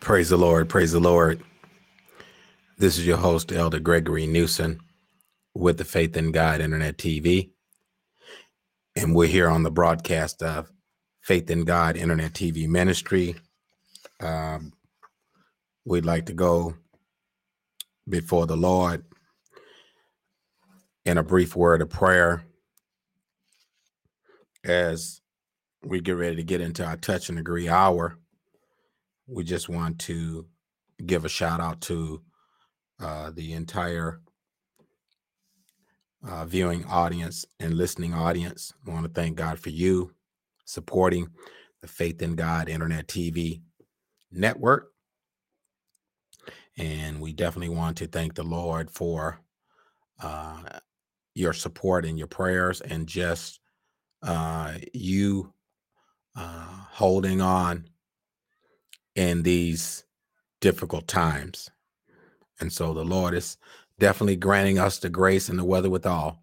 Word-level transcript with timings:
Praise 0.00 0.30
the 0.30 0.38
Lord. 0.38 0.70
Praise 0.70 0.92
the 0.92 0.98
Lord. 1.00 1.42
This 2.78 2.96
is 2.96 3.06
your 3.06 3.18
host, 3.18 3.52
Elder 3.52 3.78
Gregory 3.78 4.26
Newsom, 4.26 4.80
with 5.54 5.76
the 5.76 5.84
Faith 5.84 6.16
in 6.16 6.32
God 6.32 6.62
Internet 6.62 6.96
TV. 6.96 7.50
And 8.96 9.14
we're 9.14 9.28
here 9.28 9.48
on 9.48 9.62
the 9.62 9.70
broadcast 9.70 10.42
of 10.42 10.72
Faith 11.20 11.50
in 11.50 11.64
God 11.64 11.98
Internet 11.98 12.32
TV 12.32 12.66
Ministry. 12.66 13.36
Um, 14.20 14.72
we'd 15.84 16.06
like 16.06 16.26
to 16.26 16.32
go 16.32 16.74
before 18.08 18.46
the 18.46 18.56
Lord 18.56 19.04
in 21.04 21.18
a 21.18 21.22
brief 21.22 21.54
word 21.54 21.82
of 21.82 21.90
prayer 21.90 22.42
as 24.64 25.20
we 25.84 26.00
get 26.00 26.12
ready 26.12 26.36
to 26.36 26.42
get 26.42 26.62
into 26.62 26.86
our 26.86 26.96
touch 26.96 27.28
and 27.28 27.38
agree 27.38 27.68
hour 27.68 28.16
we 29.30 29.44
just 29.44 29.68
want 29.68 29.98
to 30.00 30.46
give 31.06 31.24
a 31.24 31.28
shout 31.28 31.60
out 31.60 31.80
to 31.82 32.20
uh, 33.00 33.30
the 33.30 33.52
entire 33.52 34.20
uh, 36.28 36.44
viewing 36.44 36.84
audience 36.86 37.46
and 37.60 37.74
listening 37.74 38.12
audience. 38.12 38.74
I 38.86 38.90
want 38.90 39.06
to 39.06 39.12
thank 39.12 39.36
God 39.36 39.58
for 39.58 39.70
you 39.70 40.12
supporting 40.64 41.28
the 41.80 41.88
Faith 41.88 42.20
in 42.22 42.34
God 42.34 42.68
Internet 42.68 43.06
TV 43.06 43.62
network. 44.30 44.88
And 46.76 47.20
we 47.20 47.32
definitely 47.32 47.74
want 47.74 47.96
to 47.98 48.06
thank 48.06 48.34
the 48.34 48.42
Lord 48.42 48.90
for 48.90 49.40
uh, 50.22 50.62
your 51.34 51.52
support 51.52 52.04
and 52.04 52.18
your 52.18 52.26
prayers 52.26 52.80
and 52.80 53.06
just 53.06 53.60
uh, 54.22 54.74
you 54.92 55.52
uh, 56.36 56.66
holding 56.90 57.40
on 57.40 57.86
in 59.14 59.42
these 59.42 60.04
difficult 60.60 61.06
times. 61.08 61.70
And 62.60 62.72
so 62.72 62.92
the 62.92 63.04
Lord 63.04 63.34
is 63.34 63.56
definitely 63.98 64.36
granting 64.36 64.78
us 64.78 64.98
the 64.98 65.08
grace 65.08 65.48
and 65.48 65.58
the 65.58 65.64
weather 65.64 65.90
withal 65.90 66.42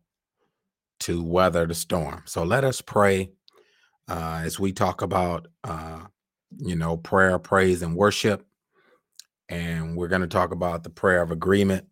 to 1.02 1.23
weather 1.23 1.66
the 1.66 1.76
storm. 1.76 2.23
So 2.26 2.44
let 2.44 2.64
us 2.64 2.82
pray 2.82 3.32
uh, 4.08 4.42
as 4.44 4.60
we 4.60 4.72
talk 4.72 5.02
about, 5.02 5.48
uh, 5.64 6.02
you 6.58 6.76
know, 6.76 6.98
prayer, 6.98 7.38
praise, 7.38 7.82
and 7.82 7.95
worship. 7.95 8.45
And 9.50 9.95
we're 9.95 10.08
going 10.08 10.22
to 10.22 10.28
talk 10.28 10.52
about 10.52 10.84
the 10.84 10.90
prayer 10.90 11.22
of 11.22 11.32
agreement. 11.32 11.86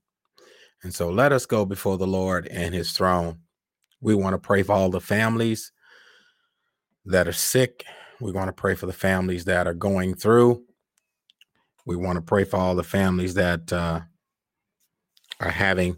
And 0.83 0.93
so 0.93 1.09
let 1.09 1.31
us 1.31 1.45
go 1.45 1.65
before 1.65 1.97
the 1.97 2.07
Lord 2.07 2.47
and 2.47 2.73
his 2.73 2.91
throne. 2.91 3.39
We 4.01 4.15
want 4.15 4.33
to 4.33 4.39
pray 4.39 4.63
for 4.63 4.73
all 4.73 4.89
the 4.89 5.01
families 5.01 5.71
that 7.05 7.27
are 7.27 7.33
sick 7.33 7.85
we 8.19 8.31
want 8.31 8.47
to 8.47 8.53
pray 8.53 8.75
for 8.75 8.85
the 8.85 8.93
families 8.93 9.45
that 9.45 9.67
are 9.67 9.73
going 9.73 10.15
through. 10.15 10.63
We 11.85 11.95
want 11.95 12.17
to 12.17 12.21
pray 12.21 12.43
for 12.43 12.57
all 12.57 12.75
the 12.75 12.83
families 12.83 13.35
that 13.35 13.71
uh, 13.71 14.01
are 15.39 15.51
having 15.51 15.97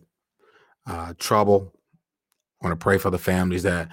uh, 0.85 1.13
trouble. 1.17 1.73
Want 2.61 2.73
to 2.73 2.83
pray 2.83 2.97
for 2.97 3.09
the 3.09 3.17
families 3.17 3.63
that 3.63 3.89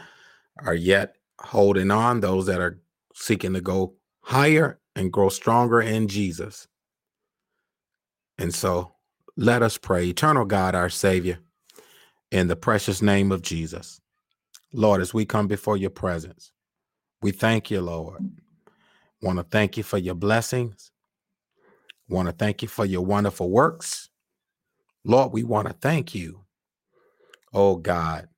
are 0.59 0.75
yet 0.75 1.17
holding 1.41 1.91
on, 1.91 2.21
those 2.21 2.47
that 2.47 2.61
are 2.61 2.81
seeking 3.15 3.53
to 3.55 3.61
go 3.61 3.95
higher 4.23 4.81
and 4.97 5.13
grow 5.13 5.29
stronger 5.29 5.81
in 5.81 6.09
Jesus. 6.09 6.67
And 8.39 8.55
so 8.55 8.93
let 9.37 9.63
us 9.63 9.79
pray. 9.79 10.07
Eternal 10.07 10.45
God, 10.45 10.75
our 10.75 10.89
Savior, 10.89 11.39
in 12.31 12.49
the 12.49 12.57
precious 12.57 13.03
name 13.03 13.31
of 13.31 13.43
Jesus. 13.43 14.01
Lord, 14.73 15.01
as 15.01 15.15
we 15.15 15.25
come 15.25 15.47
before 15.47 15.77
your 15.77 15.91
presence, 15.91 16.51
we 17.23 17.31
thank 17.31 17.71
you, 17.71 17.81
Lord. 17.81 18.31
Want 19.23 19.39
to 19.39 19.45
thank 19.45 19.77
you 19.77 19.83
for 19.83 19.99
your 19.99 20.15
blessings. 20.15 20.91
Want 22.09 22.29
to 22.29 22.33
thank 22.33 22.63
you 22.63 22.69
for 22.69 22.85
your 22.85 23.05
wonderful 23.05 23.51
works. 23.51 24.11
Lord, 25.05 25.33
we 25.33 25.43
want 25.43 25.69
to 25.69 25.75
thank 25.75 26.15
you, 26.15 26.45
oh 27.53 27.77
God, 27.77 28.29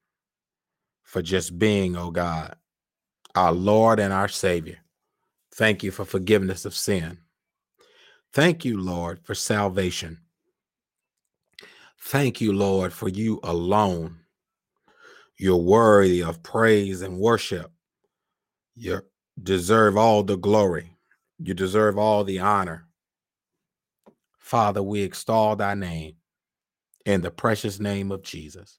for 1.02 1.22
just 1.22 1.58
being, 1.58 1.96
oh 1.96 2.10
God, 2.10 2.56
our 3.34 3.52
Lord 3.52 4.00
and 4.00 4.12
our 4.12 4.28
Savior. 4.28 4.78
Thank 5.54 5.82
you 5.82 5.90
for 5.90 6.04
forgiveness 6.04 6.64
of 6.64 6.74
sin. 6.74 7.18
Thank 8.32 8.64
you, 8.64 8.80
Lord, 8.80 9.20
for 9.24 9.34
salvation. 9.34 10.18
Thank 11.98 12.40
you, 12.40 12.52
Lord, 12.52 12.92
for 12.92 13.08
you 13.08 13.40
alone. 13.42 14.18
You're 15.38 15.56
worthy 15.56 16.22
of 16.22 16.42
praise 16.42 17.02
and 17.02 17.18
worship. 17.18 17.70
You 18.74 19.02
deserve 19.42 19.96
all 19.96 20.22
the 20.22 20.36
glory. 20.36 20.96
You 21.38 21.54
deserve 21.54 21.98
all 21.98 22.24
the 22.24 22.38
honor. 22.38 22.85
Father, 24.46 24.80
we 24.80 25.02
extol 25.02 25.56
thy 25.56 25.74
name 25.74 26.14
in 27.04 27.20
the 27.20 27.32
precious 27.32 27.80
name 27.80 28.12
of 28.12 28.22
Jesus. 28.22 28.78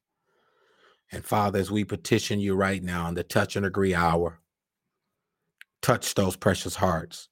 And 1.12 1.26
Father, 1.26 1.60
as 1.60 1.70
we 1.70 1.84
petition 1.84 2.40
you 2.40 2.56
right 2.56 2.82
now 2.82 3.10
in 3.10 3.16
the 3.16 3.24
touch 3.24 3.58
and 3.58 3.66
agree 3.66 3.94
hour, 3.94 4.40
touch 5.82 6.16
those 6.16 6.38
precious 6.38 6.74
hearts, 6.74 7.28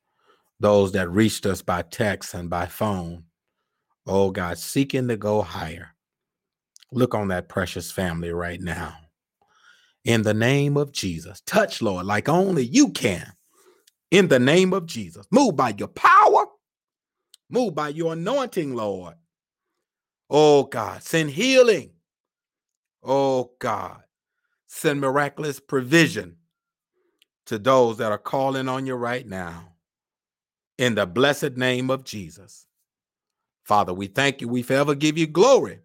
those 0.59 0.91
that 0.91 1.09
reached 1.09 1.45
us 1.45 1.61
by 1.61 1.83
text 1.83 2.33
and 2.33 2.49
by 2.49 2.65
phone. 2.65 3.23
Oh 4.05 4.31
God, 4.31 4.57
seeking 4.57 5.07
to 5.07 5.15
go 5.15 5.41
higher. 5.41 5.95
Look 6.91 7.15
on 7.15 7.29
that 7.29 7.47
precious 7.47 7.89
family 7.89 8.33
right 8.33 8.59
now 8.59 8.97
in 10.03 10.23
the 10.23 10.33
name 10.33 10.75
of 10.75 10.91
Jesus. 10.91 11.39
Touch, 11.45 11.81
Lord, 11.81 12.05
like 12.05 12.27
only 12.27 12.65
you 12.65 12.89
can. 12.89 13.31
In 14.11 14.27
the 14.27 14.39
name 14.39 14.73
of 14.73 14.87
Jesus. 14.87 15.25
Move 15.31 15.55
by 15.55 15.73
your 15.77 15.87
power. 15.87 16.47
Move 17.55 17.73
by 17.73 17.87
your 17.87 18.11
anointing, 18.11 18.75
Lord. 18.75 19.13
Oh 20.29 20.63
God, 20.63 21.01
send 21.01 21.29
healing. 21.29 21.91
Oh 23.01 23.51
God, 23.59 24.03
send 24.67 24.99
miraculous 24.99 25.61
provision 25.61 26.35
to 27.45 27.57
those 27.57 27.95
that 27.99 28.11
are 28.11 28.17
calling 28.17 28.67
on 28.67 28.85
you 28.85 28.95
right 28.95 29.25
now. 29.25 29.69
In 30.77 30.95
the 30.95 31.05
blessed 31.05 31.55
name 31.55 31.89
of 31.89 32.03
Jesus. 32.03 32.67
Father, 33.63 33.93
we 33.93 34.07
thank 34.07 34.41
you. 34.41 34.49
We 34.49 34.61
forever 34.61 34.93
give 34.93 35.17
you 35.17 35.25
glory. 35.25 35.79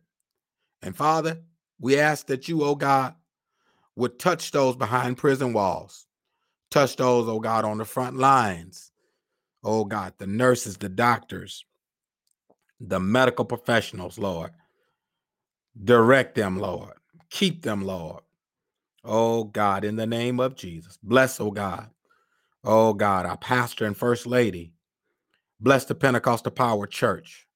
And 0.83 0.97
Father, 0.97 1.39
we 1.79 2.01
ask 2.01 2.27
that 2.27 2.49
you, 2.49 2.65
oh 2.65 2.75
God, 2.75 3.15
would 3.95 4.19
touch 4.19 4.51
those 4.51 4.75
behind 4.75 5.19
prison 5.19 5.53
walls. 5.53 6.09
Touch 6.73 6.97
those, 6.97 7.29
oh 7.29 7.39
God, 7.39 7.65
on 7.65 7.79
the 7.79 7.85
front 7.85 8.17
lines. 8.17 8.90
Oh 9.63 9.85
God, 9.85 10.15
the 10.19 10.27
nurses, 10.27 10.77
the 10.77 10.89
doctors, 10.89 11.65
the 12.81 13.01
medical 13.01 13.45
professionals, 13.45 14.19
Lord. 14.19 14.53
Direct 15.83 16.35
them, 16.35 16.59
Lord. 16.59 16.95
Keep 17.31 17.63
them, 17.63 17.85
Lord. 17.85 18.23
Oh 19.05 19.45
God, 19.45 19.85
in 19.85 19.97
the 19.97 20.07
name 20.07 20.41
of 20.41 20.57
Jesus. 20.57 20.99
Bless, 21.03 21.41
oh 21.41 21.51
God. 21.51 21.89
Oh 22.65 22.93
God, 22.93 23.27
our 23.27 23.37
pastor 23.37 23.87
and 23.87 23.97
first 23.97 24.27
lady. 24.27 24.73
Bless 25.61 25.85
the 25.85 25.95
Pentecostal 25.95 26.53
Power 26.53 26.87
Church. 26.87 27.47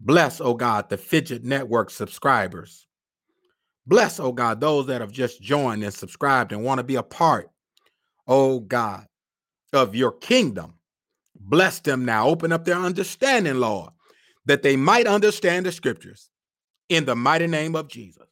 Bless, 0.00 0.40
oh 0.40 0.54
God, 0.54 0.88
the 0.88 0.96
Fidget 0.96 1.44
Network 1.44 1.90
subscribers. 1.90 2.86
Bless, 3.86 4.20
oh 4.20 4.32
God, 4.32 4.60
those 4.60 4.86
that 4.86 5.00
have 5.00 5.12
just 5.12 5.40
joined 5.40 5.82
and 5.82 5.94
subscribed 5.94 6.52
and 6.52 6.62
want 6.62 6.78
to 6.78 6.84
be 6.84 6.96
a 6.96 7.02
part, 7.02 7.50
oh 8.26 8.60
God, 8.60 9.06
of 9.72 9.94
your 9.94 10.12
kingdom. 10.12 10.74
Bless 11.40 11.80
them 11.80 12.04
now. 12.04 12.28
Open 12.28 12.52
up 12.52 12.64
their 12.64 12.76
understanding, 12.76 13.58
Lord, 13.58 13.90
that 14.46 14.62
they 14.62 14.76
might 14.76 15.06
understand 15.06 15.66
the 15.66 15.72
scriptures 15.72 16.30
in 16.88 17.04
the 17.04 17.16
mighty 17.16 17.46
name 17.46 17.76
of 17.76 17.88
Jesus. 17.88 18.26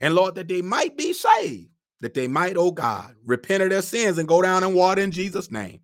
And 0.00 0.14
Lord, 0.14 0.34
that 0.36 0.48
they 0.48 0.62
might 0.62 0.96
be 0.96 1.12
saved, 1.12 1.70
that 2.00 2.14
they 2.14 2.28
might, 2.28 2.56
oh 2.56 2.70
God, 2.70 3.14
repent 3.24 3.62
of 3.62 3.70
their 3.70 3.82
sins 3.82 4.18
and 4.18 4.28
go 4.28 4.42
down 4.42 4.62
and 4.62 4.74
water 4.74 5.02
in 5.02 5.10
Jesus' 5.10 5.50
name. 5.50 5.80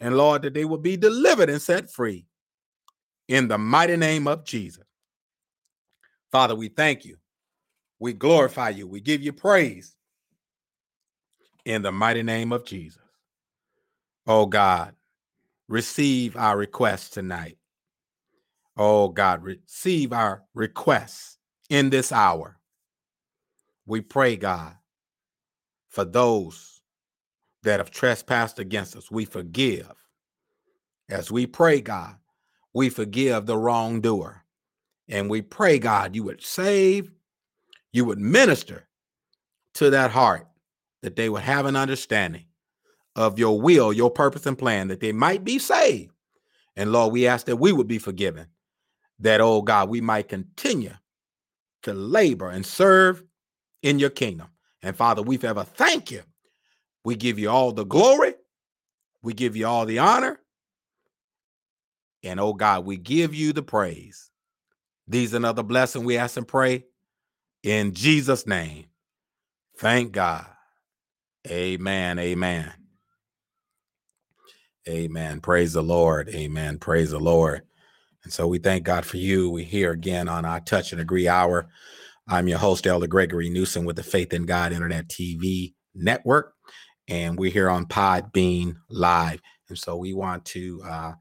And 0.00 0.16
Lord, 0.16 0.42
that 0.42 0.54
they 0.54 0.64
will 0.64 0.78
be 0.78 0.96
delivered 0.96 1.50
and 1.50 1.60
set 1.60 1.90
free 1.90 2.26
in 3.28 3.48
the 3.48 3.58
mighty 3.58 3.96
name 3.96 4.28
of 4.28 4.44
Jesus. 4.44 4.84
Father, 6.30 6.54
we 6.54 6.68
thank 6.68 7.04
you 7.04 7.16
we 7.98 8.12
glorify 8.12 8.70
you. 8.70 8.86
We 8.86 9.00
give 9.00 9.22
you 9.22 9.32
praise 9.32 9.94
in 11.64 11.82
the 11.82 11.92
mighty 11.92 12.22
name 12.22 12.52
of 12.52 12.64
Jesus. 12.64 13.00
Oh 14.26 14.46
God, 14.46 14.94
receive 15.68 16.36
our 16.36 16.56
requests 16.56 17.10
tonight. 17.10 17.56
Oh 18.76 19.08
God, 19.08 19.42
receive 19.42 20.12
our 20.12 20.44
requests 20.54 21.38
in 21.70 21.90
this 21.90 22.12
hour. 22.12 22.58
We 23.86 24.00
pray, 24.00 24.36
God, 24.36 24.74
for 25.90 26.04
those 26.04 26.80
that 27.62 27.80
have 27.80 27.90
trespassed 27.90 28.58
against 28.58 28.96
us. 28.96 29.10
We 29.10 29.24
forgive. 29.24 29.92
As 31.08 31.30
we 31.30 31.46
pray, 31.46 31.80
God, 31.80 32.16
we 32.72 32.88
forgive 32.88 33.46
the 33.46 33.56
wrongdoer. 33.56 34.42
And 35.08 35.30
we 35.30 35.42
pray, 35.42 35.78
God, 35.78 36.16
you 36.16 36.24
would 36.24 36.42
save 36.42 37.10
you 37.94 38.04
would 38.04 38.18
minister 38.18 38.88
to 39.74 39.88
that 39.90 40.10
heart, 40.10 40.48
that 41.02 41.14
they 41.14 41.28
would 41.28 41.42
have 41.42 41.64
an 41.64 41.76
understanding 41.76 42.44
of 43.16 43.38
your 43.38 43.60
will, 43.60 43.92
your 43.92 44.10
purpose, 44.10 44.46
and 44.46 44.58
plan, 44.58 44.88
that 44.88 45.00
they 45.00 45.12
might 45.12 45.44
be 45.44 45.58
saved 45.58 46.08
And 46.76 46.92
Lord, 46.92 47.12
we 47.12 47.26
ask 47.26 47.46
that 47.46 47.56
we 47.56 47.72
would 47.72 47.88
be 47.88 47.98
forgiven, 47.98 48.46
that, 49.20 49.40
oh 49.40 49.62
God, 49.62 49.88
we 49.88 50.00
might 50.00 50.28
continue 50.28 50.94
to 51.84 51.94
labor 51.94 52.50
and 52.50 52.66
serve 52.66 53.24
in 53.82 53.98
your 53.98 54.10
kingdom. 54.10 54.48
And 54.82 54.96
Father, 54.96 55.22
we 55.22 55.36
forever 55.38 55.64
thank 55.64 56.10
you. 56.10 56.22
We 57.04 57.16
give 57.16 57.38
you 57.38 57.50
all 57.50 57.72
the 57.72 57.84
glory. 57.86 58.34
We 59.22 59.34
give 59.34 59.56
you 59.56 59.66
all 59.66 59.86
the 59.86 60.00
honor. 60.00 60.40
And 62.24 62.40
oh 62.40 62.54
God, 62.54 62.86
we 62.86 62.96
give 62.98 63.34
you 63.34 63.52
the 63.52 63.62
praise. 63.62 64.30
These 65.08 65.34
another 65.34 65.62
blessing 65.64 66.04
we 66.04 66.18
ask 66.18 66.36
and 66.36 66.48
pray 66.48 66.84
in 67.62 67.94
Jesus' 67.94 68.46
name. 68.46 68.86
Thank 69.78 70.12
God. 70.12 70.46
Amen. 71.48 72.18
Amen. 72.20 72.72
Amen. 74.88 75.40
Praise 75.40 75.72
the 75.72 75.82
Lord. 75.82 76.28
Amen. 76.28 76.78
Praise 76.78 77.10
the 77.10 77.18
Lord. 77.18 77.62
And 78.22 78.32
so 78.32 78.46
we 78.46 78.58
thank 78.58 78.84
God 78.84 79.06
for 79.06 79.16
you. 79.16 79.48
We're 79.48 79.64
here 79.64 79.92
again 79.92 80.28
on 80.28 80.44
our 80.44 80.60
Touch 80.60 80.92
and 80.92 81.00
Agree 81.00 81.26
Hour. 81.26 81.68
I'm 82.28 82.48
your 82.48 82.58
host, 82.58 82.86
Elder 82.86 83.06
Gregory 83.06 83.48
Newsom 83.48 83.86
with 83.86 83.96
the 83.96 84.02
Faith 84.02 84.34
in 84.34 84.44
God 84.44 84.72
Internet 84.72 85.08
TV 85.08 85.72
Network. 85.94 86.52
And 87.08 87.38
we're 87.38 87.50
here 87.50 87.70
on 87.70 87.86
Podbean 87.86 88.76
Live. 88.90 89.40
And 89.70 89.78
so 89.78 89.96
we 89.96 90.12
want 90.12 90.44
to 90.46 90.82
uh, 90.86 91.12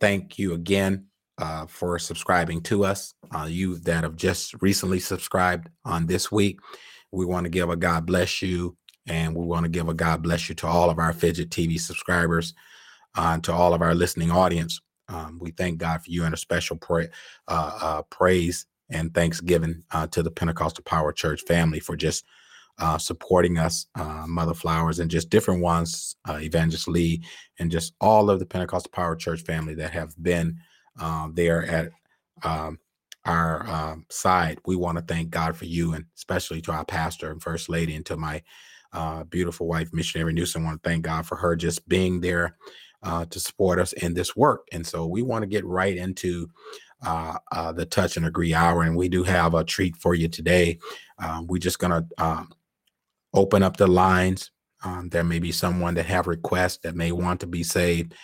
thank 0.00 0.38
you 0.38 0.54
again 0.54 1.06
uh, 1.36 1.66
for 1.66 1.98
subscribing 1.98 2.62
to 2.62 2.86
us. 2.86 3.12
Uh, 3.34 3.44
you 3.44 3.76
that 3.80 4.04
have 4.04 4.16
just 4.16 4.54
recently 4.62 5.00
subscribed 5.00 5.68
on 5.84 6.06
this 6.06 6.32
week, 6.32 6.58
we 7.12 7.26
want 7.26 7.44
to 7.44 7.50
give 7.50 7.68
a 7.68 7.76
God 7.76 8.06
bless 8.06 8.40
you. 8.40 8.74
And 9.06 9.36
we 9.36 9.44
want 9.44 9.64
to 9.64 9.70
give 9.70 9.88
a 9.88 9.94
God 9.94 10.22
bless 10.22 10.48
you 10.48 10.54
to 10.56 10.66
all 10.66 10.88
of 10.88 10.98
our 10.98 11.12
Fidget 11.12 11.50
TV 11.50 11.78
subscribers 11.78 12.54
uh, 13.16 13.38
to 13.38 13.52
all 13.52 13.74
of 13.74 13.82
our 13.82 13.94
listening 13.94 14.30
audience. 14.30 14.80
Um, 15.08 15.38
we 15.40 15.50
thank 15.52 15.78
God 15.78 16.02
for 16.02 16.10
you 16.10 16.24
and 16.24 16.34
a 16.34 16.38
special 16.38 16.78
uh, 16.90 17.06
uh, 17.48 18.02
praise 18.02 18.66
and 18.90 19.12
thanksgiving 19.14 19.82
uh, 19.92 20.06
to 20.08 20.22
the 20.22 20.30
Pentecostal 20.30 20.84
Power 20.84 21.12
Church 21.12 21.42
family 21.42 21.80
for 21.80 21.96
just 21.96 22.24
uh, 22.78 22.98
supporting 22.98 23.58
us, 23.58 23.86
uh, 23.94 24.24
Mother 24.26 24.54
Flowers, 24.54 24.98
and 24.98 25.10
just 25.10 25.30
different 25.30 25.62
ones, 25.62 26.16
uh, 26.28 26.38
Evangelist 26.40 26.88
Lee, 26.88 27.22
and 27.58 27.70
just 27.70 27.94
all 28.00 28.28
of 28.28 28.38
the 28.38 28.46
Pentecostal 28.46 28.90
Power 28.92 29.16
Church 29.16 29.42
family 29.42 29.74
that 29.74 29.92
have 29.92 30.14
been 30.22 30.58
uh, 31.00 31.28
there 31.32 31.64
at 31.66 31.90
um, 32.42 32.78
our 33.24 33.66
um, 33.68 34.04
side. 34.10 34.58
We 34.66 34.76
want 34.76 34.98
to 34.98 35.04
thank 35.04 35.30
God 35.30 35.56
for 35.56 35.64
you, 35.64 35.94
and 35.94 36.04
especially 36.16 36.60
to 36.62 36.72
our 36.72 36.84
pastor 36.84 37.30
and 37.30 37.42
First 37.42 37.68
Lady, 37.68 37.94
and 37.94 38.04
to 38.06 38.16
my 38.16 38.42
uh, 38.92 39.24
beautiful 39.24 39.66
wife, 39.66 39.92
Missionary 39.92 40.32
Newsom. 40.32 40.64
Want 40.64 40.82
to 40.82 40.88
thank 40.88 41.04
God 41.04 41.26
for 41.26 41.36
her 41.36 41.56
just 41.56 41.88
being 41.88 42.20
there 42.20 42.56
uh, 43.06 43.24
to 43.26 43.38
support 43.38 43.78
us 43.78 43.92
in 43.92 44.14
this 44.14 44.34
work. 44.34 44.66
And 44.72 44.84
so 44.84 45.06
we 45.06 45.22
want 45.22 45.42
to 45.42 45.46
get 45.46 45.64
right 45.64 45.96
into 45.96 46.50
uh, 47.04 47.38
uh, 47.52 47.72
the 47.72 47.86
touch 47.86 48.16
and 48.16 48.26
agree 48.26 48.52
hour. 48.52 48.82
And 48.82 48.96
we 48.96 49.08
do 49.08 49.22
have 49.22 49.54
a 49.54 49.62
treat 49.62 49.96
for 49.96 50.14
you 50.14 50.28
today. 50.28 50.78
Um, 51.18 51.46
we're 51.46 51.58
just 51.58 51.78
going 51.78 51.92
to 51.92 52.24
um, 52.24 52.50
open 53.32 53.62
up 53.62 53.76
the 53.76 53.86
lines. 53.86 54.50
Um, 54.82 55.08
there 55.10 55.24
may 55.24 55.38
be 55.38 55.52
someone 55.52 55.94
that 55.94 56.06
have 56.06 56.26
requests 56.26 56.78
that 56.78 56.96
may 56.96 57.12
want 57.12 57.40
to 57.40 57.46
be 57.46 57.62
saved, 57.62 58.14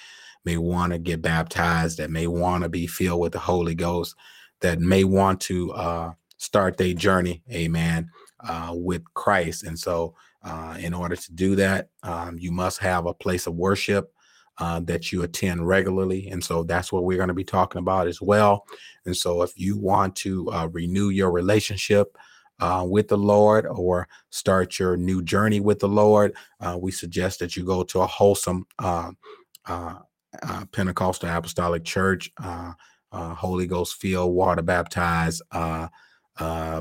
may 0.44 0.56
want 0.56 0.92
to 0.92 0.98
get 0.98 1.22
baptized, 1.22 1.98
that 1.98 2.10
may 2.10 2.26
want 2.26 2.64
to 2.64 2.68
be 2.68 2.88
filled 2.88 3.20
with 3.20 3.32
the 3.32 3.38
Holy 3.38 3.76
Ghost, 3.76 4.16
that 4.62 4.80
may 4.80 5.04
want 5.04 5.40
to 5.42 5.72
uh, 5.72 6.12
start 6.38 6.76
their 6.76 6.92
journey, 6.92 7.42
amen, 7.52 8.10
uh, 8.40 8.72
with 8.74 9.02
Christ. 9.14 9.62
And 9.62 9.78
so, 9.78 10.14
uh, 10.44 10.76
in 10.80 10.92
order 10.92 11.14
to 11.14 11.32
do 11.34 11.54
that, 11.54 11.90
um, 12.02 12.36
you 12.36 12.50
must 12.50 12.80
have 12.80 13.06
a 13.06 13.14
place 13.14 13.46
of 13.46 13.54
worship 13.54 14.12
uh, 14.62 14.78
that 14.78 15.10
you 15.10 15.24
attend 15.24 15.66
regularly. 15.66 16.28
And 16.28 16.42
so 16.42 16.62
that's 16.62 16.92
what 16.92 17.02
we're 17.02 17.16
going 17.16 17.34
to 17.34 17.34
be 17.34 17.42
talking 17.58 17.80
about 17.80 18.06
as 18.06 18.20
well. 18.22 18.64
And 19.04 19.16
so 19.16 19.42
if 19.42 19.50
you 19.56 19.76
want 19.76 20.14
to 20.16 20.48
uh, 20.52 20.68
renew 20.70 21.08
your 21.08 21.32
relationship, 21.32 22.16
uh, 22.60 22.84
with 22.86 23.08
the 23.08 23.18
Lord 23.18 23.66
or 23.66 24.06
start 24.30 24.78
your 24.78 24.96
new 24.96 25.20
journey 25.20 25.58
with 25.58 25.80
the 25.80 25.88
Lord, 25.88 26.36
uh, 26.60 26.78
we 26.80 26.92
suggest 26.92 27.40
that 27.40 27.56
you 27.56 27.64
go 27.64 27.82
to 27.82 28.02
a 28.02 28.06
wholesome 28.06 28.64
uh, 28.78 29.10
uh, 29.66 29.96
Pentecostal 30.70 31.28
Apostolic 31.28 31.82
Church, 31.82 32.30
Holy 33.12 33.66
Ghost 33.66 33.96
filled, 34.00 34.32
water 34.32 34.62
baptized, 34.62 35.42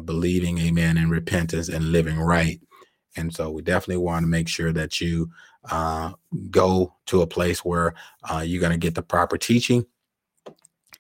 believing, 0.05 0.59
amen, 0.59 0.97
in 0.97 1.09
repentance 1.09 1.69
and 1.69 1.91
living 1.91 2.19
right. 2.19 2.61
And 3.17 3.33
so 3.33 3.49
we 3.49 3.63
definitely 3.63 4.03
want 4.03 4.23
to 4.23 4.27
make 4.27 4.47
sure 4.47 4.71
that 4.73 5.01
you 5.01 5.31
uh, 5.69 6.13
go 6.49 6.95
to 7.07 7.21
a 7.21 7.27
place 7.27 7.63
where 7.63 7.93
uh, 8.29 8.43
you're 8.45 8.61
going 8.61 8.71
to 8.71 8.77
get 8.77 8.95
the 8.95 9.01
proper 9.01 9.37
teaching. 9.37 9.85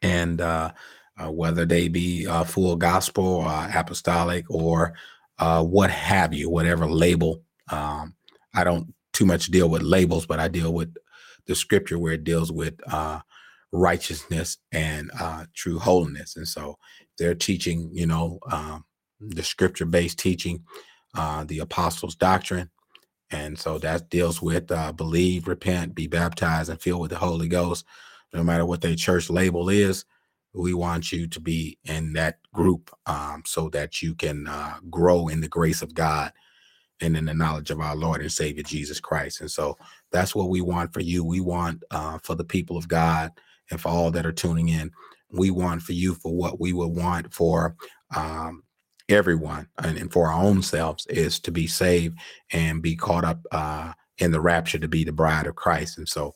And 0.01 0.41
uh, 0.41 0.71
uh 1.19 1.31
whether 1.31 1.65
they 1.65 1.87
be 1.87 2.25
uh, 2.25 2.43
full 2.43 2.75
gospel 2.75 3.45
apostolic 3.47 4.49
or 4.49 4.93
uh, 5.39 5.63
what 5.63 5.91
have 5.91 6.33
you 6.33 6.49
whatever 6.49 6.87
label 6.87 7.43
um, 7.69 8.15
i 8.55 8.63
don't 8.63 8.93
too 9.11 9.25
much 9.25 9.47
deal 9.47 9.69
with 9.69 9.81
labels 9.81 10.25
but 10.25 10.39
i 10.39 10.47
deal 10.47 10.73
with 10.73 10.95
the 11.47 11.55
scripture 11.55 11.99
where 11.99 12.13
it 12.13 12.23
deals 12.23 12.51
with 12.51 12.79
righteousness 13.73 14.57
and 14.71 15.11
true 15.53 15.79
holiness. 15.79 16.35
And 16.37 16.47
so 16.47 16.77
they're 17.17 17.35
teaching 17.35 17.89
you 17.91 18.07
know 18.07 18.39
um, 18.49 18.85
the 19.19 19.43
scripture 19.43 19.85
based 19.85 20.17
teaching 20.17 20.63
the 21.13 21.59
apostles 21.59 22.15
doctrine 22.15 22.69
and 23.31 23.57
so 23.57 23.77
that 23.79 24.09
deals 24.09 24.41
with 24.41 24.71
uh, 24.71 24.91
believe, 24.91 25.47
repent, 25.47 25.95
be 25.95 26.07
baptized, 26.07 26.69
and 26.69 26.81
filled 26.81 27.01
with 27.01 27.11
the 27.11 27.17
Holy 27.17 27.47
Ghost. 27.47 27.85
No 28.33 28.43
matter 28.43 28.65
what 28.65 28.81
their 28.81 28.95
church 28.95 29.29
label 29.29 29.69
is, 29.69 30.05
we 30.53 30.73
want 30.73 31.11
you 31.11 31.27
to 31.27 31.39
be 31.39 31.77
in 31.85 32.13
that 32.13 32.39
group 32.53 32.91
um, 33.05 33.43
so 33.45 33.69
that 33.69 34.01
you 34.01 34.15
can 34.15 34.47
uh, 34.47 34.75
grow 34.89 35.27
in 35.27 35.41
the 35.41 35.47
grace 35.47 35.81
of 35.81 35.93
God 35.93 36.31
and 37.01 37.17
in 37.17 37.25
the 37.25 37.33
knowledge 37.33 37.71
of 37.71 37.79
our 37.79 37.95
Lord 37.95 38.21
and 38.21 38.31
Savior 38.31 38.63
Jesus 38.63 38.99
Christ. 38.99 39.41
And 39.41 39.49
so 39.49 39.77
that's 40.11 40.35
what 40.35 40.49
we 40.49 40.61
want 40.61 40.93
for 40.93 41.01
you. 41.01 41.23
We 41.23 41.39
want 41.39 41.83
uh, 41.91 42.19
for 42.23 42.35
the 42.35 42.43
people 42.43 42.77
of 42.77 42.87
God 42.87 43.31
and 43.69 43.79
for 43.79 43.89
all 43.89 44.11
that 44.11 44.25
are 44.25 44.31
tuning 44.31 44.69
in. 44.69 44.91
We 45.31 45.49
want 45.49 45.81
for 45.81 45.93
you 45.93 46.15
for 46.15 46.35
what 46.35 46.59
we 46.59 46.73
would 46.73 46.89
want 46.89 47.33
for 47.33 47.75
um, 48.15 48.63
everyone 49.11 49.67
and, 49.77 49.97
and, 49.97 50.11
for 50.11 50.27
our 50.31 50.41
own 50.41 50.61
selves 50.61 51.05
is 51.07 51.39
to 51.39 51.51
be 51.51 51.67
saved 51.67 52.17
and 52.51 52.81
be 52.81 52.95
caught 52.95 53.23
up 53.23 53.39
uh, 53.51 53.93
in 54.17 54.31
the 54.31 54.41
rapture 54.41 54.79
to 54.79 54.87
be 54.87 55.03
the 55.03 55.11
bride 55.11 55.47
of 55.47 55.55
Christ. 55.55 55.97
And 55.97 56.07
so 56.07 56.35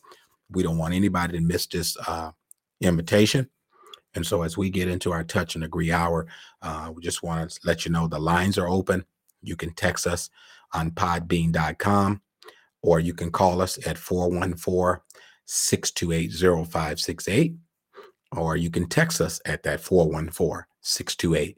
we 0.50 0.64
don't 0.64 0.78
want 0.78 0.94
anybody 0.94 1.38
to 1.38 1.44
miss 1.44 1.66
this 1.66 1.98
uh, 2.08 2.32
invitation. 2.82 3.50
And 4.16 4.26
so 4.26 4.44
as 4.44 4.58
we 4.58 4.70
get 4.70 4.88
into 4.88 5.12
our 5.12 5.24
touch 5.24 5.56
and 5.56 5.64
agree 5.64 5.92
hour, 5.92 6.28
uh, 6.62 6.92
we 6.94 7.02
just 7.02 7.24
want 7.24 7.50
to 7.50 7.60
let 7.66 7.86
you 7.86 7.92
know 7.92 8.08
the 8.08 8.20
lines 8.20 8.58
are 8.58 8.68
open. 8.68 9.06
You 9.42 9.56
can 9.56 9.74
text 9.74 10.08
us 10.08 10.30
on 10.74 10.92
podbean.com 10.92 12.22
or 12.82 13.00
you 13.00 13.14
can 13.14 13.32
call 13.32 13.62
us 13.62 13.78
at 13.88 13.98
414 13.98 15.02
628 15.46 16.32
0568 16.68 17.56
or 18.32 18.56
you 18.58 18.70
can 18.70 18.88
text 18.88 19.22
us 19.22 19.40
at 19.46 19.64
that 19.64 19.80
414 19.80 20.66
628 20.82 21.58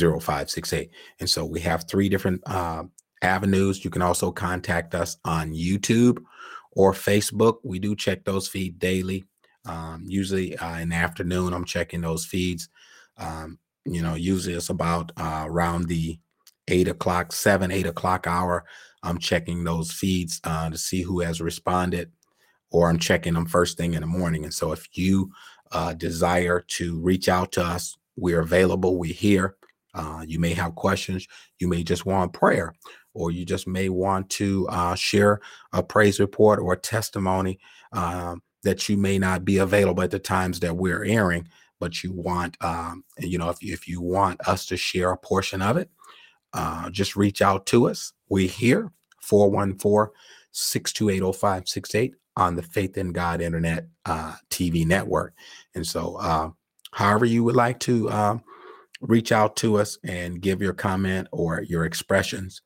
0568. 0.00 0.90
And 1.20 1.28
so 1.28 1.44
we 1.44 1.60
have 1.60 1.88
three 1.88 2.08
different 2.08 2.42
uh, 2.46 2.84
avenues. 3.22 3.84
You 3.84 3.90
can 3.90 4.02
also 4.02 4.30
contact 4.30 4.94
us 4.94 5.16
on 5.24 5.52
YouTube 5.52 6.22
or 6.72 6.92
Facebook. 6.92 7.58
We 7.62 7.78
do 7.78 7.94
check 7.94 8.24
those 8.24 8.48
feeds 8.48 8.78
daily. 8.78 9.24
Um, 9.64 10.04
usually 10.06 10.56
uh, 10.56 10.78
in 10.78 10.88
the 10.88 10.96
afternoon, 10.96 11.52
I'm 11.52 11.64
checking 11.64 12.00
those 12.00 12.26
feeds. 12.26 12.68
Um, 13.18 13.58
you 13.84 14.02
know, 14.02 14.14
usually 14.14 14.54
it's 14.54 14.70
about 14.70 15.12
uh, 15.16 15.44
around 15.46 15.88
the 15.88 16.18
eight 16.68 16.88
o'clock, 16.88 17.32
seven, 17.32 17.70
eight 17.70 17.86
o'clock 17.86 18.26
hour. 18.26 18.64
I'm 19.02 19.18
checking 19.18 19.64
those 19.64 19.90
feeds 19.92 20.40
uh, 20.44 20.70
to 20.70 20.78
see 20.78 21.02
who 21.02 21.20
has 21.20 21.40
responded, 21.40 22.12
or 22.70 22.88
I'm 22.88 22.98
checking 22.98 23.34
them 23.34 23.46
first 23.46 23.76
thing 23.76 23.94
in 23.94 24.00
the 24.00 24.06
morning. 24.06 24.44
And 24.44 24.54
so 24.54 24.72
if 24.72 24.86
you 24.96 25.32
uh, 25.72 25.94
desire 25.94 26.60
to 26.60 27.00
reach 27.00 27.28
out 27.28 27.52
to 27.52 27.62
us, 27.62 27.96
we're 28.16 28.40
available, 28.40 28.98
we're 28.98 29.14
here. 29.14 29.56
Uh, 29.94 30.24
you 30.26 30.38
may 30.38 30.54
have 30.54 30.74
questions. 30.74 31.26
You 31.58 31.68
may 31.68 31.82
just 31.82 32.06
want 32.06 32.32
prayer, 32.32 32.74
or 33.14 33.30
you 33.30 33.44
just 33.44 33.66
may 33.66 33.88
want 33.88 34.30
to 34.30 34.66
uh, 34.68 34.94
share 34.94 35.40
a 35.72 35.82
praise 35.82 36.18
report 36.20 36.60
or 36.60 36.76
testimony 36.76 37.58
um, 37.92 38.42
that 38.62 38.88
you 38.88 38.96
may 38.96 39.18
not 39.18 39.44
be 39.44 39.58
available 39.58 40.02
at 40.02 40.10
the 40.10 40.18
times 40.18 40.60
that 40.60 40.76
we're 40.76 41.04
airing, 41.04 41.48
but 41.80 42.02
you 42.02 42.12
want, 42.12 42.56
um, 42.62 43.04
you 43.18 43.38
know, 43.38 43.50
if, 43.50 43.58
if 43.60 43.88
you 43.88 44.00
want 44.00 44.40
us 44.46 44.66
to 44.66 44.76
share 44.76 45.10
a 45.10 45.16
portion 45.16 45.60
of 45.60 45.76
it, 45.76 45.90
uh, 46.54 46.88
just 46.90 47.16
reach 47.16 47.42
out 47.42 47.66
to 47.66 47.88
us. 47.88 48.12
We're 48.28 48.48
here, 48.48 48.90
414 49.20 50.12
628 50.52 51.34
0568 51.34 52.14
on 52.36 52.56
the 52.56 52.62
Faith 52.62 52.96
in 52.96 53.12
God 53.12 53.40
Internet 53.40 53.86
uh, 54.06 54.34
TV 54.50 54.86
network. 54.86 55.34
And 55.74 55.86
so, 55.86 56.16
uh, 56.16 56.50
however, 56.92 57.24
you 57.24 57.44
would 57.44 57.56
like 57.56 57.80
to 57.80 58.10
um, 58.10 58.42
reach 59.02 59.32
out 59.32 59.56
to 59.58 59.78
us 59.78 59.98
and 60.04 60.42
give 60.42 60.62
your 60.62 60.74
comment 60.74 61.28
or 61.32 61.62
your 61.62 61.86
expressions. 61.86 62.62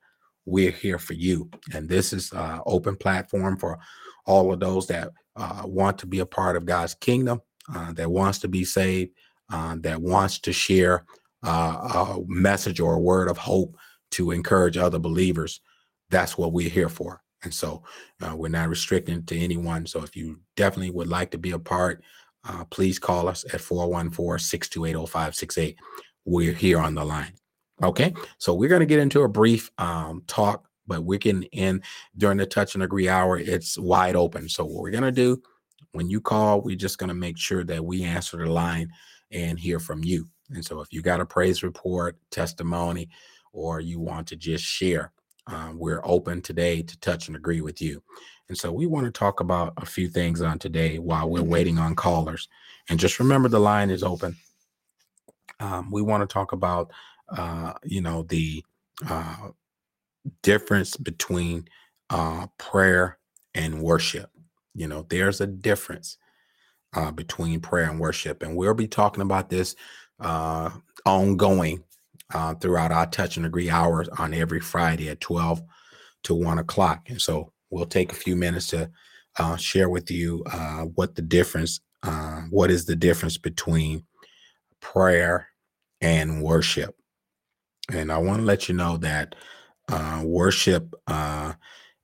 We're 0.47 0.73
here 0.73 1.01
for 1.01 1.15
you. 1.15 1.51
And 1.75 1.89
this 1.89 2.13
is 2.15 2.33
an 2.33 2.63
open 2.67 2.97
platform 2.97 3.59
for 3.59 3.79
all 4.27 4.53
of 4.53 4.61
those 4.61 4.89
that 4.89 5.13
uh, 5.37 5.63
want 5.67 5.99
to 6.01 6.07
be 6.09 6.21
a 6.21 6.27
part 6.27 6.57
of 6.57 6.67
God's 6.67 6.95
kingdom. 6.95 7.43
uh, 7.75 7.93
that 7.95 8.11
wants 8.11 8.41
to 8.41 8.49
be 8.49 8.65
saved, 8.65 9.13
uh, 9.53 9.77
that 9.81 10.03
wants 10.03 10.41
to 10.41 10.53
share 10.53 11.05
uh, 11.45 12.17
a 12.19 12.21
message 12.29 12.81
or 12.81 12.95
a 12.95 13.01
word 13.01 13.29
of 13.29 13.39
hope 13.39 13.77
to 14.13 14.33
encourage 14.33 14.79
other 14.79 15.01
believers, 15.01 15.61
that's 16.11 16.39
what 16.39 16.53
we're 16.53 16.71
here 16.71 16.91
for. 16.91 17.23
And 17.45 17.55
so 17.55 17.85
uh, 18.23 18.35
we're 18.37 18.49
not 18.49 18.71
restricting 18.71 19.25
to 19.27 19.39
anyone. 19.39 19.87
So 19.87 20.03
if 20.05 20.17
you 20.17 20.41
definitely 20.57 20.93
would 20.93 21.09
like 21.09 21.33
to 21.33 21.39
be 21.39 21.53
a 21.53 21.59
part, 21.61 22.05
uh, 22.49 22.65
please 22.67 22.99
call 22.99 23.29
us 23.29 23.45
at 23.53 23.61
414 23.61 24.39
628 24.39 25.09
0568. 25.09 25.79
We're 26.27 26.53
here 26.53 26.79
on 26.79 26.95
the 26.95 27.05
line. 27.05 27.33
Okay. 27.83 28.13
So 28.39 28.53
we're 28.53 28.69
going 28.69 28.81
to 28.81 28.87
get 28.87 28.99
into 28.99 29.23
a 29.23 29.29
brief 29.29 29.71
um, 29.79 30.23
talk, 30.27 30.69
but 30.87 31.05
we 31.05 31.19
can 31.19 31.45
end 31.53 31.85
during 32.17 32.37
the 32.37 32.47
touch 32.47 32.75
and 32.75 32.83
agree 32.83 33.09
hour. 33.09 33.39
It's 33.39 33.79
wide 33.79 34.17
open. 34.17 34.49
So 34.49 34.65
what 34.65 34.83
we're 34.83 34.91
going 34.91 35.03
to 35.05 35.13
do 35.13 35.43
when 35.93 36.11
you 36.11 36.21
call, 36.21 36.61
we're 36.61 36.77
just 36.77 36.99
going 36.99 37.09
to 37.09 37.15
make 37.15 37.39
sure 37.39 37.65
that 37.65 37.85
we 37.85 38.05
answer 38.05 38.37
the 38.37 38.47
line 38.47 38.91
and 39.31 39.59
hear 39.59 39.79
from 39.79 40.05
you. 40.05 40.29
And 40.51 40.65
so 40.65 40.81
if 40.81 40.93
you 40.93 41.03
got 41.03 41.21
a 41.21 41.27
praise 41.27 41.63
report, 41.63 42.17
testimony, 42.31 43.09
or 43.53 43.81
you 43.81 43.99
want 43.99 44.29
to 44.29 44.37
just 44.37 44.65
share, 44.65 45.13
um, 45.47 45.79
we're 45.79 46.03
open 46.05 46.43
today 46.43 46.83
to 46.83 47.01
touch 47.01 47.29
and 47.29 47.37
agree 47.37 47.61
with 47.61 47.81
you. 47.81 48.03
And 48.49 48.57
so 48.57 48.71
we 48.71 48.87
want 48.87 49.07
to 49.07 49.11
talk 49.11 49.41
about 49.41 49.73
a 49.79 49.87
few 49.87 50.09
things 50.09 50.41
on 50.41 50.59
today 50.59 50.99
while 50.99 51.29
we're 51.29 51.43
waiting 51.43 51.79
on 51.79 51.97
callers. 51.97 52.49
And 52.89 53.01
just 53.01 53.19
remember 53.19 53.49
the 53.49 53.59
line 53.59 53.91
is 53.91 54.03
open. 54.03 54.37
Um, 55.61 55.91
we 55.91 56.03
want 56.03 56.29
to 56.29 56.33
talk 56.33 56.53
about, 56.53 56.91
uh, 57.29 57.75
you 57.85 58.01
know, 58.01 58.23
the 58.23 58.65
uh, 59.09 59.49
difference 60.43 60.97
between 60.97 61.67
uh, 62.11 62.47
prayer 62.59 63.19
and 63.55 63.83
worship. 63.83 64.31
You 64.75 64.89
know, 64.89 65.07
there's 65.09 65.41
a 65.41 65.47
difference 65.47 66.19
uh, 66.95 67.11
between 67.11 67.61
prayer 67.61 67.89
and 67.91 68.01
worship. 68.01 68.43
And 68.43 68.57
we'll 68.57 68.75
be 68.75 68.89
talking 68.89 69.23
about 69.23 69.51
this 69.51 69.75
uh, 70.21 70.71
ongoing 71.05 71.85
uh, 72.35 72.55
throughout 72.55 72.93
our 72.93 73.07
touch 73.07 73.37
and 73.37 73.47
agree 73.47 73.71
hours 73.71 74.09
on 74.19 74.35
every 74.35 74.61
Friday 74.61 75.09
at 75.09 75.21
12 75.21 75.63
to 76.25 76.35
1 76.35 76.59
o'clock. 76.59 77.09
And 77.09 77.21
so 77.21 77.53
we'll 77.71 77.87
take 77.87 78.13
a 78.13 78.17
few 78.17 78.37
minutes 78.37 78.69
to 78.69 78.91
uh, 79.39 79.57
share 79.57 79.89
with 79.89 80.11
you 80.11 80.43
uh, 80.51 80.83
what 80.95 81.15
the 81.15 81.23
difference, 81.23 81.81
uh, 82.03 82.43
what 82.51 82.71
is 82.71 82.87
the 82.87 82.97
difference 82.97 83.39
between 83.39 84.05
prayer 84.93 85.49
and 86.01 86.43
worship. 86.43 86.95
And 87.93 88.11
I 88.13 88.19
want 88.19 88.41
to 88.41 88.45
let 88.45 88.69
you 88.69 88.75
know 88.75 88.97
that 88.99 89.35
uh, 89.89 90.23
worship, 90.25 90.95
uh, 91.07 91.55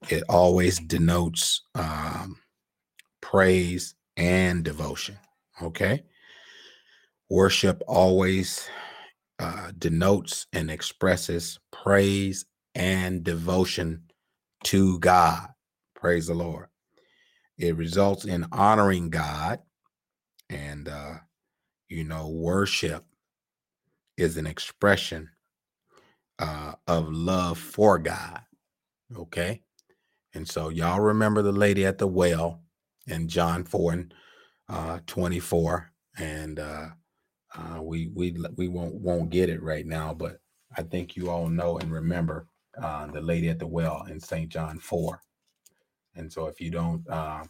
it 0.09 0.25
always 0.29 0.79
denotes 0.79 1.63
um, 1.75 2.37
praise 3.21 3.95
and 4.17 4.65
devotion. 4.65 5.17
Okay. 5.61 6.03
Worship 7.31 7.83
always 7.87 8.69
uh, 9.39 9.71
denotes 9.79 10.47
and 10.53 10.71
expresses 10.71 11.59
praise 11.71 12.45
and 12.75 13.23
devotion 13.23 14.03
to 14.65 14.99
God. 14.99 15.49
Praise 15.95 16.27
the 16.27 16.35
Lord. 16.35 16.67
It 17.59 17.77
results 17.77 18.25
in 18.25 18.47
honoring 18.53 19.11
God. 19.11 19.61
And, 20.51 20.89
uh, 20.89 21.15
you 21.93 22.05
know, 22.05 22.29
worship 22.29 23.05
is 24.17 24.37
an 24.37 24.47
expression 24.47 25.29
uh, 26.39 26.73
of 26.87 27.13
love 27.13 27.59
for 27.59 27.99
God. 27.99 28.41
Okay. 29.17 29.63
And 30.35 30.49
so, 30.49 30.71
y'all 30.71 31.01
remember 31.01 31.43
the 31.43 31.53
lady 31.53 31.85
at 31.85 31.99
the 31.99 32.07
well 32.07 32.63
in 33.07 33.29
John 33.29 33.65
4 33.65 33.93
and 33.93 34.15
uh, 34.69 34.99
24. 35.07 35.93
And 36.19 36.59
uh, 36.59 36.87
uh, 37.55 37.83
we 37.83 38.11
we 38.15 38.37
we 38.57 38.69
won't 38.69 38.95
won't 38.95 39.31
get 39.31 39.51
it 39.51 39.63
right 39.63 39.87
now, 39.87 40.15
but 40.15 40.41
I 40.77 40.83
think 40.83 41.17
you 41.17 41.31
all 41.31 41.49
know 41.49 41.79
and 41.79 41.93
remember 41.93 42.47
uh, 42.81 43.07
the 43.07 43.21
lady 43.21 43.49
at 43.49 43.59
the 43.59 43.67
well 43.67 44.05
in 44.09 44.21
St. 44.21 44.49
John 44.49 44.79
4. 44.79 45.21
And 46.17 46.33
so 46.33 46.47
if 46.47 46.61
you 46.61 46.71
don't 46.71 47.07
uh, 47.09 47.45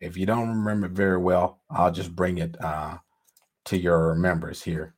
if 0.00 0.16
you 0.16 0.26
don't 0.26 0.48
remember 0.48 0.88
very 0.88 1.18
well, 1.18 1.60
I'll 1.70 1.92
just 1.92 2.14
bring 2.14 2.38
it 2.38 2.56
uh, 2.62 2.98
to 3.68 3.78
your 3.78 4.14
members 4.14 4.62
here. 4.62 4.94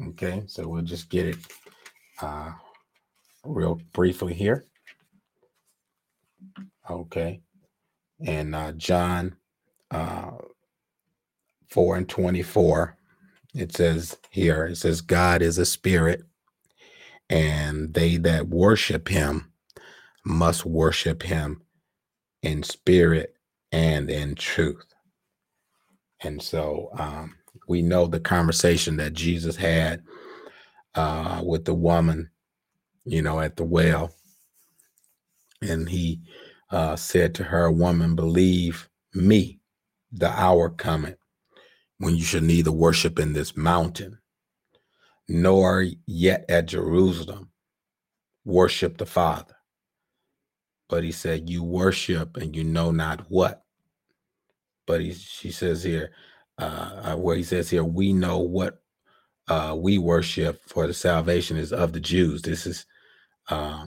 Okay, 0.00 0.44
so 0.46 0.66
we'll 0.68 0.82
just 0.82 1.10
get 1.10 1.26
it 1.26 1.36
uh, 2.22 2.52
real 3.44 3.80
briefly 3.92 4.32
here. 4.32 4.64
Okay, 6.88 7.40
and 8.24 8.54
uh, 8.54 8.72
John 8.72 9.34
uh, 9.90 10.30
4 11.70 11.96
and 11.96 12.08
24, 12.08 12.96
it 13.54 13.74
says 13.76 14.16
here, 14.30 14.66
it 14.66 14.76
says, 14.76 15.00
God 15.00 15.42
is 15.42 15.58
a 15.58 15.66
spirit, 15.66 16.22
and 17.28 17.92
they 17.92 18.16
that 18.18 18.48
worship 18.48 19.08
him 19.08 19.52
must 20.24 20.64
worship 20.64 21.24
him 21.24 21.62
in 22.40 22.62
spirit 22.62 23.34
and 23.72 24.08
in 24.08 24.36
truth. 24.36 24.94
And 26.22 26.40
so 26.40 26.90
um, 26.98 27.36
we 27.70 27.82
know 27.82 28.08
the 28.08 28.18
conversation 28.18 28.96
that 28.96 29.12
Jesus 29.12 29.54
had 29.54 30.02
uh, 30.96 31.40
with 31.46 31.64
the 31.64 31.72
woman, 31.72 32.28
you 33.04 33.22
know, 33.22 33.38
at 33.38 33.56
the 33.56 33.62
well. 33.62 34.12
And 35.62 35.88
he 35.88 36.20
uh, 36.70 36.96
said 36.96 37.32
to 37.36 37.44
her, 37.44 37.70
Woman, 37.70 38.16
believe 38.16 38.88
me, 39.14 39.60
the 40.10 40.28
hour 40.28 40.68
cometh 40.68 41.16
when 41.98 42.16
you 42.16 42.24
should 42.24 42.42
neither 42.42 42.72
worship 42.72 43.20
in 43.20 43.34
this 43.34 43.56
mountain 43.56 44.18
nor 45.28 45.86
yet 46.06 46.44
at 46.48 46.66
Jerusalem 46.66 47.50
worship 48.44 48.98
the 48.98 49.06
Father. 49.06 49.54
But 50.88 51.04
he 51.04 51.12
said, 51.12 51.48
You 51.48 51.62
worship 51.62 52.36
and 52.36 52.56
you 52.56 52.64
know 52.64 52.90
not 52.90 53.30
what. 53.30 53.62
But 54.88 55.02
he, 55.02 55.12
she 55.12 55.52
says 55.52 55.84
here, 55.84 56.10
uh, 56.60 57.12
uh, 57.12 57.16
where 57.16 57.36
he 57.36 57.42
says 57.42 57.70
here, 57.70 57.84
we 57.84 58.12
know 58.12 58.38
what 58.38 58.82
uh, 59.48 59.74
we 59.76 59.98
worship, 59.98 60.62
for 60.66 60.86
the 60.86 60.94
salvation 60.94 61.56
is 61.56 61.72
of 61.72 61.92
the 61.92 62.00
Jews. 62.00 62.42
This 62.42 62.66
is 62.66 62.86
uh, 63.48 63.86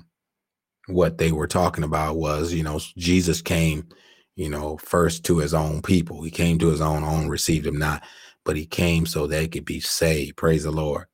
what 0.88 1.18
they 1.18 1.32
were 1.32 1.48
talking 1.48 1.84
about 1.84 2.18
was, 2.18 2.54
you 2.54 2.64
know, 2.64 2.80
Jesus 2.98 3.42
came, 3.42 3.88
you 4.36 4.50
know, 4.50 4.78
first 4.78 5.24
to 5.26 5.38
his 5.38 5.54
own 5.54 5.82
people. 5.82 6.24
He 6.24 6.32
came 6.32 6.60
to 6.60 6.70
his 6.70 6.82
own, 6.82 7.04
own 7.04 7.30
received 7.30 7.66
him 7.66 7.78
not, 7.78 8.04
but 8.44 8.58
he 8.58 8.66
came 8.66 9.06
so 9.06 9.28
they 9.28 9.48
could 9.48 9.66
be 9.66 9.80
saved. 9.80 10.36
Praise 10.36 10.64
the 10.64 10.72
Lord. 10.72 11.06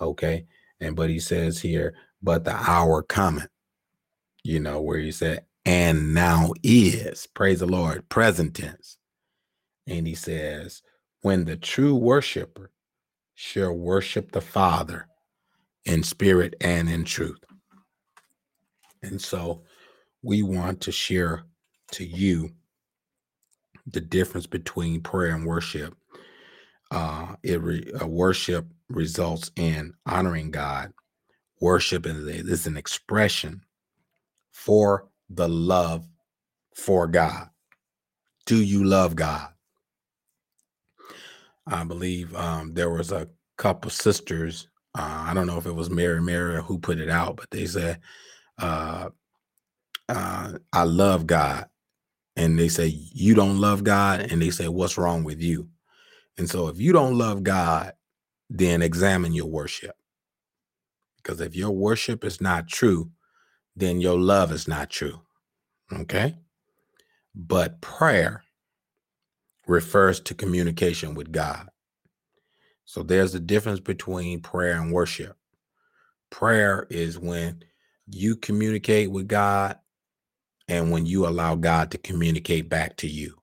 Okay. 0.00 0.46
And 0.80 0.96
but 0.96 1.10
he 1.10 1.20
says 1.20 1.60
here, 1.60 1.94
but 2.22 2.44
the 2.44 2.54
hour 2.54 3.02
coming, 3.02 3.46
you 4.42 4.58
know, 4.58 4.80
where 4.80 4.98
he 4.98 5.12
said, 5.12 5.44
and 5.64 6.14
now 6.14 6.52
is, 6.62 7.26
praise 7.28 7.60
the 7.60 7.66
Lord, 7.66 8.08
present 8.08 8.56
tense. 8.56 8.98
And 9.86 10.06
he 10.06 10.14
says, 10.14 10.82
when 11.24 11.46
the 11.46 11.56
true 11.56 11.96
worshiper 11.96 12.70
shall 13.34 13.72
worship 13.74 14.32
the 14.32 14.42
Father 14.42 15.08
in 15.86 16.02
spirit 16.02 16.54
and 16.60 16.88
in 16.90 17.04
truth. 17.04 17.40
And 19.02 19.20
so 19.20 19.62
we 20.22 20.42
want 20.42 20.82
to 20.82 20.92
share 20.92 21.44
to 21.92 22.04
you 22.04 22.50
the 23.86 24.00
difference 24.02 24.46
between 24.46 25.02
prayer 25.02 25.34
and 25.34 25.46
worship. 25.46 25.94
Uh, 26.90 27.36
it 27.42 27.60
re, 27.62 27.90
uh, 28.02 28.06
worship 28.06 28.66
results 28.90 29.50
in 29.56 29.94
honoring 30.06 30.50
God. 30.50 30.92
Worship 31.60 32.06
is, 32.06 32.26
is 32.26 32.66
an 32.66 32.76
expression 32.76 33.62
for 34.52 35.08
the 35.30 35.48
love 35.48 36.06
for 36.76 37.08
God. 37.08 37.48
Do 38.46 38.56
you 38.62 38.84
love 38.84 39.16
God? 39.16 39.53
I 41.66 41.84
believe 41.84 42.34
um, 42.36 42.74
there 42.74 42.90
was 42.90 43.12
a 43.12 43.28
couple 43.58 43.90
sisters. 43.90 44.68
Uh, 44.96 45.26
I 45.28 45.34
don't 45.34 45.46
know 45.46 45.58
if 45.58 45.66
it 45.66 45.74
was 45.74 45.90
Mary 45.90 46.20
Mary 46.22 46.56
or 46.56 46.62
who 46.62 46.78
put 46.78 46.98
it 47.00 47.10
out, 47.10 47.36
but 47.36 47.50
they 47.50 47.66
said, 47.66 48.00
uh, 48.58 49.10
uh, 50.08 50.52
"I 50.72 50.84
love 50.84 51.26
God," 51.26 51.66
and 52.36 52.58
they 52.58 52.68
say, 52.68 52.86
"You 52.88 53.34
don't 53.34 53.60
love 53.60 53.84
God," 53.84 54.20
and 54.32 54.42
they 54.42 54.50
say, 54.50 54.68
"What's 54.68 54.98
wrong 54.98 55.24
with 55.24 55.40
you?" 55.40 55.68
And 56.38 56.48
so, 56.50 56.68
if 56.68 56.78
you 56.78 56.92
don't 56.92 57.18
love 57.18 57.42
God, 57.44 57.94
then 58.50 58.82
examine 58.82 59.34
your 59.34 59.46
worship, 59.46 59.96
because 61.18 61.40
if 61.40 61.56
your 61.56 61.72
worship 61.72 62.24
is 62.24 62.40
not 62.40 62.68
true, 62.68 63.10
then 63.76 64.00
your 64.00 64.18
love 64.18 64.52
is 64.52 64.68
not 64.68 64.90
true. 64.90 65.20
Okay, 65.92 66.36
but 67.34 67.80
prayer 67.82 68.43
refers 69.66 70.20
to 70.20 70.34
communication 70.34 71.14
with 71.14 71.32
God. 71.32 71.68
So 72.84 73.02
there's 73.02 73.34
a 73.34 73.40
difference 73.40 73.80
between 73.80 74.40
prayer 74.40 74.80
and 74.80 74.92
worship. 74.92 75.36
Prayer 76.30 76.86
is 76.90 77.18
when 77.18 77.64
you 78.06 78.36
communicate 78.36 79.10
with 79.10 79.28
God 79.28 79.78
and 80.68 80.90
when 80.90 81.06
you 81.06 81.26
allow 81.26 81.54
God 81.54 81.90
to 81.92 81.98
communicate 81.98 82.68
back 82.68 82.96
to 82.98 83.08
you. 83.08 83.36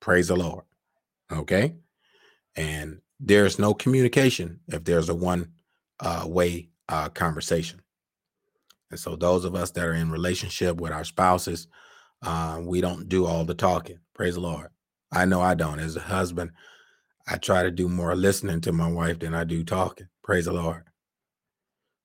Praise 0.00 0.28
the 0.28 0.36
Lord. 0.36 0.64
Okay. 1.32 1.74
And 2.54 3.00
there's 3.20 3.58
no 3.58 3.74
communication 3.74 4.60
if 4.68 4.84
there's 4.84 5.08
a 5.08 5.14
one 5.14 5.52
uh, 6.00 6.24
way 6.26 6.70
uh, 6.88 7.08
conversation. 7.08 7.80
And 8.90 9.00
so 9.00 9.16
those 9.16 9.44
of 9.44 9.54
us 9.54 9.72
that 9.72 9.84
are 9.84 9.94
in 9.94 10.10
relationship 10.10 10.80
with 10.80 10.92
our 10.92 11.04
spouses, 11.04 11.66
uh, 12.22 12.60
we 12.62 12.80
don't 12.80 13.08
do 13.08 13.26
all 13.26 13.44
the 13.44 13.54
talking. 13.54 13.98
Praise 14.14 14.34
the 14.34 14.40
Lord. 14.40 14.68
I 15.16 15.24
know 15.24 15.40
I 15.40 15.54
don't. 15.54 15.80
As 15.80 15.96
a 15.96 16.00
husband, 16.00 16.52
I 17.26 17.38
try 17.38 17.62
to 17.62 17.70
do 17.70 17.88
more 17.88 18.14
listening 18.14 18.60
to 18.62 18.72
my 18.72 18.90
wife 18.90 19.18
than 19.20 19.34
I 19.34 19.44
do 19.44 19.64
talking. 19.64 20.08
Praise 20.22 20.44
the 20.44 20.52
Lord. 20.52 20.84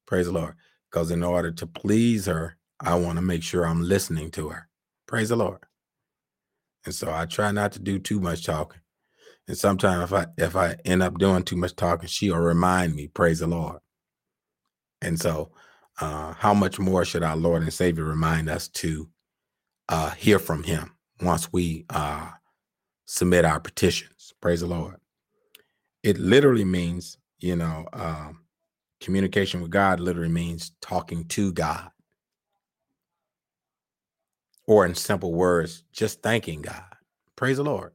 Praise 0.07 0.27
the 0.27 0.31
Lord. 0.31 0.55
Because 0.89 1.11
in 1.11 1.23
order 1.23 1.51
to 1.51 1.67
please 1.67 2.25
her, 2.27 2.57
I 2.79 2.95
want 2.95 3.17
to 3.17 3.21
make 3.21 3.43
sure 3.43 3.65
I'm 3.65 3.83
listening 3.83 4.31
to 4.31 4.49
her. 4.49 4.69
Praise 5.07 5.29
the 5.29 5.35
Lord. 5.35 5.59
And 6.85 6.95
so 6.95 7.11
I 7.13 7.25
try 7.25 7.51
not 7.51 7.73
to 7.73 7.79
do 7.79 7.99
too 7.99 8.19
much 8.19 8.45
talking. 8.45 8.81
And 9.47 9.57
sometimes 9.57 10.03
if 10.03 10.13
I 10.13 10.27
if 10.37 10.55
I 10.55 10.77
end 10.85 11.03
up 11.03 11.17
doing 11.17 11.43
too 11.43 11.57
much 11.57 11.75
talking, 11.75 12.07
she'll 12.07 12.37
remind 12.37 12.95
me, 12.95 13.07
praise 13.07 13.39
the 13.39 13.47
Lord. 13.47 13.79
And 15.01 15.19
so 15.19 15.51
uh, 15.99 16.33
how 16.33 16.53
much 16.53 16.79
more 16.79 17.05
should 17.05 17.23
our 17.23 17.37
Lord 17.37 17.63
and 17.63 17.73
Savior 17.73 18.05
remind 18.05 18.49
us 18.49 18.69
to 18.69 19.09
uh, 19.89 20.11
hear 20.11 20.39
from 20.39 20.63
him 20.63 20.95
once 21.21 21.51
we 21.53 21.85
uh, 21.89 22.29
submit 23.11 23.43
our 23.43 23.59
petitions? 23.59 24.33
Praise 24.39 24.61
the 24.61 24.67
Lord. 24.67 24.95
It 26.01 26.17
literally 26.17 26.63
means, 26.63 27.17
you 27.39 27.57
know, 27.57 27.85
um, 27.91 28.45
communication 29.01 29.61
with 29.61 29.69
God 29.69 29.99
literally 29.99 30.29
means 30.29 30.71
talking 30.81 31.25
to 31.25 31.51
God. 31.51 31.89
Or 34.65 34.85
in 34.85 34.95
simple 34.95 35.33
words, 35.33 35.83
just 35.91 36.21
thanking 36.21 36.61
God. 36.61 36.85
Praise 37.35 37.57
the 37.57 37.63
Lord. 37.63 37.91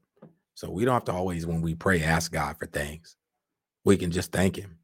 So 0.54 0.70
we 0.70 0.84
don't 0.84 0.94
have 0.94 1.04
to 1.06 1.12
always, 1.12 1.46
when 1.46 1.62
we 1.62 1.74
pray, 1.74 2.02
ask 2.02 2.30
God 2.30 2.58
for 2.58 2.66
things. 2.66 3.16
We 3.84 3.96
can 3.96 4.10
just 4.10 4.32
thank 4.32 4.56
Him. 4.56 4.78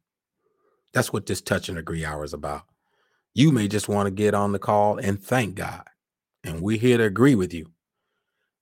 That's 0.93 1.13
what 1.13 1.27
this 1.27 1.41
touch 1.41 1.69
and 1.69 1.77
agree 1.77 2.05
hour 2.05 2.23
is 2.23 2.33
about. 2.33 2.63
You 3.35 3.51
may 3.51 3.67
just 3.67 3.87
want 3.87 4.07
to 4.07 4.11
get 4.11 4.33
on 4.33 4.51
the 4.51 4.59
call 4.59 4.97
and 4.97 5.21
thank 5.21 5.55
God. 5.55 5.83
And 6.43 6.61
we're 6.61 6.79
here 6.79 6.97
to 6.97 7.03
agree 7.03 7.35
with 7.35 7.53
you. 7.53 7.71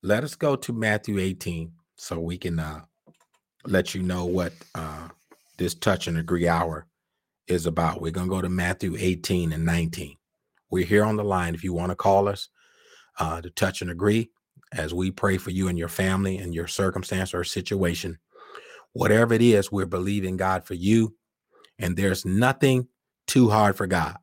Let 0.04 0.24
us 0.24 0.34
go 0.34 0.56
to 0.56 0.74
Matthew 0.74 1.20
18 1.20 1.72
so 1.96 2.20
we 2.20 2.38
can 2.38 2.60
uh, 2.60 2.82
let 3.68 3.94
you 3.94 4.02
know 4.02 4.26
what 4.26 4.54
uh, 4.74 5.10
this 5.58 5.76
touch 5.76 6.08
and 6.08 6.18
agree 6.18 6.48
hour 6.48 6.88
is 7.48 7.68
about. 7.68 8.02
We're 8.02 8.12
going 8.12 8.28
to 8.28 8.36
go 8.36 8.42
to 8.42 8.50
Matthew 8.50 8.96
18 8.98 9.54
and 9.54 9.64
19. 9.64 10.16
We're 10.72 10.86
here 10.86 11.04
on 11.04 11.18
the 11.18 11.24
line 11.24 11.54
if 11.54 11.64
you 11.64 11.74
want 11.74 11.92
to 11.92 11.96
call 11.96 12.28
us 12.28 12.50
uh, 13.20 13.42
to 13.42 13.52
touch 13.52 13.84
and 13.84 13.92
agree 13.92 14.32
as 14.72 14.92
we 14.92 15.12
pray 15.12 15.38
for 15.38 15.52
you 15.52 15.68
and 15.68 15.78
your 15.78 15.88
family 15.88 16.38
and 16.38 16.56
your 16.56 16.68
circumstance 16.68 17.34
or 17.34 17.44
situation. 17.44 18.18
Whatever 18.94 19.36
it 19.36 19.42
is, 19.44 19.72
we're 19.72 19.86
believing 19.86 20.36
God 20.36 20.66
for 20.66 20.74
you, 20.74 21.16
and 21.78 21.96
there's 21.96 22.26
nothing 22.26 22.88
too 23.28 23.50
hard 23.50 23.78
for 23.78 23.86
God. 23.86 24.18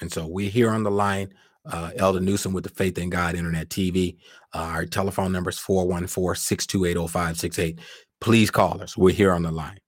And 0.00 0.12
so 0.12 0.26
we're 0.26 0.50
here 0.50 0.70
on 0.70 0.82
the 0.82 0.90
line. 0.90 1.34
Uh, 1.70 1.90
Elder 1.96 2.20
Newsom 2.20 2.52
with 2.52 2.64
the 2.64 2.70
Faith 2.70 2.98
in 2.98 3.10
God 3.10 3.34
Internet 3.34 3.68
TV. 3.68 4.16
Uh, 4.54 4.58
our 4.72 4.86
telephone 4.86 5.32
number 5.32 5.50
is 5.50 5.58
414 5.58 6.40
628 6.40 7.08
0568. 7.08 7.78
Please 8.20 8.50
call 8.50 8.82
us. 8.82 8.96
We're 8.96 9.14
here 9.14 9.32
on 9.32 9.42
the 9.42 9.50
line. 9.50 9.78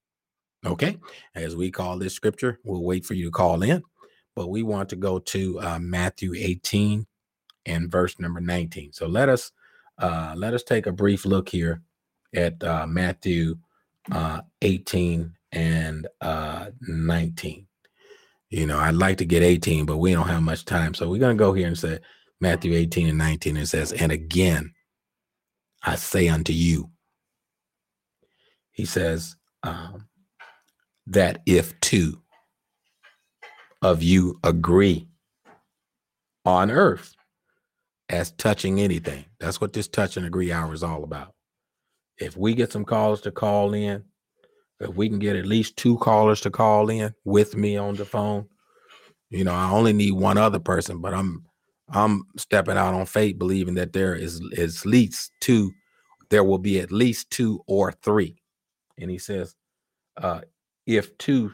Okay. 0.65 0.99
As 1.35 1.57
we 1.57 1.71
call 1.71 1.99
this 1.99 2.15
scripture, 2.15 2.61
we'll 2.65 2.83
wait 2.83 3.05
for 3.05 3.15
you 3.15 3.27
to 3.27 3.31
call 3.31 3.63
in. 3.63 3.83
But 4.37 4.49
we 4.49 4.63
want 4.63 4.89
to 4.91 4.97
go 4.97 5.19
to 5.19 5.61
uh, 5.61 5.79
Matthew 5.79 6.35
18 6.35 7.07
and 7.67 7.91
verse 7.91 8.19
number 8.19 8.41
19. 8.41 8.93
So 8.93 9.07
let 9.07 9.29
us 9.29 9.53
uh, 9.99 10.35
let 10.37 10.55
us 10.55 10.63
take 10.63 10.87
a 10.87 10.93
brief 10.93 11.25
look 11.27 11.49
here 11.49 11.83
at 12.35 12.63
uh, 12.63 12.87
Matthew 12.87 13.57
uh, 14.11 14.41
18 14.63 15.35
and 15.53 16.07
uh, 16.21 16.67
19. 16.81 17.67
You 18.51 18.67
know, 18.67 18.79
I'd 18.79 18.95
like 18.95 19.19
to 19.19 19.25
get 19.25 19.43
18, 19.43 19.87
but 19.87 19.99
we 19.99 20.13
don't 20.13 20.27
have 20.27 20.43
much 20.43 20.65
time. 20.65 20.95
So 20.95 21.09
we're 21.09 21.21
going 21.21 21.37
to 21.37 21.43
go 21.43 21.53
here 21.53 21.69
and 21.69 21.79
say 21.79 22.01
Matthew 22.41 22.75
18 22.75 23.09
and 23.09 23.19
19. 23.19 23.57
It 23.57 23.67
says, 23.67 23.93
And 23.93 24.11
again, 24.11 24.73
I 25.85 25.95
say 25.95 26.29
unto 26.29 26.53
you, 26.53 26.91
he 28.73 28.85
says, 28.85 29.37
um, 29.63 30.09
that 31.07 31.43
if 31.47 31.79
two 31.81 32.21
of 33.83 34.03
you 34.03 34.39
agree 34.43 35.09
on 36.45 36.71
earth 36.71 37.15
as 38.09 38.33
touching 38.33 38.81
anything, 38.81 39.25
that's 39.39 39.61
what 39.61 39.73
this 39.73 39.89
touch 39.89 40.17
and 40.17 40.27
agree 40.27 40.53
hour 40.53 40.75
is 40.75 40.83
all 40.83 41.05
about. 41.05 41.35
If 42.19 42.37
we 42.37 42.55
get 42.55 42.73
some 42.73 42.85
callers 42.85 43.21
to 43.23 43.31
call 43.31 43.75
in, 43.75 44.05
if 44.81 44.95
we 44.95 45.09
can 45.09 45.19
get 45.19 45.37
at 45.37 45.47
least 45.47 45.77
two 45.77 45.99
callers 45.99 46.41
to 46.43 46.51
call 46.51 46.91
in 46.91 47.15
with 47.25 47.57
me 47.57 47.77
on 47.77 47.95
the 47.95 48.05
phone, 48.05 48.47
you 49.31 49.45
know, 49.45 49.55
I 49.55 49.71
only 49.71 49.93
need 49.93 50.13
one 50.13 50.39
other 50.39 50.59
person, 50.59 51.01
but 51.01 51.15
I'm 51.15 51.45
I'm 51.93 52.25
stepping 52.37 52.77
out 52.77 52.95
on 52.95 53.07
faith, 53.07 53.39
believing 53.39 53.75
that 53.75 53.93
there 53.93 54.15
is 54.15 54.41
at 54.57 54.87
least 54.87 55.33
two, 55.41 55.73
there 56.31 56.45
will 56.45 56.59
be 56.59 56.81
at 56.81 56.93
least 56.93 57.31
two 57.31 57.63
or 57.67 57.93
three. 57.93 58.37
And 58.99 59.11
he 59.11 59.19
says, 59.19 59.57
uh, 60.17 60.43
if 60.87 61.17
two 61.19 61.53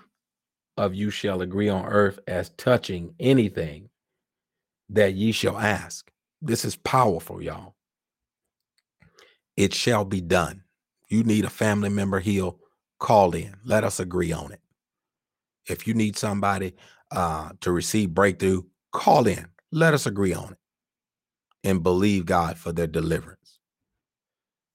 of 0.76 0.94
you 0.94 1.10
shall 1.10 1.40
agree 1.42 1.68
on 1.68 1.86
earth 1.86 2.18
as 2.26 2.50
touching 2.58 3.14
anything 3.18 3.88
that 4.90 5.14
ye 5.14 5.32
shall 5.32 5.58
ask. 5.58 6.10
This 6.42 6.64
is 6.64 6.76
powerful, 6.76 7.42
y'all. 7.42 7.74
It 9.56 9.74
shall 9.74 10.04
be 10.04 10.20
done. 10.20 10.62
You 11.08 11.24
need 11.24 11.44
a 11.44 11.50
family 11.50 11.88
member 11.88 12.20
healed, 12.20 12.58
call 12.98 13.34
in. 13.34 13.56
Let 13.64 13.84
us 13.84 14.00
agree 14.00 14.32
on 14.32 14.52
it. 14.52 14.60
If 15.68 15.86
you 15.86 15.94
need 15.94 16.16
somebody 16.16 16.74
uh, 17.10 17.50
to 17.60 17.72
receive 17.72 18.14
breakthrough, 18.14 18.62
call 18.92 19.26
in. 19.26 19.46
Let 19.72 19.94
us 19.94 20.06
agree 20.06 20.34
on 20.34 20.52
it 20.52 20.58
and 21.64 21.82
believe 21.82 22.26
God 22.26 22.58
for 22.58 22.72
their 22.72 22.86
deliverance. 22.86 23.58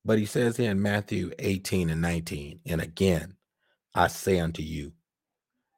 But 0.04 0.20
he 0.20 0.26
says 0.26 0.58
here 0.58 0.72
in 0.72 0.82
Matthew 0.82 1.32
18 1.40 1.90
and 1.90 2.02
19, 2.02 2.60
and 2.66 2.82
again, 2.82 3.36
I 3.94 4.08
say 4.08 4.40
unto 4.40 4.62
you 4.62 4.94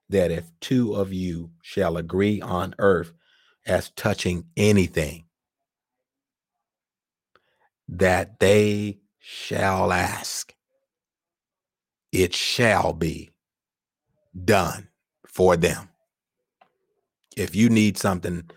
that 0.09 0.31
if 0.31 0.45
two 0.61 0.95
of 0.95 1.11
you 1.11 1.51
shall 1.61 1.97
agree 1.97 2.41
on 2.41 2.75
earth 2.79 3.13
as 3.65 3.89
touching 3.91 4.45
anything, 4.55 5.25
that 7.89 8.39
they 8.39 8.99
shall 9.19 9.91
ask, 9.91 10.53
it 12.13 12.33
shall 12.33 12.93
be 12.93 13.31
done 14.45 14.87
for 15.27 15.57
them. 15.57 15.89
If 17.35 17.55
you 17.55 17.69
need 17.69 17.97
something 17.97 18.49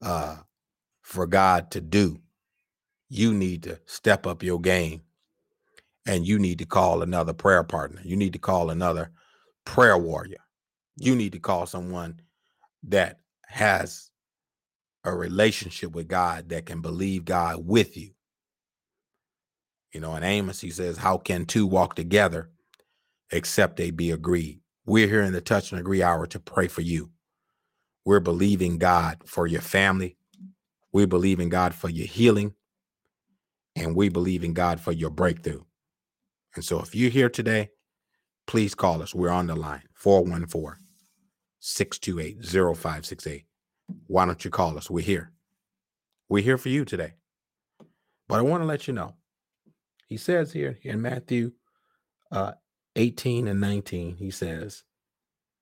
uh, 0.00 0.38
for 1.02 1.26
God 1.26 1.70
to 1.72 1.80
do, 1.82 2.20
you 3.10 3.34
need 3.34 3.64
to 3.64 3.78
step 3.84 4.26
up 4.26 4.42
your 4.42 4.58
game 4.58 5.02
and 6.06 6.26
you 6.26 6.38
need 6.38 6.58
to 6.60 6.64
call 6.64 7.02
another 7.02 7.34
prayer 7.34 7.62
partner. 7.62 8.00
You 8.02 8.16
need 8.16 8.32
to 8.32 8.38
call 8.38 8.70
another 8.70 9.10
prayer 9.66 9.98
warrior. 9.98 10.40
You 10.96 11.14
need 11.14 11.32
to 11.32 11.38
call 11.38 11.66
someone 11.66 12.18
that 12.84 13.20
has 13.46 14.10
a 15.04 15.14
relationship 15.14 15.92
with 15.92 16.08
God 16.08 16.48
that 16.48 16.64
can 16.64 16.80
believe 16.80 17.26
God 17.26 17.66
with 17.66 17.94
you. 17.98 18.12
You 19.92 20.00
know, 20.00 20.16
in 20.16 20.22
Amos, 20.22 20.60
he 20.60 20.70
says, 20.70 20.96
How 20.96 21.18
can 21.18 21.44
two 21.44 21.66
walk 21.66 21.94
together 21.94 22.48
except 23.32 23.76
they 23.76 23.90
be 23.90 24.10
agreed? 24.10 24.60
We're 24.84 25.08
here 25.08 25.22
in 25.22 25.32
the 25.32 25.40
touch 25.40 25.72
and 25.72 25.80
agree 25.80 26.02
hour 26.02 26.26
to 26.26 26.40
pray 26.40 26.68
for 26.68 26.80
you. 26.80 27.10
We're 28.04 28.20
believing 28.20 28.78
God 28.78 29.22
for 29.26 29.46
your 29.46 29.60
family. 29.60 30.16
We 30.92 31.06
believe 31.06 31.40
in 31.40 31.48
God 31.48 31.74
for 31.74 31.88
your 31.88 32.06
healing. 32.06 32.54
And 33.76 33.96
we 33.96 34.08
believe 34.08 34.44
in 34.44 34.52
God 34.52 34.80
for 34.80 34.92
your 34.92 35.10
breakthrough. 35.10 35.62
And 36.54 36.64
so 36.64 36.80
if 36.80 36.94
you're 36.94 37.10
here 37.10 37.30
today, 37.30 37.70
please 38.46 38.74
call 38.74 39.02
us. 39.02 39.14
We're 39.14 39.30
on 39.30 39.46
the 39.46 39.56
line 39.56 39.84
414 39.94 40.78
628 41.60 42.44
0568. 42.76 43.44
Why 44.08 44.26
don't 44.26 44.44
you 44.44 44.50
call 44.50 44.76
us? 44.76 44.90
We're 44.90 45.04
here. 45.04 45.32
We're 46.28 46.42
here 46.42 46.58
for 46.58 46.68
you 46.68 46.84
today. 46.84 47.14
But 48.28 48.38
I 48.38 48.42
want 48.42 48.62
to 48.62 48.66
let 48.66 48.86
you 48.86 48.94
know, 48.94 49.14
he 50.08 50.16
says 50.16 50.52
here 50.52 50.78
in 50.82 51.00
Matthew 51.00 51.52
uh, 52.30 52.52
18 52.96 53.48
and 53.48 53.60
19, 53.60 54.16
he 54.16 54.30
says, 54.30 54.84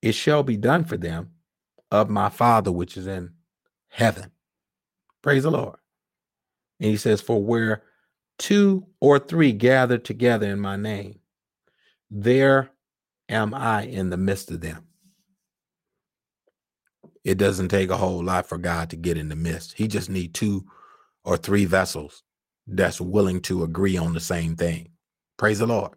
It 0.03 0.13
shall 0.15 0.43
be 0.43 0.57
done 0.57 0.85
for 0.85 0.97
them 0.97 1.31
of 1.91 2.11
my 2.11 2.29
Father 2.29 2.73
which 2.73 2.97
is 2.97 3.07
in 3.07 3.33
heaven. 3.89 4.33
Praise 5.23 5.43
the 5.45 5.51
Lord. 5.51 5.77
And 6.81 6.91
he 6.91 6.97
says, 6.97 7.21
For 7.21 7.43
where 7.43 7.83
two 8.39 8.87
or 9.01 9.19
three 9.19 9.53
gather 9.53 9.99
together 9.99 10.49
in 10.49 10.61
my 10.61 10.77
name, 10.77 11.21
there 12.11 12.71
am 13.29 13.55
I 13.55 13.83
in 13.83 14.11
the 14.11 14.17
midst 14.17 14.51
of 14.51 14.61
them. 14.61 14.87
It 17.25 17.39
doesn't 17.39 17.69
take 17.69 17.91
a 17.91 17.97
whole 17.97 18.25
lot 18.25 18.49
for 18.49 18.59
God 18.59 18.91
to 18.91 18.97
get 18.97 19.19
in 19.19 19.29
the 19.29 19.37
midst. 19.37 19.75
He 19.75 19.89
just 19.89 20.11
need 20.11 20.35
two 20.35 20.65
or 21.25 21.37
three 21.37 21.67
vessels 21.67 22.23
that's 22.67 23.01
willing 23.01 23.41
to 23.43 23.63
agree 23.65 23.97
on 23.97 24.15
the 24.15 24.21
same 24.21 24.57
thing. 24.57 24.91
Praise 25.37 25.59
the 25.59 25.67
Lord. 25.67 25.93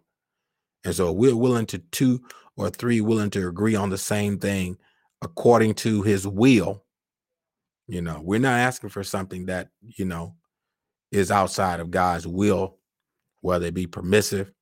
And 0.84 0.94
so 0.94 1.12
we're 1.12 1.36
willing 1.36 1.66
to 1.66 1.78
two 1.78 2.22
or 2.56 2.70
three 2.70 3.00
willing 3.00 3.30
to 3.30 3.48
agree 3.48 3.74
on 3.74 3.90
the 3.90 3.98
same 3.98 4.38
thing 4.38 4.76
according 5.22 5.74
to 5.74 6.02
his 6.02 6.26
will. 6.26 6.84
You 7.86 8.02
know, 8.02 8.20
we're 8.22 8.40
not 8.40 8.58
asking 8.58 8.90
for 8.90 9.02
something 9.02 9.46
that, 9.46 9.68
you 9.80 10.04
know, 10.04 10.34
is 11.10 11.30
outside 11.30 11.80
of 11.80 11.90
God's 11.90 12.26
will, 12.26 12.78
whether 13.40 13.66
it 13.66 13.74
be 13.74 13.86
permissive 13.86 14.52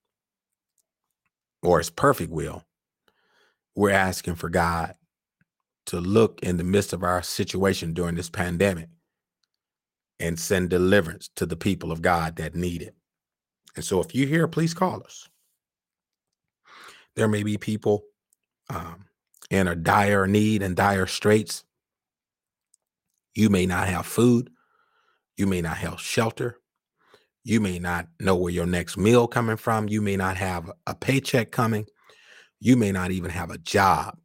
or 1.62 1.78
his 1.78 1.90
perfect 1.90 2.30
will. 2.30 2.64
We're 3.74 3.90
asking 3.90 4.34
for 4.36 4.48
God 4.48 4.94
to 5.86 6.00
look 6.00 6.40
in 6.42 6.56
the 6.56 6.64
midst 6.64 6.92
of 6.92 7.02
our 7.02 7.22
situation 7.22 7.94
during 7.94 8.14
this 8.14 8.30
pandemic 8.30 8.88
and 10.20 10.38
send 10.38 10.70
deliverance 10.70 11.30
to 11.36 11.46
the 11.46 11.56
people 11.56 11.90
of 11.90 12.02
God 12.02 12.36
that 12.36 12.54
need 12.54 12.82
it. 12.82 12.94
And 13.74 13.84
so 13.84 14.00
if 14.00 14.14
you're 14.14 14.28
here, 14.28 14.46
please 14.46 14.74
call 14.74 15.02
us. 15.02 15.28
There 17.16 17.28
may 17.28 17.42
be 17.42 17.58
people 17.58 18.04
um, 18.70 19.06
in 19.50 19.68
a 19.68 19.74
dire 19.74 20.26
need 20.26 20.62
and 20.62 20.76
dire 20.76 21.06
straits. 21.06 21.64
You 23.34 23.48
may 23.50 23.66
not 23.66 23.88
have 23.88 24.06
food. 24.06 24.50
You 25.36 25.46
may 25.46 25.60
not 25.60 25.78
have 25.78 26.00
shelter. 26.00 26.58
You 27.44 27.60
may 27.60 27.78
not 27.78 28.08
know 28.20 28.36
where 28.36 28.52
your 28.52 28.66
next 28.66 28.96
meal 28.96 29.26
coming 29.26 29.56
from. 29.56 29.88
You 29.88 30.00
may 30.00 30.16
not 30.16 30.36
have 30.36 30.70
a 30.86 30.94
paycheck 30.94 31.50
coming. 31.50 31.86
You 32.60 32.76
may 32.76 32.92
not 32.92 33.10
even 33.10 33.30
have 33.30 33.50
a 33.50 33.58
job. 33.58 34.18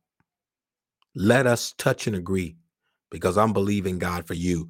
Let 1.15 1.47
us 1.47 1.73
touch 1.77 2.05
and 2.07 2.15
agree 2.15 2.57
because 3.09 3.37
I'm 3.37 3.53
believing 3.53 3.97
God 3.97 4.27
for 4.27 4.35
you 4.35 4.69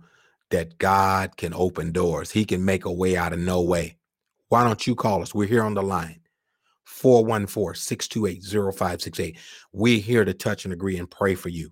that 0.50 0.78
God 0.78 1.36
can 1.36 1.54
open 1.54 1.92
doors. 1.92 2.32
He 2.32 2.46
can 2.46 2.64
make 2.64 2.86
a 2.86 2.92
way 2.92 3.18
out 3.18 3.34
of 3.34 3.40
no 3.40 3.62
way. 3.62 3.98
Why 4.48 4.64
don't 4.64 4.88
you 4.88 4.96
call 4.96 5.22
us? 5.22 5.36
We're 5.36 5.48
here 5.48 5.64
on 5.64 5.74
the 5.74 5.84
line 5.84 6.22
414 6.98 7.80
628 7.80 8.44
0568. 8.44 9.38
We're 9.72 10.00
here 10.00 10.26
to 10.26 10.34
touch 10.34 10.66
and 10.66 10.74
agree 10.74 10.98
and 10.98 11.10
pray 11.10 11.36
for 11.36 11.50
you. 11.50 11.72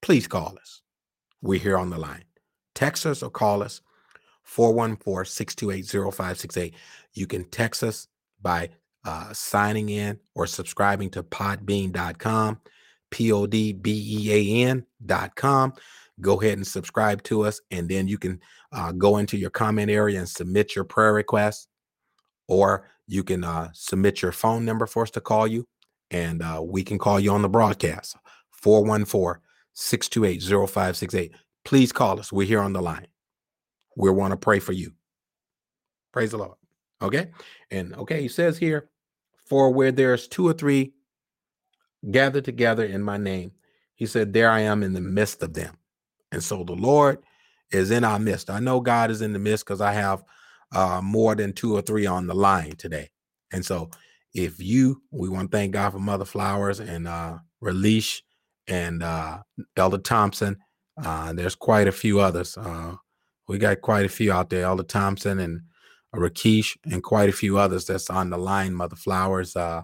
Please 0.00 0.26
call 0.26 0.56
us. 0.60 0.82
We're 1.42 1.60
here 1.60 1.78
on 1.78 1.90
the 1.90 1.98
line. 1.98 2.24
Text 2.74 3.06
us 3.06 3.22
or 3.22 3.30
call 3.30 3.62
us 3.62 3.80
414 4.42 5.30
628 5.30 6.12
0568. 6.12 6.74
You 7.14 7.26
can 7.28 7.44
text 7.50 7.84
us 7.84 8.08
by 8.40 8.70
uh, 9.04 9.32
signing 9.32 9.90
in 9.90 10.18
or 10.34 10.48
subscribing 10.48 11.10
to 11.10 11.22
podbean.com, 11.22 12.60
P 13.12 13.30
O 13.30 13.46
D 13.46 13.72
B 13.72 14.24
E 14.24 14.64
A 14.64 14.68
N.com. 14.70 15.74
Go 16.20 16.40
ahead 16.40 16.58
and 16.58 16.66
subscribe 16.66 17.22
to 17.24 17.42
us, 17.42 17.60
and 17.70 17.88
then 17.88 18.08
you 18.08 18.18
can 18.18 18.40
uh, 18.72 18.90
go 18.90 19.18
into 19.18 19.36
your 19.36 19.50
comment 19.50 19.90
area 19.90 20.18
and 20.18 20.28
submit 20.28 20.74
your 20.74 20.84
prayer 20.84 21.12
request, 21.12 21.68
or 22.48 22.88
you 23.12 23.22
can 23.22 23.44
uh, 23.44 23.68
submit 23.74 24.22
your 24.22 24.32
phone 24.32 24.64
number 24.64 24.86
for 24.86 25.02
us 25.02 25.10
to 25.12 25.20
call 25.20 25.46
you, 25.46 25.66
and 26.10 26.42
uh, 26.42 26.60
we 26.64 26.82
can 26.82 26.98
call 26.98 27.20
you 27.20 27.30
on 27.32 27.42
the 27.42 27.48
broadcast 27.48 28.16
414 28.50 29.40
628 29.74 30.42
0568. 30.68 31.32
Please 31.64 31.92
call 31.92 32.18
us. 32.18 32.32
We're 32.32 32.46
here 32.46 32.60
on 32.60 32.72
the 32.72 32.82
line. 32.82 33.06
We 33.96 34.10
want 34.10 34.32
to 34.32 34.36
pray 34.36 34.58
for 34.58 34.72
you. 34.72 34.92
Praise 36.12 36.30
the 36.30 36.38
Lord. 36.38 36.56
Okay. 37.00 37.30
And 37.70 37.94
okay, 37.94 38.22
he 38.22 38.28
says 38.28 38.58
here, 38.58 38.88
for 39.44 39.70
where 39.72 39.92
there's 39.92 40.28
two 40.28 40.48
or 40.48 40.52
three 40.52 40.92
gathered 42.10 42.44
together 42.44 42.84
in 42.84 43.02
my 43.02 43.16
name, 43.16 43.52
he 43.94 44.06
said, 44.06 44.32
there 44.32 44.50
I 44.50 44.60
am 44.60 44.82
in 44.82 44.92
the 44.92 45.00
midst 45.00 45.42
of 45.42 45.54
them. 45.54 45.76
And 46.32 46.42
so 46.42 46.64
the 46.64 46.72
Lord 46.74 47.18
is 47.70 47.90
in 47.90 48.04
our 48.04 48.18
midst. 48.18 48.50
I 48.50 48.60
know 48.60 48.80
God 48.80 49.10
is 49.10 49.22
in 49.22 49.32
the 49.32 49.38
midst 49.38 49.64
because 49.64 49.80
I 49.80 49.92
have 49.92 50.24
uh, 50.72 51.00
more 51.02 51.34
than 51.34 51.52
two 51.52 51.74
or 51.74 51.82
three 51.82 52.06
on 52.06 52.26
the 52.26 52.34
line 52.34 52.76
today. 52.76 53.10
And 53.52 53.64
so 53.64 53.90
if 54.34 54.60
you, 54.60 55.02
we 55.10 55.28
want 55.28 55.50
to 55.50 55.56
thank 55.56 55.72
God 55.72 55.90
for 55.92 55.98
Mother 55.98 56.24
Flowers 56.24 56.80
and 56.80 57.06
uh, 57.06 57.38
Relish 57.60 58.22
and 58.66 59.02
uh, 59.02 59.42
Elder 59.76 59.98
Thompson. 59.98 60.56
Uh, 61.02 61.32
there's 61.32 61.54
quite 61.54 61.88
a 61.88 61.92
few 61.92 62.20
others. 62.20 62.56
Uh, 62.56 62.96
we 63.48 63.58
got 63.58 63.80
quite 63.82 64.06
a 64.06 64.10
few 64.10 64.32
out 64.32 64.50
there. 64.50 64.64
Elder 64.64 64.82
Thompson 64.82 65.38
and 65.38 65.62
Rakesh 66.14 66.76
and 66.90 67.02
quite 67.02 67.28
a 67.28 67.32
few 67.32 67.58
others 67.58 67.86
that's 67.86 68.10
on 68.10 68.30
the 68.30 68.38
line. 68.38 68.74
Mother 68.74 68.96
Flowers, 68.96 69.56
uh, 69.56 69.82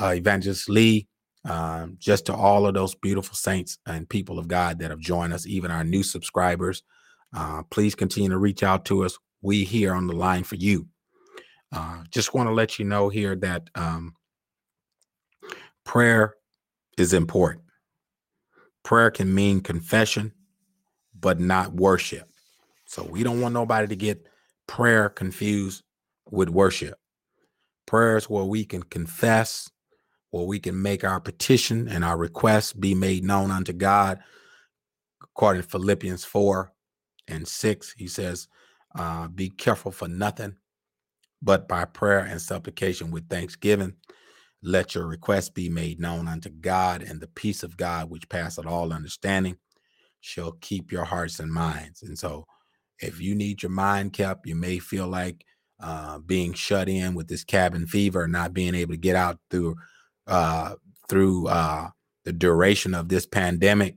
uh, 0.00 0.08
Evangelist 0.08 0.68
Lee, 0.68 1.06
um, 1.44 1.96
just 1.98 2.26
to 2.26 2.34
all 2.34 2.66
of 2.66 2.74
those 2.74 2.94
beautiful 2.94 3.34
saints 3.34 3.78
and 3.86 4.08
people 4.08 4.38
of 4.38 4.48
God 4.48 4.78
that 4.78 4.90
have 4.90 5.00
joined 5.00 5.32
us, 5.32 5.46
even 5.46 5.70
our 5.70 5.84
new 5.84 6.02
subscribers. 6.02 6.82
Uh, 7.34 7.62
please 7.70 7.94
continue 7.94 8.30
to 8.30 8.38
reach 8.38 8.62
out 8.62 8.84
to 8.86 9.04
us. 9.04 9.18
We 9.44 9.64
here 9.64 9.92
on 9.92 10.06
the 10.06 10.16
line 10.16 10.42
for 10.42 10.54
you. 10.54 10.88
Uh, 11.70 12.02
just 12.10 12.32
want 12.32 12.48
to 12.48 12.54
let 12.54 12.78
you 12.78 12.86
know 12.86 13.10
here 13.10 13.36
that 13.36 13.68
um, 13.74 14.14
prayer 15.84 16.34
is 16.96 17.12
important. 17.12 17.64
Prayer 18.84 19.10
can 19.10 19.34
mean 19.34 19.60
confession, 19.60 20.32
but 21.20 21.38
not 21.38 21.74
worship. 21.74 22.26
So 22.86 23.04
we 23.04 23.22
don't 23.22 23.42
want 23.42 23.52
nobody 23.52 23.86
to 23.86 23.96
get 23.96 24.26
prayer 24.66 25.10
confused 25.10 25.82
with 26.30 26.48
worship. 26.48 26.98
Prayer 27.86 28.16
is 28.16 28.30
where 28.30 28.44
we 28.44 28.64
can 28.64 28.82
confess, 28.82 29.70
where 30.30 30.44
we 30.46 30.58
can 30.58 30.80
make 30.80 31.04
our 31.04 31.20
petition 31.20 31.86
and 31.88 32.02
our 32.02 32.16
requests 32.16 32.72
be 32.72 32.94
made 32.94 33.24
known 33.24 33.50
unto 33.50 33.74
God. 33.74 34.20
According 35.22 35.62
to 35.62 35.68
Philippians 35.68 36.24
4 36.24 36.72
and 37.28 37.46
6, 37.46 37.94
he 37.98 38.08
says, 38.08 38.48
uh, 38.94 39.28
Be 39.28 39.50
careful 39.50 39.92
for 39.92 40.08
nothing, 40.08 40.56
but 41.42 41.68
by 41.68 41.84
prayer 41.84 42.20
and 42.20 42.40
supplication 42.40 43.10
with 43.10 43.28
thanksgiving, 43.28 43.94
let 44.62 44.94
your 44.94 45.06
requests 45.06 45.50
be 45.50 45.68
made 45.68 46.00
known 46.00 46.26
unto 46.26 46.48
God, 46.48 47.02
and 47.02 47.20
the 47.20 47.28
peace 47.28 47.62
of 47.62 47.76
God, 47.76 48.08
which 48.08 48.28
passeth 48.28 48.66
all 48.66 48.92
understanding, 48.92 49.56
shall 50.20 50.52
keep 50.60 50.90
your 50.90 51.04
hearts 51.04 51.38
and 51.38 51.52
minds. 51.52 52.02
And 52.02 52.18
so, 52.18 52.46
if 52.98 53.20
you 53.20 53.34
need 53.34 53.62
your 53.62 53.70
mind 53.70 54.14
kept, 54.14 54.46
you 54.46 54.54
may 54.54 54.78
feel 54.78 55.06
like 55.06 55.44
uh, 55.80 56.18
being 56.20 56.54
shut 56.54 56.88
in 56.88 57.14
with 57.14 57.28
this 57.28 57.44
cabin 57.44 57.86
fever, 57.86 58.26
not 58.26 58.54
being 58.54 58.74
able 58.74 58.92
to 58.92 58.98
get 58.98 59.16
out 59.16 59.38
through 59.50 59.76
uh, 60.26 60.76
through 61.08 61.46
uh, 61.48 61.88
the 62.24 62.32
duration 62.32 62.94
of 62.94 63.08
this 63.08 63.26
pandemic. 63.26 63.96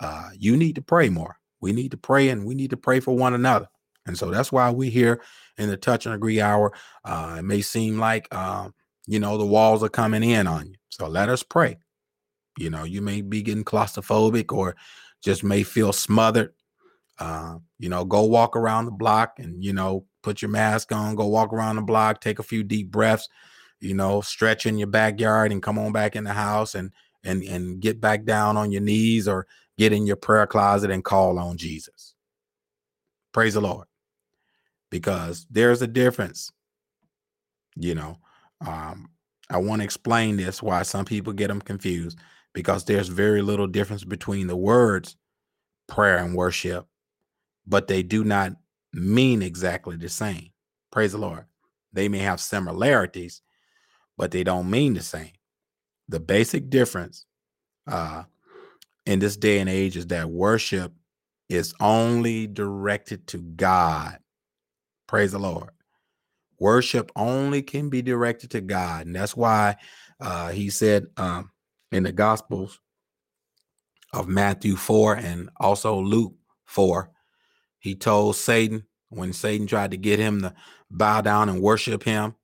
Uh, 0.00 0.30
you 0.36 0.56
need 0.56 0.74
to 0.74 0.82
pray 0.82 1.08
more. 1.08 1.38
We 1.60 1.72
need 1.72 1.92
to 1.92 1.96
pray, 1.96 2.28
and 2.28 2.44
we 2.44 2.54
need 2.54 2.70
to 2.70 2.76
pray 2.76 3.00
for 3.00 3.16
one 3.16 3.32
another. 3.34 3.68
And 4.06 4.18
so 4.18 4.30
that's 4.30 4.50
why 4.50 4.70
we're 4.70 4.90
here 4.90 5.22
in 5.58 5.68
the 5.68 5.76
touch 5.76 6.06
and 6.06 6.14
agree 6.14 6.40
hour. 6.40 6.72
Uh, 7.04 7.36
it 7.38 7.42
may 7.42 7.60
seem 7.60 7.98
like 7.98 8.32
um, 8.34 8.74
you 9.06 9.20
know 9.20 9.38
the 9.38 9.46
walls 9.46 9.82
are 9.82 9.88
coming 9.88 10.22
in 10.22 10.46
on 10.46 10.66
you, 10.66 10.74
so 10.88 11.06
let 11.06 11.28
us 11.28 11.42
pray. 11.42 11.78
You 12.58 12.70
know, 12.70 12.84
you 12.84 13.00
may 13.00 13.22
be 13.22 13.42
getting 13.42 13.64
claustrophobic 13.64 14.52
or 14.52 14.76
just 15.22 15.42
may 15.42 15.62
feel 15.62 15.92
smothered. 15.92 16.52
Uh, 17.18 17.58
you 17.78 17.88
know, 17.88 18.04
go 18.04 18.24
walk 18.24 18.56
around 18.56 18.86
the 18.86 18.90
block 18.90 19.38
and, 19.38 19.62
you 19.62 19.72
know, 19.72 20.06
put 20.22 20.42
your 20.42 20.50
mask 20.50 20.92
on, 20.92 21.14
go 21.14 21.26
walk 21.26 21.52
around 21.52 21.76
the 21.76 21.82
block, 21.82 22.20
take 22.20 22.38
a 22.38 22.42
few 22.42 22.62
deep 22.62 22.90
breaths, 22.90 23.28
you 23.80 23.94
know, 23.94 24.20
stretch 24.20 24.66
in 24.66 24.76
your 24.76 24.88
backyard 24.88 25.52
and 25.52 25.62
come 25.62 25.78
on 25.78 25.92
back 25.92 26.16
in 26.16 26.24
the 26.24 26.32
house 26.32 26.74
and, 26.74 26.90
and, 27.24 27.42
and 27.44 27.80
get 27.80 28.00
back 28.00 28.24
down 28.24 28.56
on 28.56 28.72
your 28.72 28.80
knees 28.80 29.28
or 29.28 29.46
get 29.78 29.92
in 29.92 30.06
your 30.06 30.16
prayer 30.16 30.46
closet 30.46 30.90
and 30.90 31.04
call 31.04 31.38
on 31.38 31.56
Jesus. 31.56 32.14
Praise 33.32 33.54
the 33.54 33.60
Lord. 33.60 33.86
Because 34.92 35.48
there's 35.50 35.82
a 35.82 35.88
difference, 35.88 36.52
you 37.76 37.96
know. 37.96 38.18
Um, 38.66 39.10
I 39.50 39.58
want 39.58 39.82
to 39.82 39.84
explain 39.86 40.38
this 40.38 40.62
why 40.62 40.84
some 40.84 41.06
people 41.06 41.34
get 41.34 41.48
them 41.48 41.62
confused 41.62 42.18
because 42.54 42.84
there's 42.84 43.08
very 43.08 43.42
little 43.42 43.68
difference 43.68 44.04
between 44.04 44.48
the 44.48 44.56
words 44.56 45.16
prayer 45.88 46.18
and 46.18 46.36
worship 46.36 46.86
but 47.66 47.88
they 47.88 48.02
do 48.02 48.24
not 48.24 48.52
mean 48.92 49.42
exactly 49.42 49.96
the 49.96 50.08
same. 50.08 50.50
Praise 50.90 51.12
the 51.12 51.18
Lord. 51.18 51.46
They 51.92 52.08
may 52.08 52.18
have 52.18 52.40
similarities, 52.40 53.42
but 54.16 54.30
they 54.30 54.44
don't 54.44 54.70
mean 54.70 54.94
the 54.94 55.02
same. 55.02 55.32
The 56.08 56.20
basic 56.20 56.70
difference 56.70 57.26
uh, 57.86 58.24
in 59.06 59.18
this 59.18 59.36
day 59.36 59.60
and 59.60 59.70
age 59.70 59.96
is 59.96 60.08
that 60.08 60.30
worship 60.30 60.92
is 61.48 61.74
only 61.80 62.46
directed 62.46 63.26
to 63.28 63.38
God. 63.38 64.18
Praise 65.12 65.32
the 65.32 65.38
Lord. 65.38 65.68
Worship 66.58 67.12
only 67.16 67.60
can 67.60 67.90
be 67.90 68.00
directed 68.00 68.50
to 68.52 68.62
God. 68.62 69.04
And 69.04 69.14
that's 69.14 69.36
why 69.36 69.76
uh, 70.18 70.48
he 70.48 70.70
said 70.70 71.04
um, 71.18 71.50
in 71.90 72.02
the 72.02 72.12
Gospels 72.12 72.80
of 74.14 74.26
Matthew 74.26 74.74
4 74.74 75.16
and 75.16 75.50
also 75.60 76.00
Luke 76.00 76.32
4 76.64 77.10
he 77.78 77.94
told 77.94 78.36
Satan 78.36 78.84
when 79.10 79.34
Satan 79.34 79.66
tried 79.66 79.90
to 79.90 79.98
get 79.98 80.18
him 80.18 80.40
to 80.40 80.54
bow 80.90 81.20
down 81.20 81.50
and 81.50 81.60
worship 81.60 82.04
him, 82.04 82.34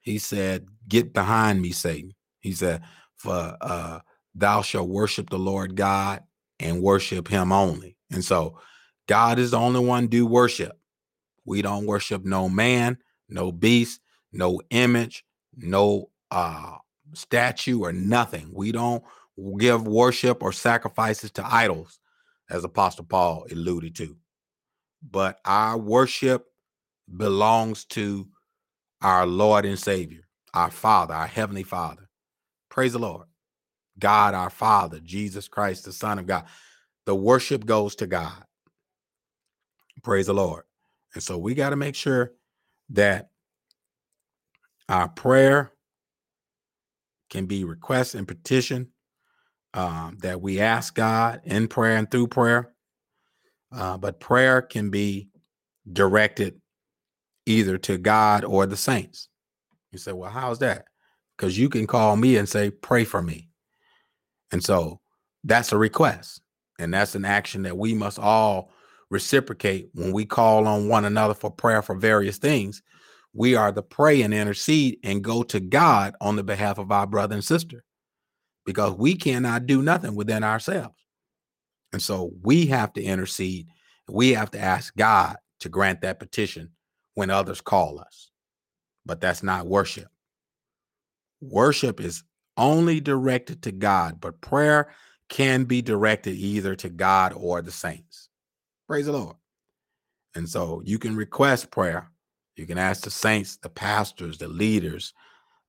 he 0.00 0.18
said, 0.18 0.66
Get 0.88 1.12
behind 1.12 1.62
me, 1.62 1.70
Satan. 1.70 2.16
He 2.40 2.50
said, 2.50 2.82
For 3.16 3.56
uh, 3.60 4.00
thou 4.34 4.62
shalt 4.62 4.88
worship 4.88 5.30
the 5.30 5.38
Lord 5.38 5.76
God 5.76 6.24
and 6.58 6.82
worship 6.82 7.28
him 7.28 7.52
only. 7.52 7.96
And 8.10 8.24
so 8.24 8.58
God 9.06 9.38
is 9.38 9.52
the 9.52 9.58
only 9.58 9.78
one 9.78 10.08
do 10.08 10.26
worship. 10.26 10.76
We 11.46 11.62
don't 11.62 11.86
worship 11.86 12.24
no 12.24 12.48
man, 12.48 12.98
no 13.28 13.52
beast, 13.52 14.00
no 14.32 14.60
image, 14.70 15.24
no 15.56 16.10
uh 16.30 16.76
statue 17.14 17.80
or 17.80 17.92
nothing. 17.92 18.50
We 18.52 18.72
don't 18.72 19.04
give 19.58 19.86
worship 19.86 20.42
or 20.42 20.52
sacrifices 20.52 21.30
to 21.32 21.46
idols, 21.46 21.98
as 22.50 22.64
Apostle 22.64 23.04
Paul 23.04 23.46
alluded 23.50 23.96
to. 23.96 24.16
But 25.08 25.38
our 25.44 25.78
worship 25.78 26.46
belongs 27.16 27.84
to 27.86 28.28
our 29.02 29.26
Lord 29.26 29.66
and 29.66 29.78
Savior, 29.78 30.22
our 30.54 30.70
Father, 30.70 31.14
our 31.14 31.26
Heavenly 31.26 31.62
Father. 31.62 32.08
Praise 32.70 32.92
the 32.94 32.98
Lord. 32.98 33.26
God, 33.98 34.34
our 34.34 34.50
Father, 34.50 35.00
Jesus 35.00 35.48
Christ, 35.48 35.84
the 35.84 35.92
Son 35.92 36.18
of 36.18 36.26
God. 36.26 36.44
The 37.06 37.14
worship 37.14 37.64
goes 37.66 37.94
to 37.96 38.06
God. 38.06 38.44
Praise 40.02 40.26
the 40.26 40.34
Lord. 40.34 40.64
And 41.16 41.22
so 41.22 41.38
we 41.38 41.54
got 41.54 41.70
to 41.70 41.76
make 41.76 41.94
sure 41.94 42.32
that 42.90 43.30
our 44.86 45.08
prayer 45.08 45.72
can 47.30 47.46
be 47.46 47.64
request 47.64 48.14
and 48.14 48.28
petition 48.28 48.88
um, 49.72 50.18
that 50.20 50.42
we 50.42 50.60
ask 50.60 50.94
God 50.94 51.40
in 51.44 51.68
prayer 51.68 51.96
and 51.96 52.10
through 52.10 52.28
prayer. 52.28 52.70
Uh, 53.72 53.96
but 53.96 54.20
prayer 54.20 54.60
can 54.60 54.90
be 54.90 55.30
directed 55.90 56.60
either 57.46 57.78
to 57.78 57.96
God 57.96 58.44
or 58.44 58.66
the 58.66 58.76
saints. 58.76 59.30
You 59.92 59.98
say, 59.98 60.12
well, 60.12 60.30
how's 60.30 60.58
that? 60.58 60.84
Because 61.34 61.58
you 61.58 61.70
can 61.70 61.86
call 61.86 62.16
me 62.16 62.36
and 62.36 62.46
say, 62.46 62.68
pray 62.68 63.04
for 63.04 63.22
me. 63.22 63.48
And 64.52 64.62
so 64.62 65.00
that's 65.44 65.72
a 65.72 65.78
request. 65.78 66.42
And 66.78 66.92
that's 66.92 67.14
an 67.14 67.24
action 67.24 67.62
that 67.62 67.78
we 67.78 67.94
must 67.94 68.18
all 68.18 68.70
reciprocate 69.10 69.88
when 69.94 70.12
we 70.12 70.24
call 70.24 70.66
on 70.66 70.88
one 70.88 71.04
another 71.04 71.34
for 71.34 71.50
prayer 71.50 71.82
for 71.82 71.94
various 71.94 72.38
things. 72.38 72.82
We 73.32 73.54
are 73.54 73.72
to 73.72 73.82
pray 73.82 74.22
and 74.22 74.32
intercede 74.32 74.98
and 75.04 75.22
go 75.22 75.42
to 75.44 75.60
God 75.60 76.14
on 76.20 76.36
the 76.36 76.42
behalf 76.42 76.78
of 76.78 76.90
our 76.90 77.06
brother 77.06 77.34
and 77.34 77.44
sister 77.44 77.84
because 78.64 78.94
we 78.94 79.14
cannot 79.14 79.66
do 79.66 79.82
nothing 79.82 80.14
within 80.14 80.42
ourselves. 80.42 80.96
And 81.92 82.02
so 82.02 82.32
we 82.42 82.66
have 82.66 82.92
to 82.94 83.02
intercede. 83.02 83.68
We 84.08 84.32
have 84.34 84.50
to 84.52 84.60
ask 84.60 84.94
God 84.96 85.36
to 85.60 85.68
grant 85.68 86.00
that 86.00 86.18
petition 86.18 86.70
when 87.14 87.30
others 87.30 87.60
call 87.60 88.00
us. 88.00 88.30
But 89.04 89.20
that's 89.20 89.42
not 89.42 89.66
worship. 89.66 90.08
Worship 91.40 92.00
is 92.00 92.24
only 92.56 93.00
directed 93.00 93.62
to 93.62 93.72
God, 93.72 94.20
but 94.20 94.40
prayer 94.40 94.88
can 95.28 95.64
be 95.64 95.82
directed 95.82 96.34
either 96.34 96.74
to 96.76 96.88
God 96.88 97.32
or 97.36 97.62
the 97.62 97.70
saints. 97.70 98.28
Praise 98.86 99.06
the 99.06 99.12
Lord. 99.12 99.36
And 100.34 100.48
so 100.48 100.82
you 100.84 100.98
can 100.98 101.16
request 101.16 101.70
prayer. 101.70 102.10
You 102.56 102.66
can 102.66 102.78
ask 102.78 103.02
the 103.02 103.10
saints, 103.10 103.56
the 103.56 103.68
pastors, 103.68 104.38
the 104.38 104.48
leaders, 104.48 105.12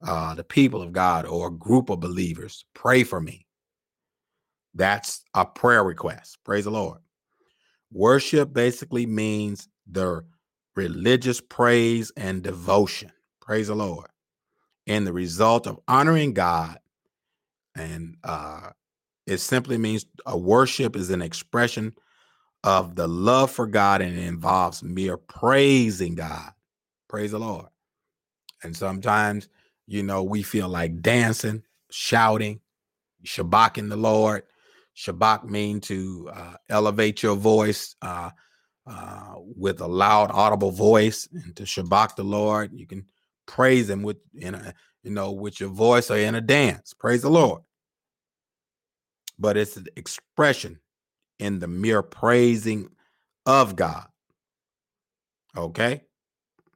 uh, 0.06 0.36
the 0.36 0.44
people 0.44 0.82
of 0.82 0.92
God, 0.92 1.26
or 1.26 1.48
a 1.48 1.52
group 1.52 1.90
of 1.90 2.00
believers, 2.00 2.66
pray 2.74 3.04
for 3.04 3.20
me. 3.20 3.46
That's 4.76 5.24
a 5.34 5.46
prayer 5.46 5.84
request. 5.84 6.38
Praise 6.44 6.66
the 6.66 6.72
Lord. 6.72 7.00
Worship 7.92 8.54
basically 8.54 9.06
means 9.06 9.68
the 9.90 10.24
religious 10.76 11.42
praise 11.42 12.12
and 12.16 12.44
devotion. 12.44 13.12
Praise 13.42 13.68
the 13.68 13.76
Lord. 13.76 14.08
And 14.86 15.08
the 15.08 15.14
result 15.14 15.68
of 15.68 15.80
honoring 15.88 16.34
God 16.34 16.78
and 17.76 18.18
uh, 18.24 18.70
it 19.26 19.38
simply 19.38 19.78
means 19.78 20.06
a 20.26 20.38
worship 20.38 20.96
is 20.96 21.10
an 21.10 21.22
expression 21.22 21.94
of 22.64 22.96
the 22.96 23.08
love 23.08 23.52
for 23.52 23.68
God 23.68 24.02
and 24.02 24.18
it 24.18 24.24
involves 24.24 24.84
mere 24.84 25.18
praising 25.18 26.16
God. 26.16 26.52
Praise 27.08 27.32
the 27.32 27.40
Lord. 27.40 27.68
And 28.64 28.76
sometimes, 28.76 29.48
you 29.88 30.04
know, 30.04 30.24
we 30.24 30.44
feel 30.44 30.68
like 30.68 31.02
dancing, 31.02 31.64
shouting, 31.92 32.60
shabaching 33.26 33.90
the 33.90 33.98
Lord. 33.98 34.44
Shabach 34.96 35.44
mean 35.44 35.80
to 35.82 36.30
uh, 36.34 36.54
elevate 36.70 37.22
your 37.22 37.36
voice 37.36 37.96
uh, 38.02 38.32
uh, 38.88 39.36
with 39.38 39.80
a 39.82 39.88
loud, 39.88 40.32
audible 40.32 40.72
voice, 40.72 41.28
and 41.32 41.56
to 41.56 41.64
shabach 41.64 42.16
the 42.16 42.24
Lord. 42.24 42.72
You 42.74 42.88
can 42.88 43.06
praise 43.46 43.90
Him 43.90 44.02
with, 44.02 44.18
in 44.34 44.56
a, 44.56 44.74
you 45.04 45.12
know, 45.12 45.32
with 45.32 45.60
your 45.60 45.70
voice 45.70 46.10
or 46.10 46.18
in 46.18 46.34
a 46.34 46.42
dance. 46.42 46.96
Praise 46.96 47.22
the 47.22 47.30
Lord 47.30 47.62
but 49.40 49.58
it's 49.58 49.78
an 49.78 49.88
expression 49.96 50.80
in 51.40 51.60
the 51.60 51.68
mere 51.68 52.02
praising 52.02 52.90
of 53.46 53.76
God. 53.76 54.08
Okay? 55.56 56.02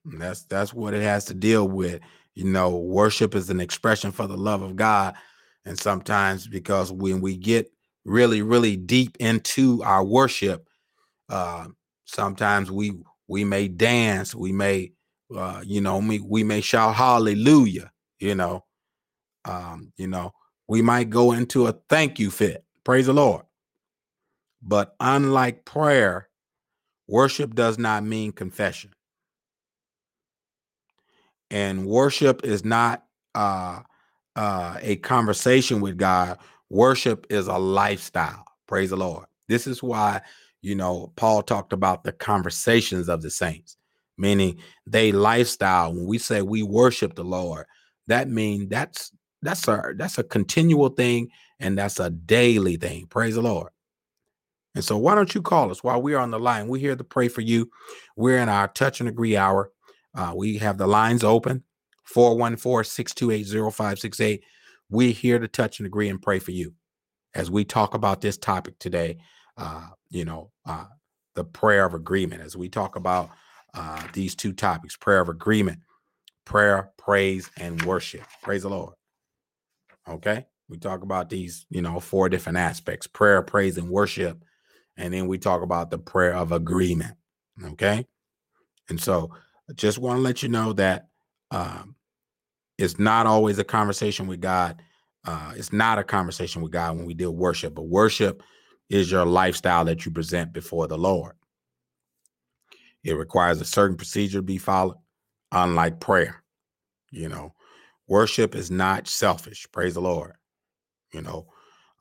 And 0.06 0.22
that's 0.22 0.44
that's 0.44 0.74
what 0.74 0.94
it 0.94 1.04
has 1.04 1.26
to 1.26 1.34
deal 1.34 1.68
with. 1.68 2.02
You 2.34 2.46
know, 2.46 2.70
worship 2.78 3.36
is 3.36 3.50
an 3.50 3.60
expression 3.60 4.12
for 4.12 4.28
the 4.28 4.38
love 4.38 4.62
of 4.62 4.76
God. 4.76 5.16
And 5.66 5.78
sometimes 5.78 6.48
because 6.48 6.92
when 6.92 7.22
we 7.22 7.38
get 7.38 7.72
really, 8.06 8.42
really 8.42 8.78
deep 8.78 9.18
into 9.20 9.84
our 9.84 10.04
worship, 10.04 10.68
uh, 11.30 11.68
sometimes 12.06 12.72
we 12.72 12.94
we 13.28 13.44
may 13.44 13.68
dance, 13.68 14.34
we 14.34 14.52
may 14.52 14.94
uh, 15.36 15.62
you 15.66 15.82
know, 15.82 15.98
we, 16.00 16.20
we 16.20 16.44
may 16.44 16.62
shout 16.62 16.96
hallelujah, 16.96 17.92
you 18.20 18.36
know. 18.36 18.66
Um, 19.46 19.92
you 19.98 20.08
know, 20.08 20.34
we 20.68 20.82
might 20.82 21.10
go 21.10 21.32
into 21.32 21.68
a 21.68 21.74
thank 21.90 22.20
you 22.20 22.30
fit. 22.30 22.64
Praise 22.84 23.08
the 23.08 23.14
Lord. 23.14 23.44
But 24.62 24.96
unlike 25.00 25.66
prayer, 25.66 26.30
worship 27.08 27.56
does 27.56 27.78
not 27.78 28.04
mean 28.04 28.32
confession. 28.32 28.92
And 31.50 31.86
worship 31.86 32.46
is 32.46 32.64
not 32.64 33.04
uh, 33.36 33.82
uh, 34.36 34.78
a 34.82 34.96
conversation 34.98 35.82
with 35.82 35.98
God. 35.98 36.38
Worship 36.70 37.28
is 37.30 37.48
a 37.48 37.58
lifestyle. 37.58 38.46
Praise 38.68 38.92
the 38.92 38.96
Lord. 38.98 39.26
This 39.50 39.68
is 39.68 39.84
why, 39.84 40.22
you 40.62 40.76
know, 40.76 41.12
Paul 41.18 41.44
talked 41.44 41.74
about 41.74 42.04
the 42.04 42.14
conversations 42.14 43.10
of 43.10 43.22
the 43.22 43.30
saints, 43.30 43.76
meaning 44.18 44.60
they 44.88 45.12
lifestyle. 45.12 45.94
When 45.94 46.06
we 46.06 46.18
say 46.18 46.42
we 46.42 46.64
worship 46.64 47.16
the 47.16 47.26
Lord, 47.26 47.66
that 48.08 48.30
means 48.30 48.70
that's 48.70 49.12
that's 49.42 49.68
a 49.68 49.94
that's 49.98 50.18
a 50.18 50.24
continual 50.24 50.90
thing 50.90 51.30
and 51.60 51.78
that's 51.78 52.00
a 52.00 52.10
daily 52.10 52.78
thing. 52.78 53.08
Praise 53.08 53.36
the 53.36 53.42
Lord. 53.42 53.72
And 54.74 54.84
so 54.84 54.98
why 54.98 55.16
don't 55.16 55.36
you 55.36 55.42
call 55.42 55.72
us 55.72 55.84
while 55.84 56.02
we're 56.02 56.18
on 56.18 56.32
the 56.32 56.40
line? 56.40 56.68
We're 56.68 56.80
here 56.80 56.96
to 56.96 57.04
pray 57.04 57.28
for 57.28 57.42
you. 57.42 57.70
We're 58.16 58.38
in 58.38 58.50
our 58.50 58.70
touch 58.70 59.00
and 59.00 59.10
agree 59.10 59.36
hour. 59.36 59.72
Uh, 60.16 60.34
we 60.36 60.58
have 60.58 60.78
the 60.78 60.88
lines 60.88 61.24
open 61.24 61.64
414-628-0568. 62.14 64.42
We're 64.90 65.12
here 65.12 65.40
to 65.40 65.48
touch 65.48 65.80
and 65.80 65.88
agree 65.88 66.10
and 66.10 66.22
pray 66.22 66.40
for 66.40 66.52
you 66.52 66.74
as 67.34 67.50
we 67.50 67.64
talk 67.64 67.94
about 67.94 68.22
this 68.22 68.38
topic 68.38 68.78
today. 68.80 69.20
Uh, 69.58 69.88
you 70.10 70.26
know, 70.26 70.52
uh, 70.66 70.86
the 71.36 71.44
prayer 71.44 71.86
of 71.86 71.94
agreement, 71.94 72.42
as 72.42 72.58
we 72.58 72.70
talk 72.70 72.96
about 72.96 73.30
uh, 73.74 74.04
these 74.14 74.36
two 74.36 74.54
topics 74.54 74.98
prayer 74.98 75.22
of 75.22 75.30
agreement, 75.30 75.80
prayer, 76.46 76.92
praise, 76.98 77.50
and 77.58 77.82
worship. 77.84 78.22
Praise 78.42 78.64
the 78.64 78.70
Lord. 78.70 78.94
Okay. 80.08 80.46
We 80.68 80.78
talk 80.78 81.04
about 81.04 81.30
these, 81.30 81.66
you 81.70 81.82
know, 81.82 82.00
four 82.00 82.30
different 82.30 82.58
aspects 82.58 83.08
prayer, 83.08 83.42
praise, 83.42 83.78
and 83.78 83.90
worship. 83.90 84.44
And 84.98 85.14
then 85.14 85.28
we 85.28 85.38
talk 85.38 85.62
about 85.62 85.90
the 85.90 85.98
prayer 85.98 86.34
of 86.34 86.52
agreement. 86.52 87.16
Okay. 87.64 88.06
And 88.90 89.00
so 89.00 89.32
I 89.70 89.74
just 89.74 89.98
want 89.98 90.18
to 90.18 90.22
let 90.22 90.44
you 90.44 90.50
know 90.50 90.74
that 90.74 91.08
um, 91.52 91.96
it's 92.78 93.00
not 93.00 93.26
always 93.26 93.60
a 93.60 93.64
conversation 93.64 94.28
with 94.28 94.42
God. 94.42 94.82
Uh, 95.26 95.54
it's 95.56 95.72
not 95.72 96.00
a 96.00 96.04
conversation 96.04 96.62
with 96.62 96.72
God 96.72 96.98
when 96.98 97.06
we 97.06 97.14
do 97.14 97.32
worship, 97.32 97.76
but 97.76 97.84
worship 97.88 98.44
is 98.90 99.12
your 99.12 99.26
lifestyle 99.26 99.86
that 99.86 100.06
you 100.06 100.12
present 100.12 100.52
before 100.52 100.88
the 100.88 100.98
Lord. 100.98 101.36
It 103.04 103.14
requires 103.14 103.62
a 103.62 103.66
certain 103.66 103.98
procedure 103.98 104.40
to 104.40 104.44
be 104.44 104.58
followed, 104.58 104.98
unlike 105.52 106.00
prayer. 106.00 106.44
You 107.12 107.30
know, 107.30 107.54
worship 108.08 108.56
is 108.56 108.72
not 108.72 109.08
selfish. 109.08 109.68
Praise 109.72 109.94
the 109.94 110.02
Lord. 110.02 110.34
You 111.14 111.22
know, 111.22 111.48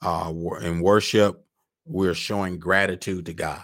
uh, 0.03 0.33
in 0.63 0.81
worship, 0.81 1.45
we're 1.85 2.15
showing 2.15 2.59
gratitude 2.59 3.27
to 3.27 3.35
God. 3.35 3.63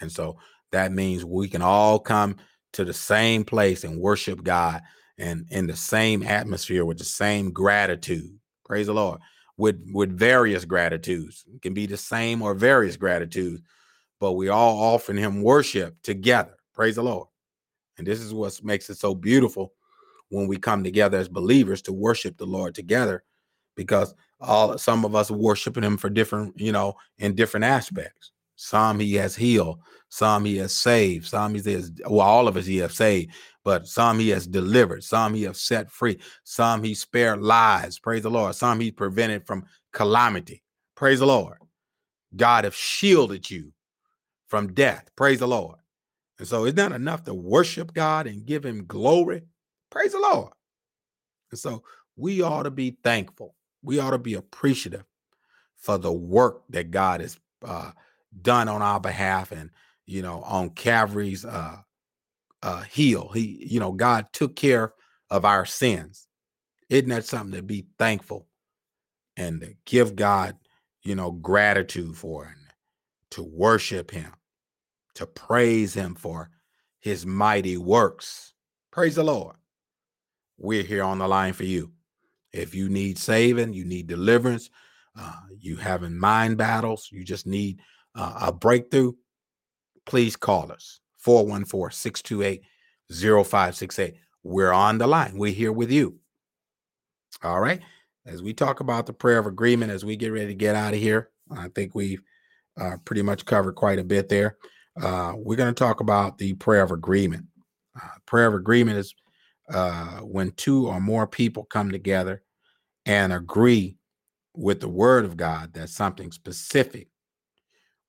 And 0.00 0.10
so 0.10 0.38
that 0.72 0.92
means 0.92 1.24
we 1.24 1.48
can 1.48 1.62
all 1.62 1.98
come 1.98 2.36
to 2.74 2.84
the 2.84 2.92
same 2.92 3.44
place 3.44 3.84
and 3.84 4.00
worship 4.00 4.42
God 4.42 4.82
and 5.18 5.46
in 5.50 5.66
the 5.66 5.76
same 5.76 6.22
atmosphere 6.22 6.84
with 6.84 6.98
the 6.98 7.04
same 7.04 7.50
gratitude. 7.50 8.38
Praise 8.64 8.86
the 8.86 8.94
Lord. 8.94 9.20
With 9.56 9.82
with 9.94 10.16
various 10.16 10.66
gratitudes. 10.66 11.44
It 11.54 11.62
can 11.62 11.72
be 11.72 11.86
the 11.86 11.96
same 11.96 12.42
or 12.42 12.52
various 12.52 12.96
gratitudes, 12.96 13.62
but 14.20 14.32
we 14.32 14.50
all 14.50 14.94
offering 14.94 15.16
him 15.16 15.42
worship 15.42 15.96
together. 16.02 16.56
Praise 16.74 16.96
the 16.96 17.02
Lord. 17.02 17.28
And 17.96 18.06
this 18.06 18.20
is 18.20 18.34
what 18.34 18.62
makes 18.62 18.90
it 18.90 18.98
so 18.98 19.14
beautiful 19.14 19.72
when 20.28 20.46
we 20.46 20.58
come 20.58 20.84
together 20.84 21.16
as 21.16 21.28
believers 21.28 21.80
to 21.82 21.92
worship 21.92 22.36
the 22.36 22.46
Lord 22.46 22.74
together 22.74 23.24
because 23.76 24.14
all 24.40 24.76
some 24.78 25.04
of 25.04 25.14
us 25.14 25.30
worshiping 25.30 25.82
him 25.82 25.96
for 25.96 26.10
different, 26.10 26.58
you 26.60 26.72
know, 26.72 26.94
in 27.18 27.34
different 27.34 27.64
aspects. 27.64 28.32
Some 28.56 29.00
he 29.00 29.14
has 29.14 29.36
healed. 29.36 29.80
Some 30.08 30.44
he 30.44 30.56
has 30.58 30.72
saved. 30.72 31.26
Some 31.26 31.54
he 31.54 31.72
has, 31.72 31.92
well, 32.06 32.26
all 32.26 32.48
of 32.48 32.56
us 32.56 32.66
he 32.66 32.78
has 32.78 32.94
saved, 32.94 33.32
but 33.64 33.86
some 33.86 34.18
he 34.18 34.30
has 34.30 34.46
delivered. 34.46 35.04
Some 35.04 35.34
he 35.34 35.42
has 35.42 35.60
set 35.60 35.90
free. 35.90 36.18
Some 36.44 36.82
he 36.82 36.94
spared 36.94 37.42
lives. 37.42 37.98
Praise 37.98 38.22
the 38.22 38.30
Lord. 38.30 38.54
Some 38.54 38.80
he 38.80 38.90
prevented 38.90 39.46
from 39.46 39.66
calamity. 39.92 40.62
Praise 40.94 41.18
the 41.18 41.26
Lord. 41.26 41.58
God 42.34 42.64
have 42.64 42.74
shielded 42.74 43.50
you 43.50 43.72
from 44.48 44.72
death. 44.72 45.10
Praise 45.16 45.40
the 45.40 45.48
Lord. 45.48 45.76
And 46.38 46.46
so 46.46 46.64
it's 46.64 46.76
not 46.76 46.92
enough 46.92 47.24
to 47.24 47.34
worship 47.34 47.94
God 47.94 48.26
and 48.26 48.44
give 48.44 48.64
him 48.64 48.86
glory. 48.86 49.42
Praise 49.90 50.12
the 50.12 50.20
Lord. 50.20 50.52
And 51.50 51.58
so 51.58 51.82
we 52.16 52.42
ought 52.42 52.64
to 52.64 52.70
be 52.70 52.96
thankful. 53.02 53.54
We 53.86 54.00
ought 54.00 54.10
to 54.10 54.18
be 54.18 54.34
appreciative 54.34 55.04
for 55.76 55.96
the 55.96 56.12
work 56.12 56.64
that 56.70 56.90
God 56.90 57.20
has 57.20 57.38
uh, 57.64 57.92
done 58.42 58.68
on 58.68 58.82
our 58.82 58.98
behalf 58.98 59.52
and, 59.52 59.70
you 60.06 60.22
know, 60.22 60.42
on 60.42 60.70
Calvary's 60.70 61.44
uh, 61.44 61.76
uh, 62.64 62.80
heel. 62.82 63.30
He, 63.32 63.64
you 63.70 63.78
know, 63.78 63.92
God 63.92 64.26
took 64.32 64.56
care 64.56 64.92
of 65.30 65.44
our 65.44 65.64
sins. 65.64 66.26
Isn't 66.88 67.10
that 67.10 67.26
something 67.26 67.54
to 67.56 67.62
be 67.62 67.86
thankful 67.96 68.48
and 69.36 69.60
to 69.60 69.74
give 69.84 70.16
God, 70.16 70.56
you 71.02 71.14
know, 71.14 71.30
gratitude 71.30 72.16
for 72.16 72.44
and 72.46 72.56
to 73.30 73.44
worship 73.44 74.10
Him, 74.10 74.32
to 75.14 75.26
praise 75.26 75.94
Him 75.94 76.16
for 76.16 76.50
His 76.98 77.24
mighty 77.24 77.76
works? 77.76 78.52
Praise 78.90 79.14
the 79.14 79.22
Lord. 79.22 79.54
We're 80.58 80.82
here 80.82 81.04
on 81.04 81.18
the 81.18 81.28
line 81.28 81.52
for 81.52 81.64
you. 81.64 81.92
If 82.56 82.74
you 82.74 82.88
need 82.88 83.18
saving, 83.18 83.72
you 83.72 83.84
need 83.84 84.06
deliverance, 84.06 84.70
uh, 85.18 85.32
you 85.58 85.76
having 85.76 86.18
mind 86.18 86.56
battles, 86.56 87.08
you 87.12 87.24
just 87.24 87.46
need 87.46 87.80
uh, 88.14 88.38
a 88.42 88.52
breakthrough, 88.52 89.12
please 90.06 90.36
call 90.36 90.72
us 90.72 91.00
414 91.18 91.94
628 91.94 92.62
0568. 93.10 94.14
We're 94.42 94.72
on 94.72 94.98
the 94.98 95.06
line. 95.06 95.36
We're 95.36 95.52
here 95.52 95.72
with 95.72 95.90
you. 95.90 96.18
All 97.42 97.60
right. 97.60 97.80
As 98.24 98.42
we 98.42 98.54
talk 98.54 98.80
about 98.80 99.06
the 99.06 99.12
prayer 99.12 99.38
of 99.38 99.46
agreement, 99.46 99.92
as 99.92 100.04
we 100.04 100.16
get 100.16 100.32
ready 100.32 100.46
to 100.48 100.54
get 100.54 100.74
out 100.74 100.94
of 100.94 101.00
here, 101.00 101.30
I 101.56 101.68
think 101.68 101.94
we've 101.94 102.22
uh, 102.80 102.96
pretty 103.04 103.22
much 103.22 103.44
covered 103.44 103.74
quite 103.74 103.98
a 103.98 104.04
bit 104.04 104.28
there. 104.28 104.56
Uh, 105.00 105.34
we're 105.36 105.56
going 105.56 105.72
to 105.72 105.78
talk 105.78 106.00
about 106.00 106.38
the 106.38 106.54
prayer 106.54 106.82
of 106.82 106.90
agreement. 106.90 107.44
Uh, 107.94 108.08
prayer 108.24 108.46
of 108.46 108.54
agreement 108.54 108.98
is 108.98 109.14
uh, 109.72 110.18
when 110.18 110.50
two 110.52 110.88
or 110.88 111.00
more 111.00 111.26
people 111.26 111.64
come 111.64 111.90
together 111.90 112.42
and 113.06 113.32
agree 113.32 113.96
with 114.54 114.80
the 114.80 114.88
word 114.88 115.24
of 115.24 115.36
God 115.36 115.72
that 115.74 115.88
something 115.88 116.32
specific 116.32 117.08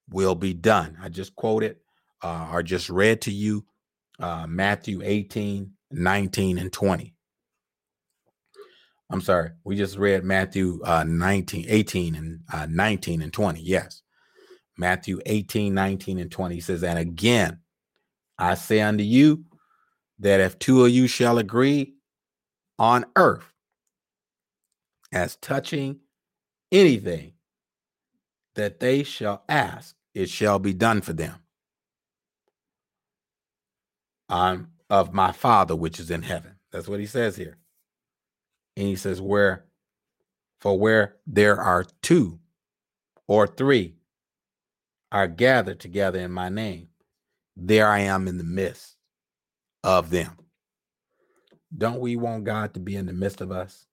will 0.10 0.36
be 0.36 0.54
done. 0.54 0.98
I 1.02 1.10
just 1.10 1.36
quoted 1.36 1.78
uh, 2.24 2.50
or 2.52 2.64
just 2.64 2.90
read 2.90 3.22
to 3.22 3.32
you 3.32 3.66
uh, 4.20 4.48
Matthew 4.48 5.02
18, 5.04 5.72
19, 5.92 6.58
and 6.58 6.74
20. 6.74 7.14
I'm 9.10 9.22
sorry, 9.22 9.52
we 9.64 9.78
just 9.78 9.98
read 9.98 10.26
Matthew 10.26 10.82
uh, 10.84 11.06
19, 11.08 11.66
18, 11.68 12.16
and 12.16 12.40
uh, 12.52 12.68
19 12.70 13.22
and 13.22 13.32
20. 13.32 13.62
Yes. 13.62 14.02
Matthew 14.78 15.20
18, 15.26 15.74
19, 15.74 16.20
and 16.20 16.32
20 16.32 16.60
says, 16.60 16.84
And 16.84 17.00
again, 17.00 17.60
I 18.38 18.56
say 18.56 18.82
unto 18.82 19.04
you 19.04 19.46
that 20.20 20.40
if 20.40 20.60
two 20.60 20.84
of 20.84 20.92
you 20.92 21.08
shall 21.08 21.38
agree 21.38 21.96
on 22.78 23.06
earth 23.16 23.54
as 25.12 25.36
touching 25.38 26.00
anything 26.72 27.34
that 28.56 28.80
they 28.80 29.04
shall 29.04 29.44
ask, 29.50 29.96
it 30.14 30.30
shall 30.30 30.60
be 30.60 30.74
done 30.74 31.02
for 31.02 31.14
them. 31.14 31.36
I'm 34.30 34.70
of 34.90 35.14
my 35.14 35.32
Father 35.32 35.76
which 35.76 36.00
is 36.00 36.12
in 36.12 36.24
heaven. 36.24 36.56
That's 36.72 36.88
what 36.88 37.00
he 37.00 37.06
says 37.06 37.36
here. 37.38 37.58
And 38.76 38.88
he 38.88 38.96
says, 38.96 39.22
Where, 39.22 39.66
for 40.62 40.78
where 40.80 41.18
there 41.28 41.62
are 41.62 41.86
two 42.02 42.40
or 43.28 43.48
three 43.48 43.96
are 45.12 45.28
gathered 45.28 45.80
together 45.80 46.20
in 46.20 46.32
my 46.32 46.50
name, 46.50 46.90
there 47.56 47.88
I 47.90 48.02
am 48.02 48.28
in 48.28 48.38
the 48.38 48.44
midst 48.44 48.98
of 49.84 50.10
them. 50.12 50.38
Don't 51.76 52.02
we 52.02 52.18
want 52.18 52.46
God 52.46 52.76
to 52.76 52.82
be 52.82 52.96
in 52.96 53.08
the 53.08 53.14
midst 53.14 53.42
of 53.42 53.52
us? 53.52 53.87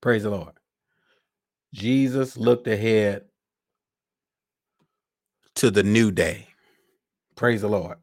Praise 0.00 0.22
the 0.22 0.30
Lord. 0.30 0.52
Jesus 1.72 2.36
looked 2.36 2.68
ahead 2.68 3.22
to 5.56 5.70
the 5.70 5.82
new 5.82 6.10
day. 6.10 6.48
Praise 7.34 7.62
the 7.62 7.68
Lord. 7.68 7.98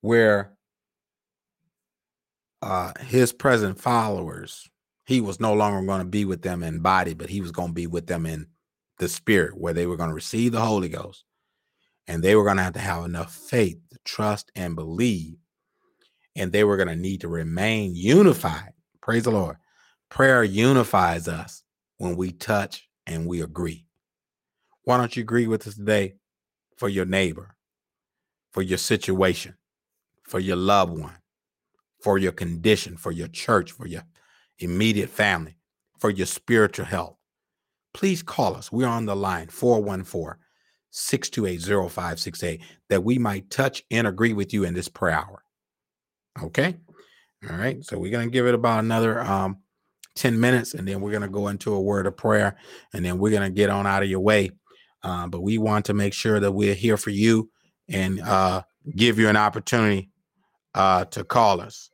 Where 0.00 0.52
uh, 2.62 2.92
his 3.00 3.32
present 3.32 3.80
followers, 3.80 4.68
he 5.06 5.20
was 5.20 5.40
no 5.40 5.54
longer 5.54 5.86
going 5.86 6.00
to 6.00 6.06
be 6.06 6.24
with 6.24 6.42
them 6.42 6.62
in 6.62 6.80
body, 6.80 7.14
but 7.14 7.30
he 7.30 7.40
was 7.40 7.52
going 7.52 7.68
to 7.68 7.74
be 7.74 7.86
with 7.86 8.06
them 8.06 8.26
in 8.26 8.46
the 8.98 9.08
spirit, 9.08 9.56
where 9.56 9.72
they 9.72 9.86
were 9.86 9.96
going 9.96 10.08
to 10.10 10.14
receive 10.14 10.52
the 10.52 10.60
Holy 10.60 10.88
Ghost. 10.88 11.24
And 12.06 12.22
they 12.22 12.36
were 12.36 12.44
going 12.44 12.56
to 12.56 12.62
have 12.62 12.72
to 12.74 12.80
have 12.80 13.04
enough 13.04 13.34
faith 13.34 13.78
to 13.90 13.98
trust 14.04 14.50
and 14.54 14.74
believe. 14.76 15.36
And 16.34 16.52
they 16.52 16.64
were 16.64 16.76
going 16.76 16.88
to 16.88 16.96
need 16.96 17.22
to 17.22 17.28
remain 17.28 17.94
unified. 17.94 18.72
Praise 19.00 19.24
the 19.24 19.30
Lord. 19.30 19.56
Prayer 20.08 20.44
unifies 20.44 21.28
us 21.28 21.62
when 21.98 22.16
we 22.16 22.32
touch 22.32 22.88
and 23.06 23.26
we 23.26 23.42
agree. 23.42 23.84
Why 24.84 24.96
don't 24.96 25.16
you 25.16 25.22
agree 25.22 25.46
with 25.46 25.66
us 25.66 25.74
today 25.74 26.14
for 26.76 26.88
your 26.88 27.04
neighbor, 27.04 27.56
for 28.52 28.62
your 28.62 28.78
situation, 28.78 29.56
for 30.22 30.38
your 30.38 30.56
loved 30.56 30.98
one, 30.98 31.16
for 32.02 32.18
your 32.18 32.32
condition, 32.32 32.96
for 32.96 33.10
your 33.10 33.28
church, 33.28 33.72
for 33.72 33.86
your 33.86 34.02
immediate 34.58 35.10
family, 35.10 35.56
for 35.98 36.10
your 36.10 36.26
spiritual 36.26 36.86
health? 36.86 37.16
Please 37.94 38.22
call 38.22 38.54
us. 38.54 38.70
We're 38.70 38.86
on 38.86 39.06
the 39.06 39.16
line 39.16 39.48
414 39.48 40.38
628 40.90 41.90
0568 41.90 42.60
that 42.88 43.02
we 43.04 43.18
might 43.18 43.50
touch 43.50 43.82
and 43.90 44.06
agree 44.06 44.32
with 44.32 44.54
you 44.54 44.64
in 44.64 44.74
this 44.74 44.88
prayer 44.88 45.14
hour. 45.14 45.42
Okay. 46.42 46.76
All 47.50 47.56
right. 47.56 47.84
So 47.84 47.98
we're 47.98 48.10
going 48.10 48.28
to 48.28 48.32
give 48.32 48.46
it 48.46 48.54
about 48.54 48.84
another 48.84 49.20
um, 49.20 49.58
10 50.16 50.40
minutes 50.40 50.74
and 50.74 50.86
then 50.88 51.00
we're 51.00 51.10
going 51.10 51.22
to 51.22 51.28
go 51.28 51.48
into 51.48 51.72
a 51.74 51.80
word 51.80 52.06
of 52.06 52.16
prayer 52.16 52.56
and 52.92 53.04
then 53.04 53.18
we're 53.18 53.30
going 53.30 53.42
to 53.42 53.54
get 53.54 53.70
on 53.70 53.86
out 53.86 54.02
of 54.02 54.10
your 54.10 54.20
way. 54.20 54.50
Uh, 55.02 55.26
but 55.28 55.42
we 55.42 55.58
want 55.58 55.84
to 55.86 55.94
make 55.94 56.12
sure 56.12 56.40
that 56.40 56.52
we're 56.52 56.74
here 56.74 56.96
for 56.96 57.10
you 57.10 57.50
and 57.88 58.20
uh, 58.20 58.62
give 58.96 59.18
you 59.18 59.28
an 59.28 59.36
opportunity 59.36 60.10
uh, 60.74 61.04
to 61.06 61.22
call 61.22 61.60
us. 61.60 61.90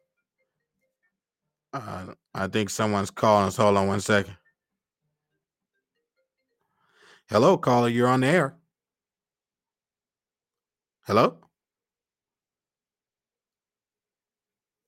Uh, 1.73 2.15
I 2.35 2.47
think 2.49 2.71
someone's 2.71 3.11
calling 3.11 3.47
us. 3.47 3.57
Hold 3.57 3.77
on 3.77 3.89
one 3.89 4.01
second. 4.01 4.37
Hello, 7.29 7.57
caller. 7.57 7.89
You're 7.89 8.09
on 8.09 8.21
the 8.21 8.27
air. 8.27 8.57
Hello? 11.07 11.39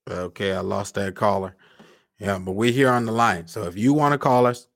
Okay, 0.08 0.52
I 0.52 0.60
lost 0.60 0.94
that 0.94 1.14
caller. 1.14 1.56
Yeah, 2.18 2.38
but 2.38 2.52
we're 2.52 2.72
here 2.72 2.90
on 2.90 3.06
the 3.06 3.12
line. 3.12 3.48
So 3.48 3.64
if 3.64 3.76
you 3.76 3.92
want 3.92 4.12
to 4.12 4.18
call 4.18 4.46
us, 4.46 4.66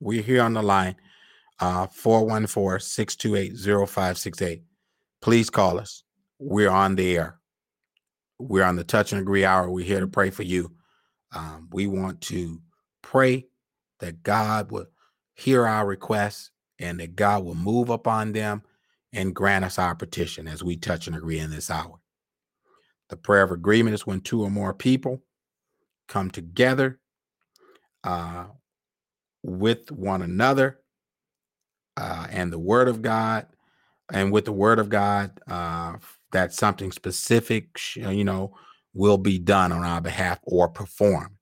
we're 0.00 0.22
here 0.22 0.42
on 0.42 0.52
the 0.54 0.62
line. 0.62 0.96
Uh 1.60 1.86
414-628-0568. 1.86 4.62
Please 5.22 5.50
call 5.50 5.78
us. 5.78 6.02
We're 6.38 6.70
on 6.70 6.96
the 6.96 7.16
air. 7.16 7.38
We're 8.38 8.64
on 8.64 8.76
the 8.76 8.84
touch 8.84 9.12
and 9.12 9.20
agree 9.20 9.44
hour. 9.44 9.70
We're 9.70 9.84
here 9.84 10.00
to 10.00 10.06
pray 10.06 10.30
for 10.30 10.42
you. 10.42 10.72
Um, 11.32 11.68
we 11.72 11.86
want 11.86 12.20
to 12.22 12.60
pray 13.02 13.46
that 14.00 14.22
God 14.22 14.70
will 14.70 14.86
hear 15.34 15.66
our 15.66 15.86
requests 15.86 16.50
and 16.78 17.00
that 17.00 17.16
God 17.16 17.44
will 17.44 17.54
move 17.54 17.88
upon 17.88 18.32
them 18.32 18.62
and 19.12 19.34
grant 19.34 19.64
us 19.64 19.78
our 19.78 19.94
petition 19.94 20.48
as 20.48 20.64
we 20.64 20.76
touch 20.76 21.06
and 21.06 21.16
agree 21.16 21.38
in 21.38 21.50
this 21.50 21.70
hour. 21.70 22.00
The 23.08 23.16
prayer 23.16 23.42
of 23.42 23.52
agreement 23.52 23.94
is 23.94 24.06
when 24.06 24.20
two 24.20 24.42
or 24.42 24.50
more 24.50 24.74
people 24.74 25.22
come 26.08 26.30
together 26.30 26.98
uh, 28.02 28.44
with 29.42 29.90
one 29.90 30.22
another 30.22 30.80
uh, 31.96 32.26
and 32.30 32.52
the 32.52 32.58
word 32.58 32.88
of 32.88 33.02
God, 33.02 33.46
and 34.12 34.32
with 34.32 34.44
the 34.44 34.52
word 34.52 34.78
of 34.78 34.88
God, 34.88 35.30
uh, 35.48 35.94
that 36.32 36.52
something 36.52 36.92
specific, 36.92 37.78
you 37.96 38.24
know, 38.24 38.56
will 38.92 39.18
be 39.18 39.38
done 39.38 39.72
on 39.72 39.82
our 39.82 40.00
behalf 40.00 40.38
or 40.42 40.68
performed. 40.68 41.36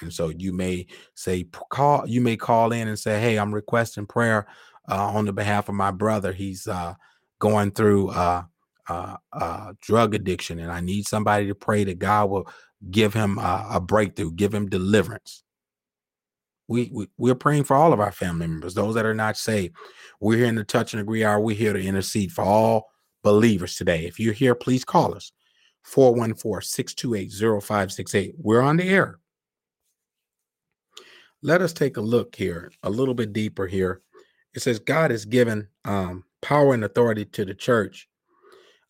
And 0.00 0.12
so 0.12 0.28
you 0.28 0.52
may 0.52 0.86
say, 1.14 1.44
call, 1.70 2.06
you 2.06 2.20
may 2.20 2.36
call 2.36 2.72
in 2.72 2.88
and 2.88 2.98
say, 2.98 3.20
Hey, 3.20 3.38
I'm 3.38 3.54
requesting 3.54 4.06
prayer 4.06 4.46
uh, 4.90 5.12
on 5.12 5.26
the 5.26 5.32
behalf 5.32 5.68
of 5.68 5.74
my 5.74 5.90
brother. 5.90 6.32
He's 6.32 6.66
uh, 6.66 6.94
going 7.38 7.72
through 7.72 8.10
uh, 8.10 8.44
uh, 8.88 9.16
uh, 9.32 9.72
drug 9.80 10.14
addiction, 10.14 10.58
and 10.58 10.72
I 10.72 10.80
need 10.80 11.06
somebody 11.06 11.46
to 11.46 11.54
pray 11.54 11.84
that 11.84 11.98
God 11.98 12.30
will 12.30 12.48
give 12.88 13.14
him 13.14 13.38
a 13.38 13.80
breakthrough, 13.80 14.30
give 14.32 14.54
him 14.54 14.68
deliverance. 14.68 15.42
We, 16.68 16.88
we 16.92 17.08
we're 17.18 17.34
praying 17.34 17.64
for 17.64 17.74
all 17.74 17.92
of 17.92 17.98
our 17.98 18.12
family 18.12 18.46
members, 18.46 18.74
those 18.74 18.94
that 18.94 19.04
are 19.04 19.14
not 19.14 19.36
saved. 19.36 19.74
We're 20.20 20.38
here 20.38 20.46
in 20.46 20.54
the 20.54 20.62
touch 20.62 20.94
and 20.94 21.02
agree 21.02 21.24
hour. 21.24 21.40
We're 21.40 21.56
here 21.56 21.72
to 21.72 21.82
intercede 21.82 22.30
for 22.30 22.44
all 22.44 22.90
believers 23.24 23.74
today. 23.74 24.06
If 24.06 24.20
you're 24.20 24.32
here, 24.32 24.54
please 24.54 24.84
call 24.84 25.12
us 25.14 25.32
414-628-0568. 25.92 28.34
We're 28.38 28.60
on 28.60 28.76
the 28.76 28.88
air. 28.88 29.18
Let 31.42 31.62
us 31.62 31.72
take 31.72 31.96
a 31.96 32.02
look 32.02 32.36
here, 32.36 32.70
a 32.82 32.90
little 32.90 33.14
bit 33.14 33.32
deeper 33.32 33.66
here. 33.66 34.02
It 34.54 34.60
says 34.60 34.78
God 34.78 35.10
has 35.10 35.24
given 35.24 35.66
um, 35.84 36.24
power 36.42 36.74
and 36.74 36.84
authority 36.84 37.24
to 37.24 37.44
the 37.44 37.54
church 37.54 38.08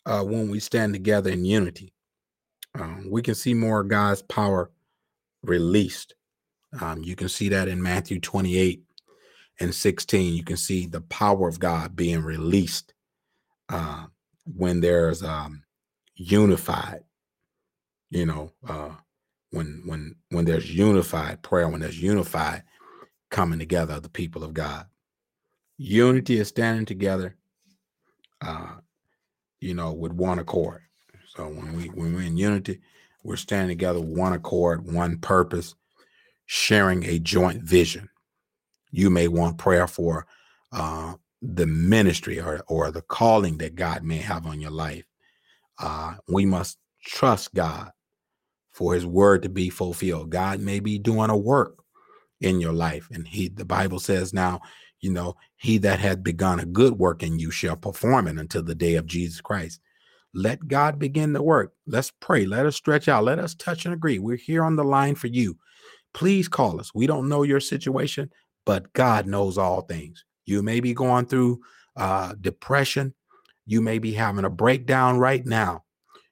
uh, 0.05 0.23
when 0.23 0.49
we 0.49 0.59
stand 0.59 0.93
together 0.93 1.29
in 1.29 1.45
unity. 1.45 1.93
Um, 2.75 3.07
we 3.09 3.21
can 3.21 3.35
see 3.35 3.53
more 3.53 3.83
God's 3.83 4.21
power 4.21 4.71
released. 5.43 6.15
Um, 6.79 7.03
you 7.03 7.15
can 7.15 7.29
see 7.29 7.49
that 7.49 7.67
in 7.67 7.81
Matthew 7.81 8.19
28 8.19 8.81
and 9.59 9.75
16. 9.75 10.33
You 10.33 10.43
can 10.43 10.57
see 10.57 10.85
the 10.85 11.01
power 11.01 11.47
of 11.47 11.59
God 11.59 11.95
being 11.95 12.23
released 12.23 12.93
uh, 13.69 14.05
when 14.45 14.81
there's 14.81 15.23
um, 15.23 15.63
unified, 16.15 17.03
you 18.09 18.25
know, 18.25 18.51
uh, 18.67 18.91
when 19.51 19.83
when 19.85 20.15
when 20.29 20.45
there's 20.45 20.73
unified 20.73 21.41
prayer, 21.41 21.67
when 21.67 21.81
there's 21.81 22.01
unified 22.01 22.63
coming 23.29 23.59
together 23.59 23.95
of 23.95 24.03
the 24.03 24.09
people 24.09 24.43
of 24.43 24.53
God. 24.53 24.85
Unity 25.77 26.37
is 26.37 26.49
standing 26.49 26.85
together, 26.85 27.35
uh, 28.41 28.75
you 29.59 29.73
know, 29.73 29.93
with 29.93 30.11
one 30.11 30.39
accord. 30.39 30.81
So 31.35 31.47
when 31.47 31.77
we 31.77 31.85
when 31.87 32.13
we're 32.13 32.23
in 32.23 32.35
unity, 32.35 32.81
we're 33.23 33.37
standing 33.37 33.69
together, 33.69 34.01
one 34.01 34.33
accord, 34.33 34.91
one 34.91 35.17
purpose, 35.17 35.75
sharing 36.45 37.05
a 37.05 37.19
joint 37.19 37.63
vision. 37.63 38.09
You 38.91 39.09
may 39.09 39.29
want 39.29 39.57
prayer 39.57 39.87
for 39.87 40.25
uh, 40.73 41.13
the 41.41 41.65
ministry 41.65 42.41
or 42.41 42.61
or 42.67 42.91
the 42.91 43.01
calling 43.03 43.57
that 43.59 43.75
God 43.75 44.03
may 44.03 44.17
have 44.17 44.45
on 44.45 44.59
your 44.59 44.71
life. 44.71 45.05
Uh, 45.79 46.15
we 46.27 46.45
must 46.45 46.77
trust 47.05 47.53
God 47.53 47.91
for 48.73 48.93
His 48.93 49.05
word 49.05 49.43
to 49.43 49.49
be 49.49 49.69
fulfilled. 49.69 50.31
God 50.31 50.59
may 50.59 50.81
be 50.81 50.99
doing 50.99 51.29
a 51.29 51.37
work 51.37 51.81
in 52.41 52.59
your 52.59 52.73
life, 52.73 53.07
and 53.09 53.25
He, 53.25 53.47
the 53.47 53.63
Bible 53.63 53.99
says 53.99 54.33
now, 54.33 54.59
you 54.99 55.11
know, 55.11 55.37
He 55.55 55.77
that 55.77 55.99
had 55.99 56.25
begun 56.25 56.59
a 56.59 56.65
good 56.65 56.99
work 56.99 57.23
in 57.23 57.39
you 57.39 57.51
shall 57.51 57.77
perform 57.77 58.27
it 58.27 58.37
until 58.37 58.63
the 58.63 58.75
day 58.75 58.95
of 58.95 59.05
Jesus 59.05 59.39
Christ. 59.39 59.79
Let 60.33 60.67
God 60.67 60.97
begin 60.97 61.33
the 61.33 61.43
work. 61.43 61.73
Let's 61.85 62.11
pray. 62.19 62.45
Let 62.45 62.65
us 62.65 62.75
stretch 62.75 63.07
out. 63.07 63.23
Let 63.23 63.39
us 63.39 63.53
touch 63.53 63.85
and 63.85 63.93
agree. 63.93 64.19
We're 64.19 64.37
here 64.37 64.63
on 64.63 64.75
the 64.75 64.83
line 64.83 65.15
for 65.15 65.27
you. 65.27 65.57
Please 66.13 66.47
call 66.47 66.79
us. 66.79 66.91
We 66.93 67.07
don't 67.07 67.29
know 67.29 67.43
your 67.43 67.59
situation, 67.59 68.31
but 68.65 68.91
God 68.93 69.27
knows 69.27 69.57
all 69.57 69.81
things. 69.81 70.23
You 70.45 70.63
may 70.63 70.79
be 70.79 70.93
going 70.93 71.25
through 71.25 71.61
uh, 71.95 72.33
depression. 72.39 73.13
You 73.65 73.81
may 73.81 73.99
be 73.99 74.13
having 74.13 74.45
a 74.45 74.49
breakdown 74.49 75.19
right 75.19 75.45
now. 75.45 75.83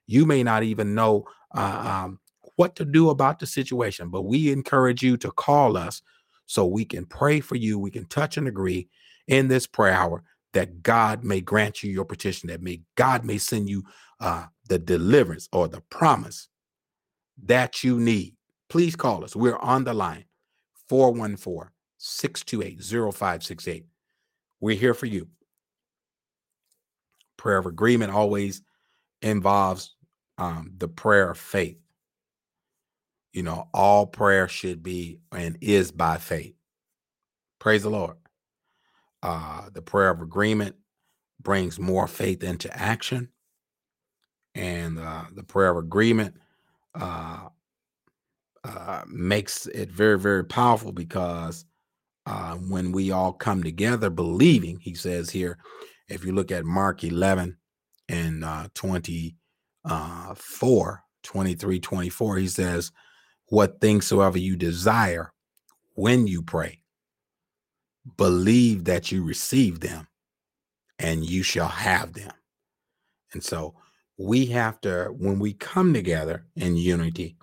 You 0.07 0.25
may 0.25 0.43
not 0.43 0.63
even 0.63 0.95
know 0.95 1.25
uh, 1.55 2.03
um, 2.05 2.19
what 2.55 2.75
to 2.77 2.85
do 2.85 3.09
about 3.09 3.39
the 3.39 3.47
situation, 3.47 4.09
but 4.09 4.23
we 4.23 4.51
encourage 4.51 5.03
you 5.03 5.17
to 5.17 5.31
call 5.31 5.77
us 5.77 6.01
so 6.45 6.65
we 6.65 6.85
can 6.85 7.05
pray 7.05 7.39
for 7.39 7.55
you. 7.55 7.77
We 7.77 7.91
can 7.91 8.05
touch 8.05 8.37
and 8.37 8.47
agree 8.47 8.89
in 9.27 9.47
this 9.47 9.67
prayer 9.67 9.93
hour 9.93 10.23
that 10.53 10.81
God 10.81 11.23
may 11.23 11.41
grant 11.41 11.83
you 11.83 11.91
your 11.91 12.05
petition, 12.05 12.49
that 12.49 12.61
may 12.61 12.81
God 12.95 13.23
may 13.23 13.37
send 13.37 13.69
you 13.69 13.83
uh, 14.19 14.45
the 14.67 14.79
deliverance 14.79 15.47
or 15.51 15.67
the 15.67 15.81
promise 15.89 16.47
that 17.43 17.83
you 17.83 17.99
need. 17.99 18.35
Please 18.69 18.95
call 18.95 19.23
us. 19.23 19.35
We're 19.35 19.57
on 19.57 19.83
the 19.83 19.93
line 19.93 20.25
414 20.89 21.71
628 21.97 23.13
0568. 23.13 23.85
We're 24.59 24.75
here 24.75 24.93
for 24.93 25.05
you. 25.05 25.27
Prayer 27.37 27.57
of 27.57 27.65
agreement 27.65 28.11
always 28.11 28.61
involves 29.21 29.95
um, 30.37 30.73
the 30.77 30.87
prayer 30.87 31.31
of 31.31 31.37
faith. 31.37 31.77
You 33.31 33.43
know, 33.43 33.69
all 33.73 34.07
prayer 34.07 34.47
should 34.47 34.81
be 34.83 35.19
and 35.31 35.57
is 35.61 35.91
by 35.91 36.17
faith. 36.17 36.55
Praise 37.59 37.83
the 37.83 37.89
Lord 37.89 38.15
uh, 39.23 39.69
the 39.73 39.81
prayer 39.81 40.09
of 40.09 40.21
agreement 40.21 40.75
brings 41.41 41.79
more 41.79 42.07
faith 42.07 42.43
into 42.43 42.75
action. 42.75 43.29
And 44.55 44.99
uh, 44.99 45.25
the 45.33 45.43
prayer 45.43 45.71
of 45.71 45.77
agreement 45.77 46.35
uh, 46.95 47.49
uh, 48.63 49.03
makes 49.07 49.67
it 49.67 49.91
very, 49.91 50.19
very 50.19 50.43
powerful 50.43 50.91
because 50.91 51.65
uh, 52.25 52.55
when 52.55 52.91
we 52.91 53.11
all 53.11 53.33
come 53.33 53.63
together 53.63 54.09
believing, 54.09 54.79
he 54.79 54.93
says 54.93 55.29
here, 55.29 55.57
if 56.09 56.25
you 56.25 56.33
look 56.33 56.51
at 56.51 56.65
Mark 56.65 57.03
11 57.03 57.57
and 58.09 58.43
uh, 58.43 58.67
24, 58.73 59.33
uh, 59.85 60.35
23, 61.23 61.79
24, 61.79 62.37
he 62.37 62.47
says, 62.47 62.91
What 63.47 63.79
things 63.79 64.07
soever 64.07 64.37
you 64.37 64.55
desire 64.55 65.31
when 65.95 66.27
you 66.27 66.41
pray, 66.41 66.78
believe 68.17 68.85
that 68.85 69.11
you 69.11 69.23
receive 69.23 69.79
them 69.79 70.07
and 70.97 71.27
you 71.27 71.43
shall 71.43 71.67
have 71.67 72.13
them. 72.13 72.31
And 73.33 73.43
so 73.43 73.75
we 74.17 74.47
have 74.47 74.81
to, 74.81 75.13
when 75.17 75.39
we 75.39 75.53
come 75.53 75.93
together 75.93 76.45
in 76.55 76.75
unity 76.75 77.37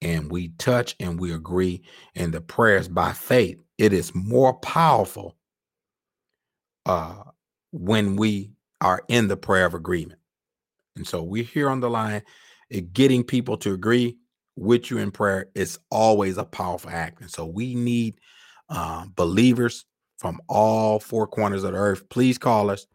and 0.00 0.30
we 0.30 0.48
touch 0.58 0.96
and 0.98 1.20
we 1.20 1.32
agree 1.32 1.82
in 2.14 2.30
the 2.30 2.40
prayers 2.40 2.88
by 2.88 3.12
faith, 3.12 3.62
it 3.78 3.92
is 3.92 4.14
more 4.14 4.54
powerful 4.54 5.36
uh, 6.86 7.22
when 7.70 8.16
we 8.16 8.52
are 8.80 9.02
in 9.08 9.28
the 9.28 9.36
prayer 9.36 9.66
of 9.66 9.74
agreement. 9.74 10.18
And 10.96 11.06
so 11.06 11.22
we're 11.22 11.44
here 11.44 11.70
on 11.70 11.80
the 11.80 11.90
line, 11.90 12.22
getting 12.92 13.22
people 13.22 13.56
to 13.58 13.72
agree 13.72 14.18
with 14.56 14.90
you 14.90 14.98
in 14.98 15.10
prayer 15.10 15.48
is 15.54 15.78
always 15.90 16.36
a 16.36 16.44
powerful 16.44 16.90
act. 16.90 17.20
And 17.20 17.30
so 17.30 17.46
we 17.46 17.74
need 17.74 18.18
uh, 18.72 19.04
believers 19.14 19.84
from 20.16 20.40
all 20.48 20.98
four 20.98 21.26
corners 21.26 21.62
of 21.62 21.72
the 21.72 21.78
earth, 21.78 22.08
please 22.08 22.38
call 22.38 22.70
us. 22.70 22.86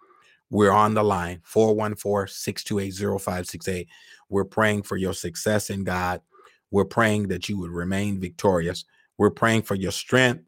We're 0.50 0.72
on 0.72 0.94
the 0.94 1.04
line 1.04 1.42
414 1.44 2.34
628 2.34 3.22
0568. 3.22 3.88
We're 4.30 4.46
praying 4.46 4.84
for 4.84 4.98
your 4.98 5.14
success 5.14 5.70
in 5.70 5.84
God. 5.84 6.22
We're 6.72 6.86
praying 6.86 7.28
that 7.28 7.48
you 7.48 7.58
would 7.60 7.72
remain 7.72 8.20
victorious. 8.20 8.86
We're 9.18 9.30
praying 9.30 9.64
for 9.64 9.76
your 9.76 9.92
strength 9.92 10.44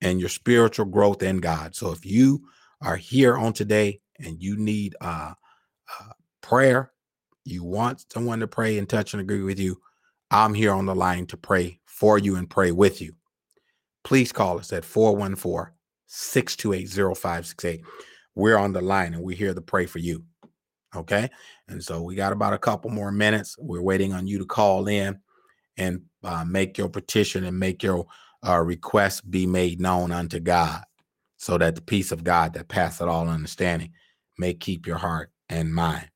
and 0.00 0.18
your 0.18 0.28
spiritual 0.28 0.86
growth 0.86 1.22
in 1.22 1.38
God. 1.38 1.74
So 1.76 1.92
if 1.92 2.04
you 2.04 2.42
are 2.80 2.96
here 2.96 3.36
on 3.36 3.52
today 3.52 4.00
and 4.18 4.42
you 4.42 4.56
need 4.56 4.96
uh, 5.00 5.34
uh, 6.00 6.12
prayer, 6.40 6.92
you 7.44 7.62
want 7.62 8.04
someone 8.12 8.40
to 8.40 8.46
pray 8.46 8.78
and 8.78 8.88
touch 8.88 9.14
and 9.14 9.20
agree 9.20 9.42
with 9.42 9.60
you, 9.60 9.80
I'm 10.30 10.54
here 10.54 10.72
on 10.72 10.86
the 10.86 10.94
line 10.94 11.26
to 11.26 11.36
pray 11.36 11.78
for 11.84 12.18
you 12.18 12.36
and 12.36 12.50
pray 12.50 12.72
with 12.72 13.00
you 13.00 13.14
please 14.06 14.30
call 14.30 14.56
us 14.56 14.72
at 14.72 14.84
414 14.84 15.74
628 16.06 17.16
0568. 17.16 17.84
We're 18.36 18.56
on 18.56 18.72
the 18.72 18.80
line 18.80 19.14
and 19.14 19.22
we're 19.24 19.36
here 19.36 19.52
to 19.52 19.60
pray 19.60 19.86
for 19.86 19.98
you. 19.98 20.22
Okay. 20.94 21.28
And 21.66 21.82
so 21.82 22.02
we 22.02 22.14
got 22.14 22.32
about 22.32 22.52
a 22.52 22.58
couple 22.58 22.88
more 22.90 23.10
minutes. 23.10 23.56
We're 23.58 23.82
waiting 23.82 24.12
on 24.12 24.28
you 24.28 24.38
to 24.38 24.46
call 24.46 24.86
in 24.86 25.18
and 25.76 26.02
uh, 26.22 26.44
make 26.44 26.78
your 26.78 26.88
petition 26.88 27.42
and 27.42 27.58
make 27.58 27.82
your 27.82 28.06
uh, 28.46 28.60
request 28.60 29.28
be 29.28 29.44
made 29.44 29.80
known 29.80 30.12
unto 30.12 30.38
God 30.38 30.84
so 31.36 31.58
that 31.58 31.74
the 31.74 31.82
peace 31.82 32.12
of 32.12 32.22
God 32.22 32.54
that 32.54 32.68
passeth 32.68 33.08
all 33.08 33.28
understanding 33.28 33.90
may 34.38 34.54
keep 34.54 34.86
your 34.86 34.98
heart 34.98 35.32
and 35.48 35.74
mind. 35.74 36.08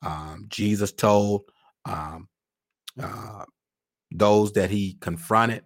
Um, 0.00 0.46
Jesus 0.48 0.92
told 0.92 1.42
um, 1.84 2.26
uh, 2.98 3.44
those 4.10 4.52
that 4.54 4.70
he 4.70 4.96
confronted 5.02 5.64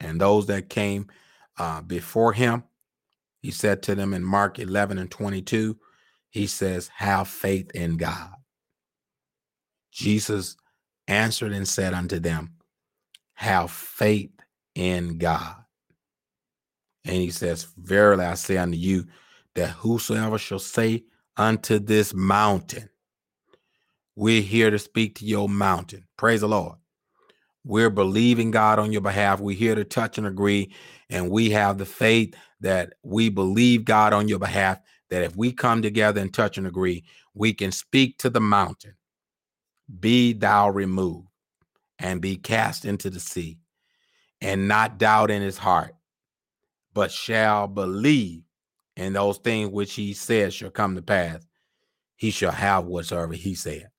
and 0.00 0.20
those 0.20 0.46
that 0.46 0.68
came 0.68 1.08
uh, 1.58 1.82
before 1.82 2.32
him. 2.32 2.64
He 3.42 3.50
said 3.50 3.82
to 3.84 3.94
them 3.94 4.12
in 4.12 4.24
Mark 4.24 4.58
11 4.58 4.98
and 4.98 5.10
22, 5.10 5.78
he 6.30 6.46
says, 6.46 6.90
Have 6.96 7.28
faith 7.28 7.70
in 7.74 7.96
God. 7.96 8.30
Jesus 9.92 10.56
answered 11.08 11.52
and 11.52 11.66
said 11.66 11.94
unto 11.94 12.18
them, 12.18 12.54
Have 13.34 13.70
faith 13.70 14.32
in 14.74 15.18
God. 15.18 15.56
And 17.04 17.16
he 17.16 17.30
says, 17.30 17.68
Verily 17.76 18.24
I 18.24 18.34
say 18.34 18.56
unto 18.56 18.76
you, 18.76 19.06
that 19.54 19.70
whosoever 19.70 20.38
shall 20.38 20.58
say 20.58 21.04
unto 21.36 21.78
this 21.78 22.14
mountain, 22.14 22.88
we're 24.14 24.42
here 24.42 24.70
to 24.70 24.78
speak 24.78 25.16
to 25.16 25.24
your 25.24 25.48
mountain. 25.48 26.06
Praise 26.16 26.42
the 26.42 26.48
Lord. 26.48 26.76
We're 27.64 27.90
believing 27.90 28.50
God 28.50 28.78
on 28.78 28.92
your 28.92 29.02
behalf. 29.02 29.40
We're 29.40 29.56
here 29.56 29.74
to 29.74 29.84
touch 29.84 30.18
and 30.18 30.26
agree. 30.26 30.72
And 31.10 31.30
we 31.30 31.50
have 31.50 31.78
the 31.78 31.86
faith 31.86 32.34
that 32.60 32.94
we 33.02 33.28
believe 33.28 33.84
God 33.84 34.12
on 34.12 34.28
your 34.28 34.38
behalf, 34.38 34.78
that 35.10 35.22
if 35.22 35.36
we 35.36 35.52
come 35.52 35.82
together 35.82 36.20
and 36.20 36.32
touch 36.32 36.58
and 36.58 36.66
agree, 36.66 37.04
we 37.34 37.52
can 37.52 37.72
speak 37.72 38.18
to 38.18 38.30
the 38.30 38.40
mountain, 38.40 38.94
be 40.00 40.32
thou 40.32 40.70
removed, 40.70 41.28
and 41.98 42.20
be 42.20 42.36
cast 42.36 42.84
into 42.84 43.10
the 43.10 43.20
sea, 43.20 43.58
and 44.40 44.68
not 44.68 44.98
doubt 44.98 45.30
in 45.30 45.42
his 45.42 45.58
heart, 45.58 45.94
but 46.94 47.12
shall 47.12 47.68
believe 47.68 48.42
in 48.96 49.12
those 49.12 49.38
things 49.38 49.70
which 49.70 49.94
he 49.94 50.14
says 50.14 50.54
shall 50.54 50.70
come 50.70 50.94
to 50.96 51.02
pass, 51.02 51.46
he 52.16 52.30
shall 52.30 52.52
have 52.52 52.86
whatsoever 52.86 53.34
he 53.34 53.54
said. 53.54 53.90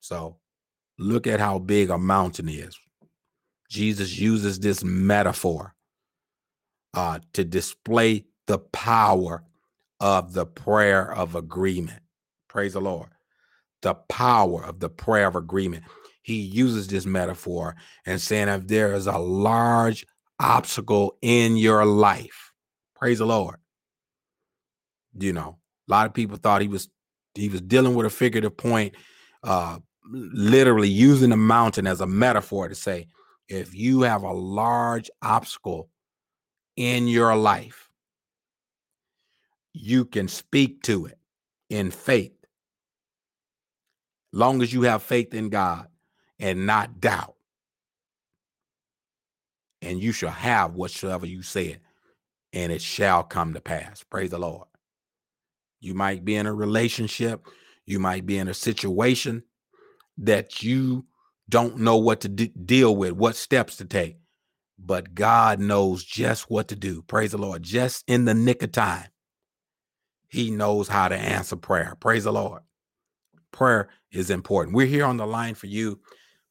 So 0.00 0.39
look 1.00 1.26
at 1.26 1.40
how 1.40 1.58
big 1.58 1.90
a 1.90 1.98
mountain 1.98 2.48
is. 2.48 2.78
Jesus 3.68 4.18
uses 4.18 4.60
this 4.60 4.84
metaphor 4.84 5.74
uh, 6.94 7.20
to 7.32 7.44
display 7.44 8.26
the 8.46 8.58
power 8.58 9.44
of 10.00 10.32
the 10.32 10.46
prayer 10.46 11.12
of 11.12 11.34
agreement. 11.34 12.00
Praise 12.48 12.72
the 12.72 12.80
Lord. 12.80 13.08
The 13.82 13.94
power 13.94 14.64
of 14.64 14.80
the 14.80 14.88
prayer 14.88 15.28
of 15.28 15.36
agreement. 15.36 15.84
He 16.22 16.40
uses 16.40 16.88
this 16.88 17.06
metaphor 17.06 17.76
and 18.04 18.20
saying, 18.20 18.48
if 18.48 18.66
there 18.66 18.92
is 18.92 19.06
a 19.06 19.18
large 19.18 20.04
obstacle 20.38 21.16
in 21.22 21.56
your 21.56 21.84
life, 21.84 22.52
praise 22.94 23.18
the 23.18 23.26
Lord. 23.26 23.56
You 25.18 25.32
know, 25.32 25.58
a 25.88 25.90
lot 25.90 26.06
of 26.06 26.14
people 26.14 26.36
thought 26.36 26.62
he 26.62 26.68
was 26.68 26.88
he 27.34 27.48
was 27.48 27.60
dealing 27.60 27.94
with 27.94 28.06
a 28.06 28.10
figurative 28.10 28.56
point, 28.56 28.94
uh, 29.44 29.78
literally 30.04 30.88
using 30.88 31.30
the 31.30 31.36
mountain 31.36 31.86
as 31.86 32.00
a 32.00 32.06
metaphor 32.06 32.68
to 32.68 32.74
say, 32.74 33.08
if 33.48 33.74
you 33.74 34.02
have 34.02 34.22
a 34.22 34.32
large 34.32 35.10
obstacle 35.22 35.90
in 36.76 37.08
your 37.08 37.34
life, 37.36 37.88
you 39.72 40.04
can 40.04 40.28
speak 40.28 40.82
to 40.82 41.06
it 41.06 41.18
in 41.68 41.90
faith. 41.90 42.32
Long 44.32 44.62
as 44.62 44.72
you 44.72 44.82
have 44.82 45.02
faith 45.02 45.34
in 45.34 45.48
God 45.48 45.88
and 46.38 46.66
not 46.66 47.00
doubt. 47.00 47.34
And 49.82 50.00
you 50.00 50.12
shall 50.12 50.30
have 50.30 50.74
whatsoever 50.74 51.26
you 51.26 51.42
said, 51.42 51.80
and 52.52 52.70
it 52.70 52.82
shall 52.82 53.22
come 53.22 53.54
to 53.54 53.60
pass. 53.60 54.02
Praise 54.02 54.30
the 54.30 54.38
Lord. 54.38 54.68
You 55.80 55.94
might 55.94 56.24
be 56.24 56.36
in 56.36 56.46
a 56.46 56.52
relationship, 56.52 57.46
you 57.86 57.98
might 57.98 58.26
be 58.26 58.38
in 58.38 58.48
a 58.48 58.54
situation 58.54 59.42
that 60.20 60.62
you 60.64 61.06
don't 61.50 61.78
know 61.78 61.98
what 61.98 62.22
to 62.22 62.30
d- 62.30 62.52
deal 62.66 62.96
with, 62.96 63.12
what 63.14 63.36
steps 63.36 63.78
to 63.78 63.86
take. 63.86 64.18
But 64.78 65.14
God 65.14 65.60
knows 65.60 66.04
just 66.04 66.50
what 66.50 66.68
to 66.68 66.76
do. 66.76 67.02
Praise 67.02 67.32
the 67.32 67.38
Lord. 67.38 67.62
Just 67.64 68.04
in 68.08 68.26
the 68.26 68.34
nick 68.34 68.62
of 68.62 68.72
time, 68.72 69.08
He 70.28 70.50
knows 70.50 70.88
how 70.88 71.08
to 71.08 71.16
answer 71.16 71.56
prayer. 71.56 71.96
Praise 72.00 72.24
the 72.24 72.32
Lord. 72.32 72.62
Prayer 73.52 73.88
is 74.12 74.30
important. 74.30 74.76
We're 74.76 74.86
here 74.86 75.04
on 75.06 75.16
the 75.16 75.26
line 75.26 75.54
for 75.54 75.66
you. 75.66 76.00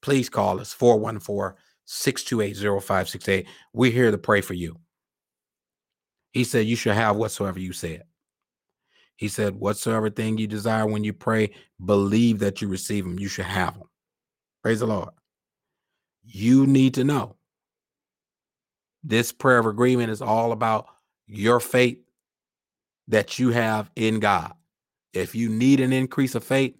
Please 0.02 0.30
call 0.30 0.60
us 0.60 0.74
414 0.74 1.58
628 1.86 2.82
0568. 2.84 3.48
We're 3.74 3.92
here 3.92 4.12
to 4.12 4.18
pray 4.18 4.42
for 4.42 4.54
you. 4.54 4.80
He 6.34 6.44
said, 6.44 6.68
You 6.68 6.76
should 6.76 6.96
have 6.96 7.18
whatsoever 7.18 7.60
you 7.60 7.74
said. 7.74 8.04
He 9.20 9.28
said, 9.28 9.60
Whatsoever 9.60 10.10
thing 10.10 10.38
you 10.38 10.48
desire 10.48 10.88
when 10.88 11.04
you 11.04 11.12
pray, 11.12 11.52
believe 11.84 12.40
that 12.40 12.62
you 12.62 12.70
receive 12.70 13.04
them. 13.04 13.20
You 13.20 13.28
should 13.28 13.44
have 13.48 13.74
them. 13.78 13.90
Praise 14.64 14.80
the 14.80 14.88
Lord. 14.88 15.10
You 16.24 16.66
need 16.66 16.94
to 16.94 17.04
know 17.04 17.36
this 19.04 19.34
prayer 19.34 19.60
of 19.60 19.66
agreement 19.66 20.10
is 20.10 20.22
all 20.22 20.54
about 20.54 20.88
your 21.28 21.60
faith 21.60 21.98
that 23.10 23.40
you 23.40 23.50
have 23.50 23.92
in 23.98 24.22
God. 24.22 24.54
If 25.14 25.36
you 25.36 25.50
need 25.50 25.82
an 25.82 25.92
increase 25.92 26.34
of 26.34 26.46
faith, 26.46 26.76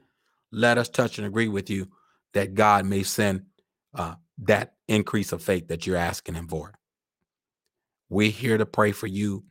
let 0.50 0.78
us 0.78 0.88
touch 0.88 1.18
and 1.18 1.28
agree 1.28 1.50
with 1.50 1.70
you 1.70 1.90
that 2.34 2.54
God 2.54 2.86
may 2.86 3.04
send 3.04 3.48
uh, 3.94 4.16
that 4.44 4.76
increase 4.88 5.34
of 5.34 5.44
faith 5.44 5.68
that 5.68 5.86
you're 5.86 5.98
asking 5.98 6.36
Him 6.36 6.48
for. 6.48 6.74
We're 8.08 8.32
here 8.32 8.58
to 8.58 8.66
pray 8.66 8.94
for 8.94 9.08
you. 9.08 9.44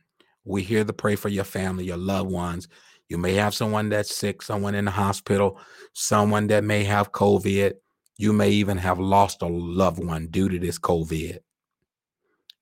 We're 0.45 0.65
here 0.65 0.83
to 0.83 0.93
pray 0.93 1.15
for 1.15 1.29
your 1.29 1.43
family, 1.43 1.85
your 1.85 1.97
loved 1.97 2.31
ones. 2.31 2.67
You 3.07 3.17
may 3.17 3.33
have 3.33 3.53
someone 3.53 3.89
that's 3.89 4.15
sick, 4.15 4.41
someone 4.41 4.75
in 4.75 4.85
the 4.85 4.91
hospital, 4.91 5.59
someone 5.93 6.47
that 6.47 6.63
may 6.63 6.83
have 6.83 7.11
COVID. 7.11 7.73
You 8.17 8.33
may 8.33 8.49
even 8.49 8.77
have 8.77 8.99
lost 8.99 9.41
a 9.41 9.47
loved 9.47 10.03
one 10.03 10.27
due 10.27 10.49
to 10.49 10.59
this 10.59 10.77
COVID. 10.77 11.39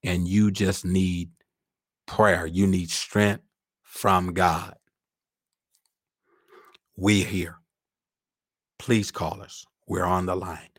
And 0.03 0.27
you 0.27 0.51
just 0.51 0.85
need 0.85 1.31
prayer. 2.05 2.45
You 2.45 2.67
need 2.67 2.89
strength 2.89 3.43
from 3.83 4.33
God. 4.33 4.75
We're 6.95 7.25
here. 7.25 7.57
Please 8.79 9.11
call 9.11 9.41
us. 9.41 9.65
We're 9.87 10.05
on 10.05 10.25
the 10.25 10.35
line 10.35 10.69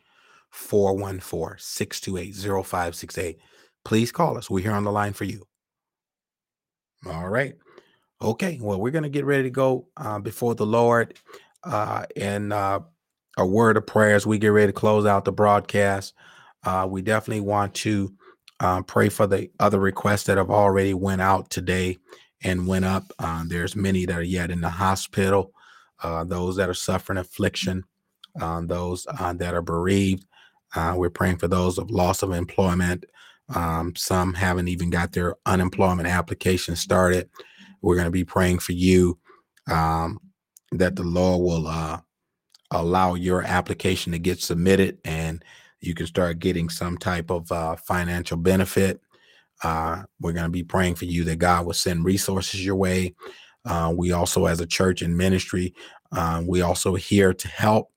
414 0.51 1.59
628 1.59 2.64
0568. 2.64 3.38
Please 3.84 4.12
call 4.12 4.36
us. 4.36 4.51
We're 4.51 4.62
here 4.62 4.72
on 4.72 4.84
the 4.84 4.92
line 4.92 5.12
for 5.12 5.24
you. 5.24 5.46
All 7.07 7.28
right. 7.28 7.55
Okay. 8.20 8.59
Well, 8.61 8.80
we're 8.80 8.90
going 8.90 9.05
to 9.05 9.09
get 9.09 9.24
ready 9.24 9.44
to 9.44 9.51
go 9.51 9.88
uh, 9.96 10.18
before 10.18 10.55
the 10.55 10.66
Lord 10.66 11.14
uh, 11.64 12.05
and 12.16 12.53
uh, 12.53 12.80
a 13.36 13.46
word 13.46 13.76
of 13.76 13.86
prayer 13.86 14.14
as 14.14 14.26
we 14.26 14.38
get 14.38 14.49
ready 14.49 14.68
to 14.68 14.72
close 14.72 15.07
out 15.07 15.24
the 15.24 15.32
broadcast. 15.32 16.14
Uh, 16.64 16.86
we 16.90 17.03
definitely 17.03 17.40
want 17.40 17.74
to 17.74 18.12
um, 18.61 18.82
pray 18.84 19.09
for 19.09 19.26
the 19.26 19.51
other 19.61 19.78
requests 19.78 20.24
that 20.24 20.38
have 20.38 20.51
already 20.51 20.94
went 20.94 21.22
out 21.22 21.51
today 21.51 21.96
and 22.42 22.66
went 22.66 22.84
up. 22.84 23.05
Uh, 23.18 23.44
there's 23.46 23.76
many 23.76 24.07
that 24.07 24.18
are 24.18 24.22
yet 24.22 24.51
in 24.51 24.61
the 24.61 24.70
hospital, 24.70 25.53
uh, 26.03 26.24
those 26.24 26.57
that 26.57 26.68
are 26.68 26.74
suffering 26.74 27.18
affliction, 27.18 27.84
uh, 28.40 28.61
those 28.62 29.07
uh, 29.18 29.32
that 29.34 29.55
are 29.55 29.62
bereaved. 29.62 30.24
Uh, 30.74 30.94
we're 30.96 31.11
praying 31.11 31.36
for 31.36 31.49
those 31.49 31.78
of 31.78 31.90
loss 31.90 32.22
of 32.22 32.32
employment. 32.32 33.05
Um, 33.55 33.94
some 33.96 34.34
haven't 34.34 34.68
even 34.68 34.90
got 34.90 35.12
their 35.12 35.36
unemployment 35.46 36.09
application 36.09 36.76
started. 36.76 37.30
We're 37.80 37.94
going 37.94 38.07
to 38.07 38.11
be 38.11 38.24
praying 38.24 38.59
for 38.59 38.72
you 38.72 39.18
um, 39.70 40.20
that 40.72 40.96
the 40.96 41.03
Lord 41.03 41.42
will 41.42 41.66
uh, 41.66 42.01
allow 42.70 43.14
your 43.14 43.42
application 43.42 44.12
to 44.12 44.18
get 44.18 44.40
submitted 44.40 44.99
and 45.05 45.42
you 45.80 45.94
can 45.94 46.07
start 46.07 46.40
getting 46.40 46.68
some 46.68 46.99
type 46.99 47.30
of 47.30 47.51
uh, 47.53 47.76
financial 47.76 48.36
benefit. 48.36 49.01
Uh, 49.62 50.03
we're 50.20 50.32
going 50.32 50.44
to 50.44 50.51
be 50.51 50.64
praying 50.64 50.96
for 50.96 51.05
you 51.05 51.24
that 51.24 51.38
God 51.38 51.66
will 51.66 51.72
send 51.72 52.05
resources 52.05 52.64
your 52.64 52.76
way. 52.76 53.14
Uh, 53.64 53.92
we 53.96 54.12
also, 54.12 54.46
as 54.46 54.61
a 54.61 54.66
church 54.66 55.03
and 55.03 55.16
ministry, 55.16 55.74
um, 56.12 56.46
we 56.46 56.62
also 56.62 56.94
here 56.94 57.32
to 57.32 57.49
help. 57.49 57.92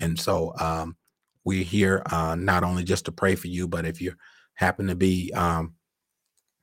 And 0.00 0.18
so 0.18 0.54
um, 0.58 0.96
we're 1.44 1.64
here 1.64 2.02
uh, 2.06 2.34
not 2.34 2.64
only 2.64 2.84
just 2.84 3.04
to 3.04 3.12
pray 3.12 3.34
for 3.34 3.48
you, 3.48 3.68
but 3.68 3.84
if 3.84 4.00
you 4.00 4.14
happen 4.60 4.86
to 4.86 4.94
be, 4.94 5.32
um, 5.32 5.72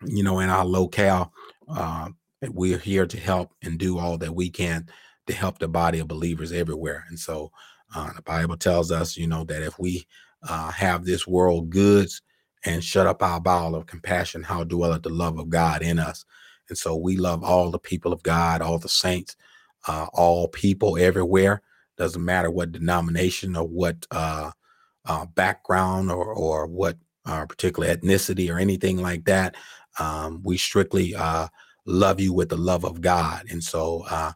you 0.05 0.21
know, 0.21 0.39
in 0.39 0.49
our 0.49 0.63
locale, 0.63 1.33
uh, 1.67 2.09
we're 2.49 2.77
here 2.77 3.07
to 3.07 3.19
help 3.19 3.53
and 3.63 3.79
do 3.79 3.97
all 3.97 4.19
that 4.19 4.35
we 4.35 4.51
can 4.51 4.87
to 5.25 5.33
help 5.33 5.57
the 5.57 5.67
body 5.67 5.97
of 5.97 6.07
believers 6.07 6.51
everywhere. 6.51 7.05
And 7.09 7.17
so 7.17 7.51
uh, 7.95 8.13
the 8.13 8.21
Bible 8.21 8.55
tells 8.55 8.91
us, 8.91 9.17
you 9.17 9.25
know, 9.25 9.43
that 9.45 9.63
if 9.63 9.79
we 9.79 10.05
uh, 10.47 10.69
have 10.69 11.05
this 11.05 11.25
world 11.25 11.71
goods 11.71 12.21
and 12.65 12.83
shut 12.83 13.07
up 13.07 13.23
our 13.23 13.41
bowel 13.41 13.73
of 13.73 13.87
compassion, 13.87 14.43
how 14.43 14.63
dwelleth 14.63 15.01
the 15.01 15.09
love 15.09 15.39
of 15.39 15.49
God 15.49 15.81
in 15.81 15.97
us? 15.97 16.23
And 16.69 16.77
so 16.77 16.95
we 16.95 17.17
love 17.17 17.43
all 17.43 17.71
the 17.71 17.79
people 17.79 18.13
of 18.13 18.21
God, 18.21 18.61
all 18.61 18.77
the 18.77 18.89
saints, 18.89 19.35
uh, 19.87 20.05
all 20.13 20.47
people 20.49 20.99
everywhere. 20.99 21.63
Doesn't 21.97 22.23
matter 22.23 22.51
what 22.51 22.71
denomination 22.71 23.55
or 23.55 23.67
what 23.67 24.05
uh, 24.11 24.51
uh, 25.05 25.25
background 25.25 26.11
or 26.11 26.31
or 26.31 26.67
what 26.67 26.97
uh, 27.27 27.45
particular 27.45 27.93
ethnicity 27.93 28.53
or 28.53 28.57
anything 28.57 29.01
like 29.01 29.25
that. 29.25 29.55
Um, 29.99 30.41
we 30.43 30.57
strictly 30.57 31.15
uh, 31.15 31.47
love 31.85 32.19
you 32.19 32.33
with 32.33 32.49
the 32.49 32.57
love 32.57 32.83
of 32.85 33.01
God, 33.01 33.45
and 33.49 33.63
so 33.63 34.05
uh, 34.09 34.31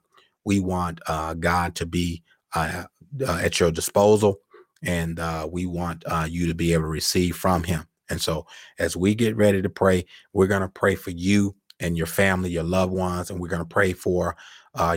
we 0.45 0.59
want 0.59 0.99
uh, 1.07 1.33
God 1.35 1.75
to 1.75 1.85
be 1.85 2.23
uh, 2.55 2.83
uh, 3.27 3.39
at 3.41 3.59
your 3.59 3.71
disposal, 3.71 4.39
and 4.83 5.19
uh, 5.19 5.47
we 5.51 5.65
want 5.65 6.03
you 6.27 6.47
to 6.47 6.55
be 6.55 6.73
able 6.73 6.83
to 6.83 6.87
receive 6.87 7.35
from 7.35 7.63
Him. 7.63 7.87
And 8.09 8.21
so, 8.21 8.45
as 8.77 8.97
we 8.97 9.15
get 9.15 9.37
ready 9.37 9.61
to 9.61 9.69
pray, 9.69 10.05
we're 10.33 10.47
going 10.47 10.61
to 10.61 10.67
pray 10.67 10.95
for 10.95 11.11
you 11.11 11.55
and 11.79 11.97
your 11.97 12.07
family, 12.07 12.51
your 12.51 12.63
loved 12.63 12.91
ones, 12.91 13.29
and 13.29 13.39
we're 13.39 13.47
going 13.47 13.61
to 13.61 13.65
pray 13.65 13.93
for 13.93 14.35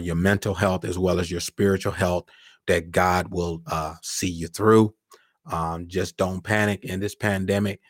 your 0.00 0.16
mental 0.16 0.54
health 0.54 0.84
as 0.84 0.98
well 0.98 1.20
as 1.20 1.30
your 1.30 1.40
spiritual 1.40 1.92
health. 1.92 2.24
That 2.66 2.90
God 2.90 3.28
will 3.28 3.62
see 4.02 4.30
you 4.30 4.48
through. 4.48 4.94
Um, 5.50 5.88
just 5.88 6.16
don't 6.16 6.42
panic 6.42 6.84
in 6.84 7.00
this 7.00 7.14
pandemic. 7.14 7.80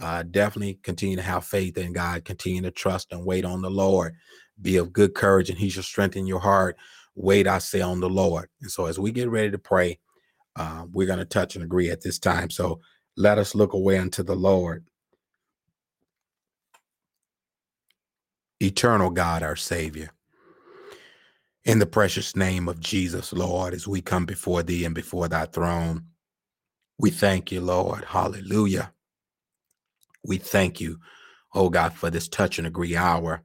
Uh, 0.00 0.24
definitely 0.24 0.78
continue 0.82 1.16
to 1.16 1.22
have 1.22 1.44
faith 1.44 1.78
in 1.78 1.92
God. 1.92 2.24
Continue 2.24 2.62
to 2.62 2.70
trust 2.70 3.12
and 3.12 3.24
wait 3.24 3.44
on 3.44 3.62
the 3.62 3.70
Lord. 3.70 4.14
Be 4.60 4.76
of 4.76 4.92
good 4.92 5.14
courage, 5.14 5.50
and 5.50 5.58
He 5.58 5.68
shall 5.70 5.82
strengthen 5.82 6.26
your 6.26 6.40
heart. 6.40 6.76
Wait, 7.14 7.46
I 7.46 7.58
say, 7.58 7.80
on 7.80 8.00
the 8.00 8.10
Lord. 8.10 8.48
And 8.60 8.70
so, 8.70 8.86
as 8.86 8.98
we 8.98 9.12
get 9.12 9.30
ready 9.30 9.50
to 9.50 9.58
pray, 9.58 9.98
uh, 10.56 10.86
we're 10.92 11.06
going 11.06 11.20
to 11.20 11.24
touch 11.24 11.54
and 11.54 11.64
agree 11.64 11.90
at 11.90 12.02
this 12.02 12.18
time. 12.18 12.50
So, 12.50 12.80
let 13.16 13.38
us 13.38 13.54
look 13.54 13.72
away 13.72 13.98
unto 13.98 14.22
the 14.22 14.36
Lord. 14.36 14.86
Eternal 18.60 19.10
God, 19.10 19.42
our 19.42 19.56
Savior. 19.56 20.10
In 21.64 21.78
the 21.78 21.86
precious 21.86 22.36
name 22.36 22.68
of 22.68 22.80
Jesus, 22.80 23.32
Lord, 23.32 23.74
as 23.74 23.88
we 23.88 24.02
come 24.02 24.26
before 24.26 24.62
thee 24.62 24.84
and 24.84 24.94
before 24.94 25.28
thy 25.28 25.46
throne, 25.46 26.06
we 27.04 27.10
thank 27.10 27.52
you, 27.52 27.60
Lord. 27.60 28.06
Hallelujah. 28.06 28.94
We 30.24 30.38
thank 30.38 30.80
you, 30.80 31.00
oh 31.54 31.68
God, 31.68 31.92
for 31.92 32.08
this 32.08 32.28
touch 32.28 32.56
and 32.56 32.66
agree 32.66 32.96
hour. 32.96 33.42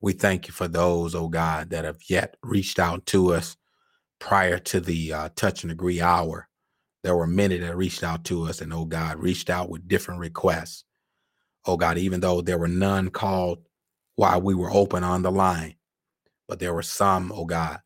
We 0.00 0.12
thank 0.12 0.46
you 0.46 0.54
for 0.54 0.68
those, 0.68 1.16
oh 1.16 1.28
God, 1.28 1.70
that 1.70 1.84
have 1.84 1.98
yet 2.08 2.36
reached 2.44 2.78
out 2.78 3.04
to 3.06 3.34
us 3.34 3.56
prior 4.20 4.58
to 4.58 4.80
the 4.80 5.12
uh, 5.12 5.28
touch 5.36 5.64
and 5.64 5.72
agree 5.72 6.00
hour. 6.00 6.48
There 7.02 7.16
were 7.16 7.26
many 7.26 7.58
that 7.58 7.76
reached 7.76 8.04
out 8.04 8.24
to 8.26 8.44
us, 8.44 8.60
and 8.60 8.72
oh 8.72 8.84
God, 8.86 9.18
reached 9.18 9.50
out 9.50 9.68
with 9.70 9.88
different 9.88 10.20
requests. 10.20 10.84
Oh 11.66 11.76
God, 11.76 11.98
even 11.98 12.20
though 12.20 12.42
there 12.42 12.58
were 12.58 12.68
none 12.68 13.10
called 13.10 13.60
while 14.16 14.40
we 14.40 14.54
were 14.54 14.72
open 14.72 15.04
on 15.04 15.22
the 15.22 15.32
line, 15.32 15.76
but 16.48 16.60
there 16.60 16.74
were 16.74 16.82
some, 16.82 17.32
oh 17.34 17.46
God, 17.46 17.80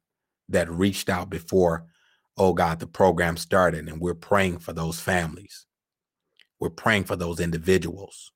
that 0.50 0.70
reached 0.70 1.09
out 1.09 1.30
before, 1.30 1.86
oh 2.39 2.55
God, 2.55 2.80
the 2.80 2.86
program 2.86 3.36
started, 3.36 3.89
and 3.89 4.01
we're 4.01 4.14
praying 4.14 4.61
for 4.61 4.72
those 4.72 5.01
families. 5.01 5.66
We're 6.61 6.70
praying 6.70 7.05
for 7.05 7.16
those 7.16 7.41
individuals. 7.41 8.32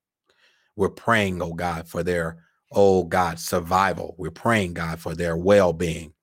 We're 0.76 0.90
praying, 0.90 1.42
oh 1.42 1.54
God, 1.54 1.88
for 1.88 2.02
their, 2.02 2.44
oh 2.70 3.04
God, 3.04 3.38
survival. 3.38 4.14
We're 4.18 4.30
praying, 4.30 4.74
God, 4.74 5.00
for 5.00 5.14
their 5.14 5.36
well 5.36 5.72
being. 5.72 6.14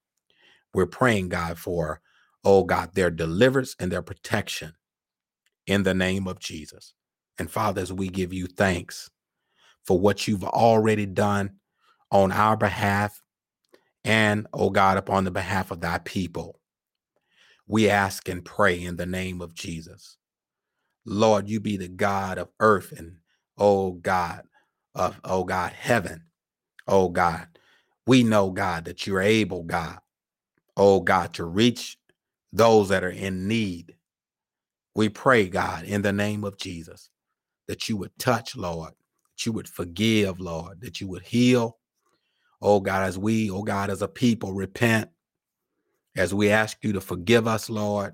We're 0.73 0.85
praying, 0.85 1.29
God, 1.29 1.57
for, 1.57 2.01
oh 2.43 2.63
God, 2.63 2.91
their 2.93 3.09
deliverance 3.09 3.75
and 3.79 3.91
their 3.91 4.01
protection 4.01 4.73
in 5.67 5.83
the 5.83 5.93
name 5.93 6.27
of 6.27 6.39
Jesus. 6.39 6.93
And 7.37 7.49
Father, 7.49 7.81
as 7.81 7.93
we 7.93 8.09
give 8.09 8.33
you 8.33 8.47
thanks 8.47 9.09
for 9.85 9.99
what 9.99 10.27
you've 10.27 10.43
already 10.43 11.05
done 11.05 11.51
on 12.11 12.31
our 12.31 12.57
behalf 12.57 13.21
and, 14.03 14.47
oh 14.53 14.69
God, 14.69 14.97
upon 14.97 15.23
the 15.23 15.31
behalf 15.31 15.71
of 15.71 15.81
thy 15.81 15.99
people, 15.99 16.58
we 17.69 17.89
ask 17.89 18.29
and 18.29 18.45
pray 18.45 18.83
in 18.83 18.97
the 18.97 19.07
name 19.07 19.41
of 19.41 19.55
Jesus. 19.55 20.17
Lord, 21.05 21.49
you 21.49 21.61
be 21.61 21.77
the 21.77 21.87
God 21.87 22.37
of 22.39 22.49
earth 22.59 22.93
and, 22.97 23.17
oh 23.57 23.93
God, 23.93 24.43
of, 24.95 25.19
oh 25.23 25.45
God, 25.45 25.73
heaven. 25.73 26.23
Oh 26.87 27.09
God, 27.09 27.47
we 28.07 28.23
know, 28.23 28.51
God, 28.51 28.85
that 28.85 29.07
you're 29.07 29.21
able, 29.21 29.63
God, 29.63 29.99
oh 30.77 31.01
God, 31.01 31.33
to 31.35 31.45
reach 31.45 31.97
those 32.53 32.89
that 32.89 33.03
are 33.03 33.11
in 33.11 33.47
need. 33.47 33.95
We 34.95 35.09
pray, 35.09 35.47
God, 35.49 35.85
in 35.85 36.01
the 36.01 36.13
name 36.13 36.43
of 36.43 36.57
Jesus, 36.57 37.09
that 37.67 37.89
you 37.89 37.97
would 37.97 38.17
touch, 38.19 38.55
Lord, 38.55 38.91
that 38.91 39.45
you 39.45 39.53
would 39.53 39.69
forgive, 39.69 40.39
Lord, 40.39 40.81
that 40.81 41.01
you 41.01 41.07
would 41.09 41.23
heal. 41.23 41.77
Oh 42.61 42.79
God, 42.79 43.07
as 43.07 43.17
we, 43.17 43.51
oh 43.51 43.63
God, 43.63 43.89
as 43.89 44.01
a 44.01 44.07
people 44.07 44.53
repent, 44.53 45.09
as 46.15 46.33
we 46.33 46.49
ask 46.49 46.77
you 46.83 46.93
to 46.93 47.01
forgive 47.01 47.47
us, 47.47 47.69
Lord. 47.69 48.13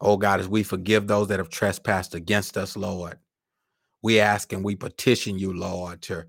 Oh 0.00 0.16
God, 0.16 0.40
as 0.40 0.48
we 0.48 0.62
forgive 0.62 1.06
those 1.06 1.28
that 1.28 1.38
have 1.38 1.50
trespassed 1.50 2.14
against 2.14 2.56
us, 2.56 2.76
Lord. 2.76 3.18
We 4.02 4.18
ask 4.18 4.52
and 4.52 4.64
we 4.64 4.74
petition 4.74 5.38
you, 5.38 5.52
Lord, 5.52 6.02
to 6.02 6.26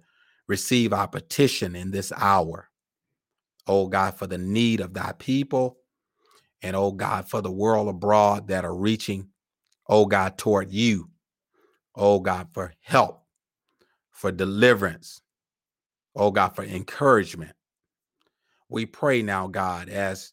receive 0.48 0.94
our 0.94 1.08
petition 1.08 1.76
in 1.76 1.92
this 1.92 2.12
hour. 2.16 2.70
Oh 3.66 3.88
God, 3.88 4.18
for 4.18 4.28
the 4.28 4.38
need 4.38 4.80
of 4.82 4.94
thy 4.94 5.14
people. 5.14 5.78
And 6.62 6.76
oh 6.76 6.92
God, 6.92 7.28
for 7.28 7.42
the 7.42 7.52
world 7.52 7.88
abroad 7.88 8.48
that 8.50 8.66
are 8.66 8.76
reaching, 8.76 9.30
oh 9.88 10.06
God, 10.06 10.38
toward 10.38 10.72
you. 10.72 11.10
Oh 11.96 12.20
God, 12.20 12.50
for 12.54 12.74
help, 12.82 13.24
for 14.12 14.32
deliverance. 14.32 15.22
Oh 16.16 16.32
God, 16.32 16.50
for 16.50 16.64
encouragement. 16.64 17.54
We 18.70 18.86
pray 18.86 19.22
now, 19.22 19.48
God, 19.48 19.90
as 19.90 20.33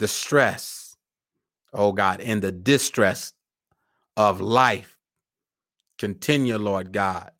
the 0.00 0.08
stress, 0.08 0.96
oh 1.74 1.92
God, 1.92 2.20
in 2.20 2.40
the 2.40 2.50
distress 2.50 3.34
of 4.16 4.40
life 4.40 4.96
continue, 5.98 6.56
Lord 6.56 6.90
God, 6.90 7.30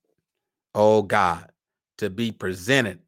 oh 0.74 1.00
God, 1.02 1.50
to 1.96 2.10
be 2.10 2.30
presented, 2.30 2.98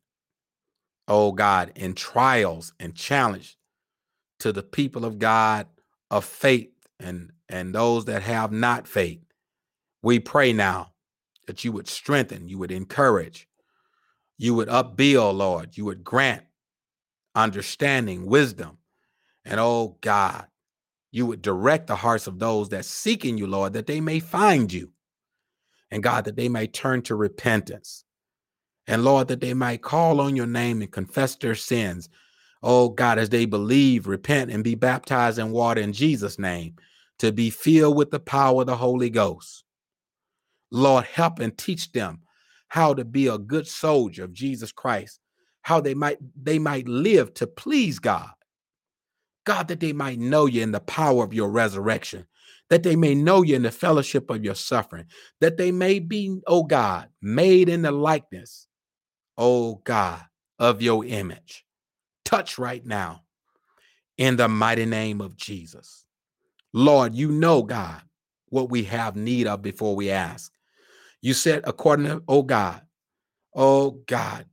oh 1.06 1.32
God, 1.32 1.70
in 1.76 1.92
trials 1.92 2.72
and 2.80 2.94
challenge 2.94 3.58
to 4.40 4.52
the 4.52 4.62
people 4.62 5.04
of 5.04 5.18
God 5.18 5.66
of 6.10 6.24
faith 6.24 6.72
and 6.98 7.30
and 7.48 7.74
those 7.74 8.06
that 8.06 8.22
have 8.22 8.52
not 8.52 8.88
faith. 8.88 9.20
We 10.02 10.18
pray 10.18 10.54
now 10.54 10.92
that 11.46 11.62
you 11.62 11.72
would 11.72 11.88
strengthen, 11.88 12.48
you 12.48 12.56
would 12.56 12.72
encourage, 12.72 13.46
you 14.38 14.54
would 14.54 14.68
upbuild, 14.68 15.36
Lord, 15.36 15.76
you 15.76 15.84
would 15.84 16.02
grant 16.02 16.44
understanding, 17.34 18.24
wisdom, 18.24 18.78
and 19.44 19.58
oh 19.60 19.96
God, 20.00 20.46
you 21.10 21.26
would 21.26 21.42
direct 21.42 21.86
the 21.86 21.96
hearts 21.96 22.26
of 22.26 22.38
those 22.38 22.70
that 22.70 22.84
seeking 22.84 23.36
you, 23.38 23.46
Lord, 23.46 23.74
that 23.74 23.86
they 23.86 24.00
may 24.00 24.20
find 24.20 24.72
you 24.72 24.90
and 25.90 26.02
God, 26.02 26.24
that 26.24 26.36
they 26.36 26.48
may 26.48 26.66
turn 26.66 27.02
to 27.02 27.14
repentance. 27.14 28.04
And 28.86 29.04
Lord, 29.04 29.28
that 29.28 29.40
they 29.40 29.54
might 29.54 29.82
call 29.82 30.20
on 30.20 30.34
your 30.34 30.46
name 30.46 30.80
and 30.80 30.90
confess 30.90 31.36
their 31.36 31.54
sins. 31.54 32.08
Oh 32.62 32.88
God, 32.88 33.18
as 33.18 33.28
they 33.28 33.44
believe, 33.44 34.06
repent, 34.06 34.50
and 34.50 34.64
be 34.64 34.74
baptized 34.74 35.38
in 35.38 35.52
water 35.52 35.80
in 35.80 35.92
Jesus' 35.92 36.38
name 36.38 36.76
to 37.18 37.30
be 37.30 37.50
filled 37.50 37.96
with 37.96 38.10
the 38.10 38.20
power 38.20 38.62
of 38.62 38.66
the 38.66 38.76
Holy 38.76 39.10
Ghost. 39.10 39.64
Lord, 40.70 41.04
help 41.04 41.38
and 41.38 41.56
teach 41.56 41.92
them 41.92 42.22
how 42.68 42.94
to 42.94 43.04
be 43.04 43.26
a 43.26 43.36
good 43.36 43.68
soldier 43.68 44.24
of 44.24 44.32
Jesus 44.32 44.72
Christ, 44.72 45.20
how 45.60 45.80
they 45.80 45.94
might 45.94 46.18
they 46.42 46.58
might 46.58 46.88
live 46.88 47.34
to 47.34 47.46
please 47.46 47.98
God. 47.98 48.30
God, 49.44 49.68
that 49.68 49.80
they 49.80 49.92
might 49.92 50.18
know 50.18 50.46
you 50.46 50.62
in 50.62 50.72
the 50.72 50.80
power 50.80 51.24
of 51.24 51.34
your 51.34 51.48
resurrection, 51.50 52.26
that 52.70 52.82
they 52.82 52.96
may 52.96 53.14
know 53.14 53.42
you 53.42 53.56
in 53.56 53.62
the 53.62 53.70
fellowship 53.70 54.30
of 54.30 54.44
your 54.44 54.54
suffering, 54.54 55.06
that 55.40 55.56
they 55.56 55.72
may 55.72 55.98
be, 55.98 56.40
oh 56.46 56.62
God, 56.62 57.08
made 57.20 57.68
in 57.68 57.82
the 57.82 57.92
likeness, 57.92 58.66
oh 59.36 59.76
God, 59.84 60.22
of 60.58 60.80
your 60.80 61.04
image. 61.04 61.64
Touch 62.24 62.58
right 62.58 62.84
now 62.84 63.22
in 64.16 64.36
the 64.36 64.48
mighty 64.48 64.86
name 64.86 65.20
of 65.20 65.36
Jesus. 65.36 66.04
Lord, 66.72 67.14
you 67.14 67.30
know, 67.30 67.62
God, 67.62 68.00
what 68.48 68.70
we 68.70 68.84
have 68.84 69.16
need 69.16 69.46
of 69.46 69.62
before 69.62 69.96
we 69.96 70.10
ask. 70.10 70.52
You 71.20 71.34
said, 71.34 71.62
according 71.64 72.06
to, 72.06 72.22
oh 72.28 72.42
God, 72.42 72.82
oh 73.54 74.02
God, 74.06 74.46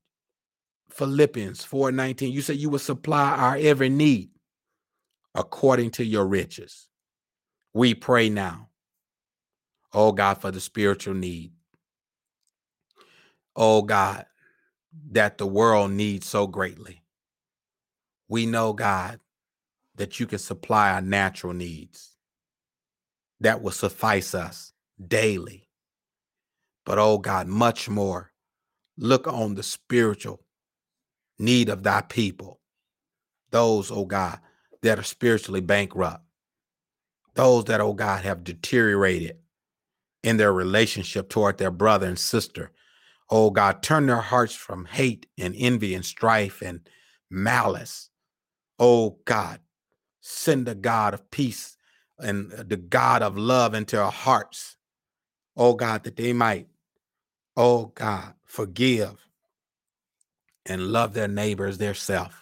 Philippians 0.91 1.63
4:19, 1.65 2.31
you 2.31 2.41
said 2.41 2.57
you 2.57 2.69
will 2.69 2.79
supply 2.79 3.31
our 3.31 3.55
every 3.57 3.89
need 3.89 4.29
according 5.35 5.91
to 5.91 6.03
your 6.03 6.25
riches. 6.25 6.87
We 7.73 7.93
pray 7.93 8.29
now, 8.29 8.69
oh 9.93 10.11
God, 10.11 10.41
for 10.41 10.51
the 10.51 10.59
spiritual 10.59 11.13
need. 11.13 11.51
Oh 13.55 13.81
God, 13.81 14.25
that 15.11 15.37
the 15.37 15.47
world 15.47 15.91
needs 15.91 16.27
so 16.27 16.47
greatly. 16.47 17.03
We 18.27 18.45
know, 18.45 18.73
God, 18.73 19.19
that 19.95 20.19
you 20.19 20.27
can 20.27 20.39
supply 20.39 20.91
our 20.91 21.01
natural 21.01 21.53
needs 21.53 22.15
that 23.39 23.61
will 23.61 23.71
suffice 23.71 24.33
us 24.33 24.73
daily. 25.05 25.67
But 26.85 26.99
oh 26.99 27.17
God, 27.17 27.47
much 27.47 27.89
more. 27.89 28.31
Look 28.97 29.27
on 29.27 29.55
the 29.55 29.63
spiritual 29.63 30.41
need 31.37 31.69
of 31.69 31.83
thy 31.83 32.01
people, 32.01 32.59
those, 33.51 33.91
oh 33.91 34.05
God, 34.05 34.39
that 34.83 34.99
are 34.99 35.03
spiritually 35.03 35.61
bankrupt 35.61 36.23
those 37.35 37.65
that, 37.65 37.79
oh 37.79 37.93
God, 37.93 38.23
have 38.25 38.43
deteriorated 38.43 39.37
in 40.23 40.37
their 40.37 40.51
relationship 40.51 41.29
toward 41.29 41.57
their 41.57 41.71
brother 41.71 42.07
and 42.07 42.19
sister. 42.19 42.71
Oh 43.29 43.49
God, 43.49 43.81
turn 43.81 44.07
their 44.07 44.17
hearts 44.17 44.53
from 44.53 44.85
hate 44.85 45.27
and 45.37 45.55
envy 45.57 45.93
and 45.95 46.03
strife 46.03 46.61
and 46.61 46.81
malice. 47.29 48.09
Oh 48.77 49.19
God, 49.23 49.61
send 50.19 50.65
the 50.65 50.75
God 50.75 51.13
of 51.13 51.31
peace 51.31 51.77
and 52.17 52.51
the 52.51 52.77
God 52.77 53.21
of 53.21 53.37
love 53.37 53.73
into 53.73 54.01
our 54.01 54.11
hearts. 54.11 54.75
Oh 55.55 55.75
God, 55.75 56.03
that 56.03 56.17
they 56.17 56.33
might, 56.33 56.67
oh 57.55 57.87
God, 57.95 58.33
forgive 58.43 59.25
and 60.65 60.87
love 60.87 61.13
their 61.13 61.27
neighbors, 61.29 61.77
their 61.77 61.93
self. 61.93 62.38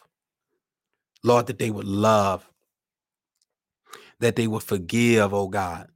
Lord, 1.23 1.47
that 1.47 1.59
they 1.59 1.71
would 1.71 1.87
love 1.87 2.47
that 4.19 4.35
they 4.35 4.47
would 4.47 4.63
forgive, 4.63 5.33
oh 5.33 5.47
God, 5.47 5.87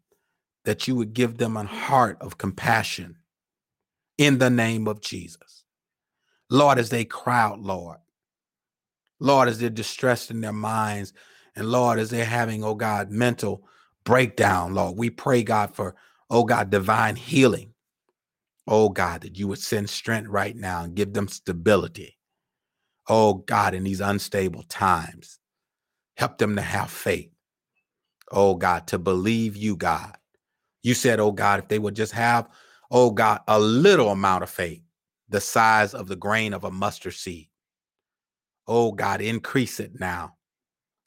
that 0.65 0.87
you 0.87 0.95
would 0.95 1.13
give 1.13 1.37
them 1.37 1.57
a 1.57 1.63
heart 1.63 2.17
of 2.21 2.37
compassion 2.37 3.17
in 4.17 4.37
the 4.37 4.49
name 4.49 4.87
of 4.87 5.01
Jesus. 5.01 5.63
Lord, 6.49 6.77
as 6.77 6.89
they 6.89 7.05
crowd, 7.05 7.59
Lord, 7.59 7.97
Lord, 9.19 9.47
as 9.47 9.59
they're 9.59 9.69
distressed 9.69 10.31
in 10.31 10.41
their 10.41 10.53
minds, 10.53 11.13
and 11.55 11.69
Lord, 11.69 11.99
as 11.99 12.09
they're 12.09 12.25
having, 12.25 12.63
oh 12.63 12.75
God, 12.75 13.09
mental 13.09 13.63
breakdown, 14.03 14.73
Lord, 14.73 14.97
we 14.97 15.09
pray, 15.09 15.43
God, 15.43 15.75
for, 15.75 15.95
oh 16.29 16.43
God, 16.43 16.69
divine 16.69 17.15
healing. 17.15 17.73
Oh 18.67 18.89
God, 18.89 19.21
that 19.21 19.37
you 19.37 19.47
would 19.47 19.59
send 19.59 19.89
strength 19.89 20.29
right 20.29 20.55
now 20.55 20.83
and 20.83 20.95
give 20.95 21.13
them 21.13 21.27
stability. 21.27 22.17
Oh 23.07 23.35
God, 23.35 23.73
in 23.73 23.83
these 23.83 24.01
unstable 24.01 24.63
times, 24.63 25.39
help 26.17 26.37
them 26.37 26.55
to 26.55 26.61
have 26.61 26.91
faith 26.91 27.31
oh 28.31 28.55
God, 28.55 28.87
to 28.87 28.97
believe 28.97 29.55
you, 29.55 29.75
God. 29.75 30.15
You 30.83 30.93
said, 30.93 31.19
oh 31.19 31.31
God, 31.31 31.59
if 31.59 31.67
they 31.67 31.79
would 31.79 31.95
just 31.95 32.13
have, 32.13 32.49
oh 32.89 33.11
God, 33.11 33.41
a 33.47 33.59
little 33.59 34.09
amount 34.09 34.43
of 34.43 34.49
faith, 34.49 34.81
the 35.29 35.41
size 35.41 35.93
of 35.93 36.07
the 36.07 36.15
grain 36.15 36.53
of 36.53 36.63
a 36.63 36.71
mustard 36.71 37.13
seed. 37.13 37.49
Oh 38.67 38.91
God, 38.91 39.21
increase 39.21 39.79
it 39.79 39.99
now. 39.99 40.35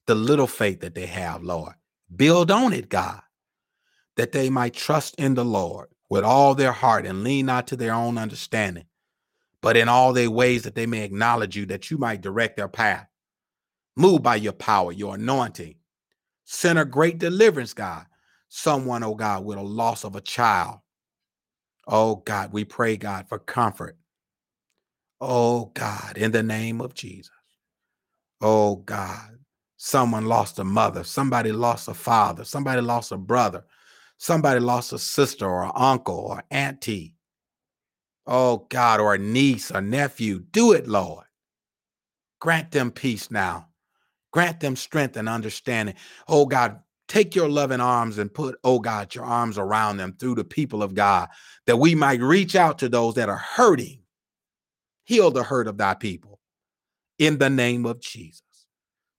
The 0.07 0.15
little 0.15 0.47
faith 0.47 0.81
that 0.81 0.95
they 0.95 1.07
have, 1.07 1.43
Lord. 1.43 1.75
Build 2.15 2.51
on 2.51 2.73
it, 2.73 2.89
God, 2.89 3.21
that 4.17 4.33
they 4.33 4.51
might 4.51 4.75
trust 4.75 5.15
in 5.17 5.35
the 5.35 5.45
Lord 5.45 5.89
with 6.11 6.23
all 6.23 6.55
their 6.55 6.73
heart 6.73 7.07
and 7.07 7.25
lean 7.25 7.47
not 7.47 7.67
to 7.69 7.77
their 7.77 7.95
own 7.95 8.19
understanding, 8.19 8.85
but 9.65 9.79
in 9.79 9.89
all 9.89 10.13
their 10.13 10.31
ways 10.31 10.65
that 10.65 10.77
they 10.77 10.87
may 10.87 11.05
acknowledge 11.05 11.57
you, 11.57 11.67
that 11.67 11.91
you 11.91 11.99
might 11.99 12.21
direct 12.23 12.59
their 12.59 12.69
path. 12.69 13.09
Move 13.97 14.23
by 14.23 14.37
your 14.37 14.53
power, 14.53 14.93
your 14.93 15.17
anointing. 15.17 15.77
Send 16.45 16.79
a 16.79 16.85
great 16.85 17.19
deliverance, 17.19 17.75
God. 17.75 18.07
Someone, 18.51 19.03
oh 19.05 19.17
God, 19.17 19.45
with 19.45 19.59
a 19.59 19.63
loss 19.63 20.05
of 20.05 20.17
a 20.17 20.23
child. 20.23 20.81
Oh 21.89 22.17
God, 22.17 22.53
we 22.53 22.65
pray, 22.65 22.97
God, 22.99 23.29
for 23.29 23.39
comfort. 23.39 23.97
Oh 25.21 25.73
God, 25.75 26.19
in 26.19 26.33
the 26.33 26.43
name 26.43 26.81
of 26.83 26.95
Jesus. 26.95 27.33
Oh 28.41 28.77
God, 28.77 29.39
someone 29.79 30.27
lost 30.27 30.61
a 30.61 30.65
mother, 30.65 31.05
somebody 31.05 31.53
lost 31.53 31.89
a 31.89 31.95
father, 31.95 32.45
somebody 32.45 32.83
lost 32.83 33.13
a 33.13 33.19
brother, 33.19 33.65
somebody 34.19 34.61
lost 34.61 34.93
a 34.93 35.01
sister 35.01 35.47
or 35.49 35.73
uncle 35.77 36.17
or 36.19 36.45
auntie. 36.51 37.14
Oh 38.27 38.67
God, 38.71 39.01
or 39.01 39.15
a 39.15 39.19
niece 39.19 39.71
or 39.71 39.81
nephew. 39.81 40.41
Do 40.51 40.73
it, 40.73 40.87
Lord. 40.87 41.25
Grant 42.41 42.71
them 42.71 42.91
peace 42.91 43.31
now. 43.31 43.69
Grant 44.33 44.61
them 44.61 44.77
strength 44.77 45.17
and 45.17 45.29
understanding. 45.29 45.95
Oh 46.29 46.47
God, 46.47 46.81
take 47.09 47.35
your 47.35 47.49
loving 47.49 47.81
arms 47.81 48.19
and 48.19 48.33
put, 48.33 48.57
oh 48.65 48.79
God, 48.79 49.15
your 49.15 49.25
arms 49.25 49.59
around 49.59 49.99
them 49.99 50.15
through 50.19 50.35
the 50.35 50.45
people 50.45 50.83
of 50.83 50.95
God, 50.95 51.29
that 51.67 51.77
we 51.77 51.95
might 51.95 52.21
reach 52.21 52.57
out 52.57 52.79
to 52.79 52.89
those 52.89 53.15
that 53.15 53.29
are 53.29 53.37
hurting. 53.37 54.01
Heal 55.05 55.31
the 55.31 55.45
hurt 55.45 55.69
of 55.69 55.77
thy 55.77 55.95
people 55.95 56.41
in 57.19 57.39
the 57.39 57.51
name 57.51 57.87
of 57.87 58.01
Jesus. 58.01 58.43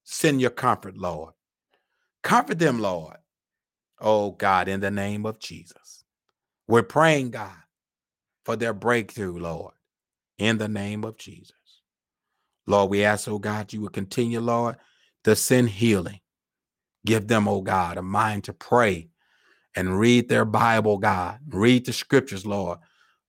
Send 0.04 0.40
your 0.40 0.50
comfort, 0.50 0.96
Lord. 0.96 1.32
Comfort 2.22 2.58
them, 2.58 2.80
Lord. 2.80 3.16
Oh 4.00 4.32
God, 4.32 4.68
in 4.68 4.80
the 4.80 4.90
name 4.90 5.24
of 5.24 5.38
Jesus. 5.38 6.04
We're 6.68 6.82
praying, 6.82 7.30
God, 7.30 7.56
for 8.46 8.54
their 8.54 8.72
breakthrough, 8.72 9.36
Lord, 9.40 9.74
in 10.38 10.58
the 10.58 10.68
name 10.68 11.02
of 11.04 11.18
Jesus. 11.18 11.52
Lord, 12.64 12.90
we 12.90 13.02
ask, 13.04 13.26
oh 13.26 13.40
God, 13.40 13.72
you 13.72 13.80
would 13.80 13.92
continue, 13.92 14.38
Lord, 14.38 14.76
to 15.24 15.34
send 15.34 15.68
healing. 15.68 16.20
Give 17.04 17.26
them, 17.26 17.48
oh 17.48 17.60
God, 17.60 17.98
a 17.98 18.02
mind 18.02 18.44
to 18.44 18.52
pray 18.52 19.08
and 19.74 19.98
read 19.98 20.28
their 20.28 20.44
Bible, 20.44 20.98
God. 20.98 21.40
Read 21.48 21.86
the 21.86 21.92
scriptures, 21.92 22.46
Lord. 22.46 22.78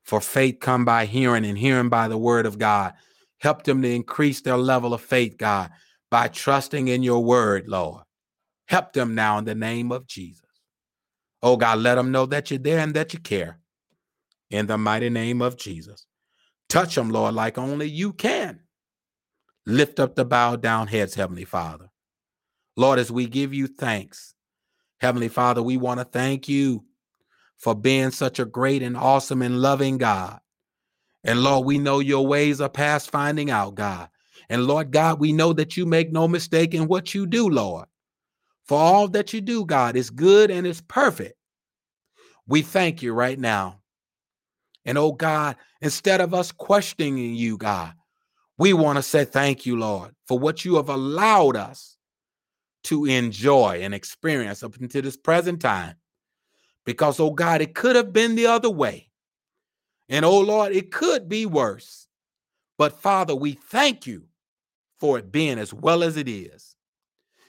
For 0.03 0.21
faith 0.21 0.59
come 0.61 0.85
by 0.85 1.05
hearing 1.05 1.45
and 1.45 1.57
hearing 1.57 1.89
by 1.89 2.07
the 2.07 2.17
word 2.17 2.45
of 2.45 2.59
God. 2.59 2.93
Help 3.39 3.63
them 3.63 3.81
to 3.81 3.89
increase 3.89 4.41
their 4.41 4.57
level 4.57 4.93
of 4.93 5.01
faith, 5.01 5.35
God, 5.39 5.71
by 6.11 6.27
trusting 6.27 6.89
in 6.89 7.01
your 7.01 7.23
word, 7.23 7.67
Lord. 7.67 8.03
Help 8.67 8.93
them 8.93 9.15
now 9.15 9.39
in 9.39 9.45
the 9.45 9.55
name 9.55 9.91
of 9.91 10.05
Jesus. 10.05 10.45
Oh 11.41 11.57
God, 11.57 11.79
let 11.79 11.95
them 11.95 12.11
know 12.11 12.27
that 12.27 12.51
you're 12.51 12.59
there 12.59 12.79
and 12.79 12.93
that 12.93 13.13
you 13.13 13.19
care. 13.19 13.56
In 14.49 14.67
the 14.67 14.77
mighty 14.77 15.09
name 15.09 15.41
of 15.41 15.57
Jesus. 15.57 16.05
Touch 16.69 16.95
them, 16.95 17.09
Lord, 17.09 17.33
like 17.33 17.57
only 17.57 17.87
you 17.87 18.13
can. 18.13 18.61
Lift 19.65 19.99
up 19.99 20.15
the 20.15 20.25
bowed 20.25 20.61
down 20.61 20.87
heads, 20.87 21.15
Heavenly 21.15 21.45
Father. 21.45 21.89
Lord, 22.77 22.99
as 22.99 23.11
we 23.11 23.27
give 23.27 23.53
you 23.53 23.67
thanks, 23.67 24.33
Heavenly 24.99 25.27
Father, 25.27 25.61
we 25.61 25.77
want 25.77 25.99
to 25.99 26.05
thank 26.05 26.47
you 26.47 26.85
for 27.57 27.75
being 27.75 28.11
such 28.11 28.39
a 28.39 28.45
great 28.45 28.81
and 28.81 28.95
awesome 28.95 29.41
and 29.41 29.61
loving 29.61 29.97
God. 29.97 30.39
And 31.23 31.43
Lord, 31.43 31.65
we 31.65 31.77
know 31.77 31.99
your 31.99 32.25
ways 32.25 32.61
are 32.61 32.69
past 32.69 33.11
finding 33.11 33.49
out, 33.49 33.75
God. 33.75 34.09
And 34.49 34.65
Lord 34.65 34.91
God, 34.91 35.19
we 35.19 35.33
know 35.33 35.51
that 35.53 35.75
you 35.75 35.85
make 35.85 36.11
no 36.11 36.27
mistake 36.27 36.73
in 36.73 36.87
what 36.87 37.13
you 37.13 37.25
do, 37.25 37.49
Lord. 37.49 37.87
For 38.65 38.77
all 38.77 39.07
that 39.09 39.33
you 39.33 39.41
do, 39.41 39.65
God, 39.65 39.95
is 39.95 40.09
good 40.09 40.51
and 40.51 40.65
is 40.67 40.81
perfect. 40.81 41.35
We 42.47 42.61
thank 42.61 43.01
you 43.01 43.13
right 43.13 43.37
now. 43.37 43.81
And 44.87 44.97
oh 44.97 45.11
God, 45.11 45.57
instead 45.81 46.21
of 46.21 46.33
us 46.33 46.51
questioning 46.53 47.35
you, 47.35 47.57
God, 47.57 47.93
we 48.57 48.71
want 48.71 48.95
to 48.97 49.03
say 49.03 49.25
thank 49.25 49.65
you, 49.65 49.77
Lord, 49.77 50.15
for 50.27 50.39
what 50.39 50.63
you 50.63 50.77
have 50.77 50.87
allowed 50.87 51.57
us 51.57 51.97
to 52.85 53.05
enjoy 53.05 53.81
and 53.83 53.93
experience 53.93 54.63
up 54.63 54.77
until 54.77 55.01
this 55.01 55.17
present 55.17 55.61
time. 55.61 55.95
Because, 56.85 57.19
oh 57.19 57.31
God, 57.31 57.61
it 57.61 57.75
could 57.75 57.97
have 57.97 58.13
been 58.13 58.35
the 58.35 58.47
other 58.47 58.69
way. 58.69 59.09
And 60.07 60.23
oh 60.23 60.39
Lord, 60.39 60.71
it 60.71 60.89
could 60.89 61.27
be 61.27 61.45
worse. 61.45 62.07
But 62.77 63.01
Father, 63.01 63.35
we 63.35 63.53
thank 63.53 64.07
you 64.07 64.23
for 65.01 65.19
it 65.19 65.33
being 65.33 65.59
as 65.59 65.73
well 65.73 66.01
as 66.01 66.15
it 66.15 66.29
is. 66.29 66.77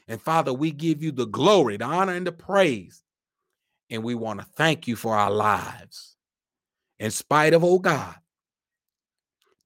And 0.09 0.20
Father, 0.20 0.53
we 0.53 0.72
give 0.72 1.05
you 1.05 1.12
the 1.12 1.26
glory, 1.26 1.76
the 1.76 1.84
honor, 1.84 2.14
and 2.14 2.26
the 2.26 2.32
praise. 2.32 3.05
And 3.91 4.03
we 4.03 4.16
want 4.16 4.41
to 4.41 4.47
thank 4.57 4.89
you 4.89 4.97
for 4.97 5.14
our 5.14 5.30
lives. 5.30 6.16
In 6.99 7.11
spite 7.11 7.55
of, 7.55 7.65
oh 7.65 7.79
God, 7.79 8.15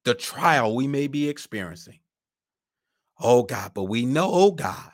the 0.04 0.14
trial 0.14 0.74
we 0.74 0.86
may 0.86 1.06
be 1.06 1.28
experiencing. 1.28 2.00
Oh 3.20 3.42
God, 3.42 3.72
but 3.74 3.84
we 3.84 4.04
know, 4.04 4.30
oh 4.32 4.50
God, 4.50 4.90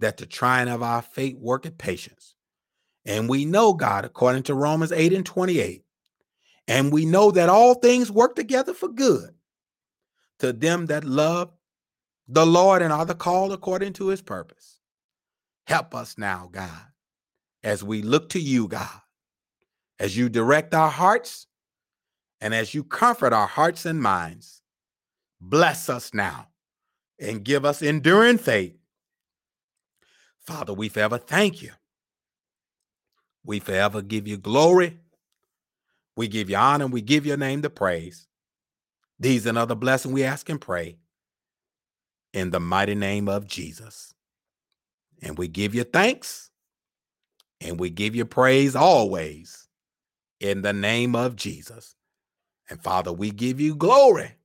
that 0.00 0.16
the 0.16 0.26
trying 0.26 0.68
of 0.68 0.82
our 0.82 1.02
faith 1.02 1.36
worketh 1.38 1.78
patience. 1.78 2.34
And 3.04 3.28
we 3.28 3.44
know, 3.44 3.72
God, 3.72 4.04
according 4.04 4.42
to 4.44 4.54
Romans 4.54 4.92
8 4.92 5.12
and 5.12 5.24
28, 5.24 5.84
and 6.68 6.92
we 6.92 7.04
know 7.04 7.30
that 7.30 7.48
all 7.48 7.74
things 7.74 8.10
work 8.10 8.34
together 8.36 8.74
for 8.74 8.88
good 8.88 9.30
to 10.40 10.52
them 10.52 10.86
that 10.86 11.04
love 11.04 11.50
the 12.28 12.46
Lord 12.46 12.82
and 12.82 12.92
are 12.92 13.04
the 13.04 13.14
called 13.14 13.52
according 13.52 13.94
to 13.94 14.08
his 14.08 14.22
purpose. 14.22 14.80
Help 15.66 15.94
us 15.94 16.16
now, 16.18 16.48
God, 16.52 16.86
as 17.62 17.82
we 17.82 18.02
look 18.02 18.30
to 18.30 18.40
you, 18.40 18.68
God, 18.68 19.00
as 20.00 20.16
you 20.16 20.30
direct 20.30 20.74
our 20.74 20.90
hearts 20.90 21.46
and 22.40 22.54
as 22.54 22.74
you 22.74 22.82
comfort 22.82 23.34
our 23.34 23.46
hearts 23.46 23.84
and 23.84 24.02
minds, 24.02 24.62
bless 25.42 25.90
us 25.90 26.14
now 26.14 26.48
and 27.20 27.44
give 27.44 27.66
us 27.66 27.82
enduring 27.82 28.38
faith. 28.38 28.74
Father, 30.40 30.72
we 30.72 30.88
forever 30.88 31.18
thank 31.18 31.60
you. 31.60 31.72
We 33.44 33.60
forever 33.60 34.00
give 34.00 34.26
you 34.26 34.38
glory. 34.38 34.98
We 36.16 36.28
give 36.28 36.48
you 36.48 36.56
honor. 36.56 36.86
We 36.86 37.02
give 37.02 37.26
your 37.26 37.36
name 37.36 37.60
the 37.60 37.70
praise. 37.70 38.26
These 39.18 39.44
and 39.44 39.58
other 39.58 39.74
blessings 39.74 40.14
we 40.14 40.24
ask 40.24 40.48
and 40.48 40.60
pray 40.60 40.96
in 42.32 42.50
the 42.50 42.60
mighty 42.60 42.94
name 42.94 43.28
of 43.28 43.46
Jesus. 43.46 44.14
And 45.20 45.36
we 45.36 45.46
give 45.46 45.74
you 45.74 45.84
thanks 45.84 46.48
and 47.60 47.78
we 47.78 47.90
give 47.90 48.14
you 48.14 48.24
praise 48.24 48.74
always 48.74 49.68
in 50.40 50.62
the 50.62 50.72
name 50.72 51.14
of 51.14 51.36
Jesus. 51.36 51.94
And 52.68 52.82
Father, 52.82 53.12
we 53.12 53.30
give 53.30 53.60
you 53.60 53.74
glory. 53.74 54.36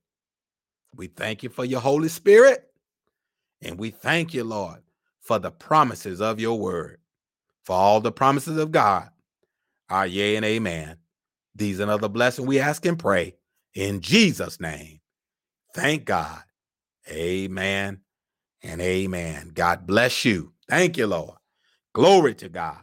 We 0.94 1.08
thank 1.08 1.42
you 1.42 1.48
for 1.48 1.64
your 1.64 1.80
Holy 1.80 2.08
Spirit. 2.08 2.64
And 3.62 3.78
we 3.78 3.90
thank 3.90 4.34
you, 4.34 4.44
Lord, 4.44 4.82
for 5.20 5.38
the 5.38 5.50
promises 5.50 6.20
of 6.20 6.40
your 6.40 6.58
word. 6.58 6.98
For 7.64 7.74
all 7.74 8.00
the 8.00 8.12
promises 8.12 8.58
of 8.58 8.70
God 8.72 9.10
are 9.90 10.06
yea 10.06 10.36
and 10.36 10.44
amen. 10.44 10.98
These 11.54 11.80
and 11.80 11.90
other 11.90 12.08
blessings 12.08 12.46
we 12.46 12.60
ask 12.60 12.84
and 12.86 12.98
pray 12.98 13.34
in 13.74 14.00
Jesus' 14.00 14.60
name. 14.60 15.00
Thank 15.74 16.04
God. 16.04 16.42
Amen 17.10 18.00
and 18.62 18.80
amen. 18.80 19.52
God 19.54 19.86
bless 19.86 20.24
you. 20.24 20.52
Thank 20.68 20.96
you, 20.96 21.06
Lord. 21.06 21.36
Glory 21.94 22.34
to 22.36 22.48
God. 22.48 22.80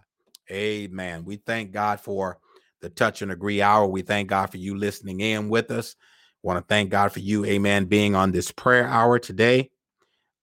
Amen. 0.51 1.25
We 1.25 1.37
thank 1.37 1.71
God 1.71 1.99
for 1.99 2.39
the 2.83 2.89
touch 2.89 3.21
and 3.21 3.31
agree 3.31 3.61
hour. 3.61 3.87
We 3.87 4.03
thank 4.03 4.29
God 4.29 4.51
for 4.51 4.57
you 4.57 4.77
listening 4.77 5.21
in 5.21 5.49
with 5.49 5.71
us. 5.71 5.95
Want 6.43 6.59
to 6.59 6.65
thank 6.67 6.89
God 6.91 7.13
for 7.13 7.21
you, 7.21 7.45
amen, 7.45 7.85
being 7.85 8.13
on 8.13 8.31
this 8.33 8.51
prayer 8.51 8.85
hour 8.85 9.17
today. 9.17 9.71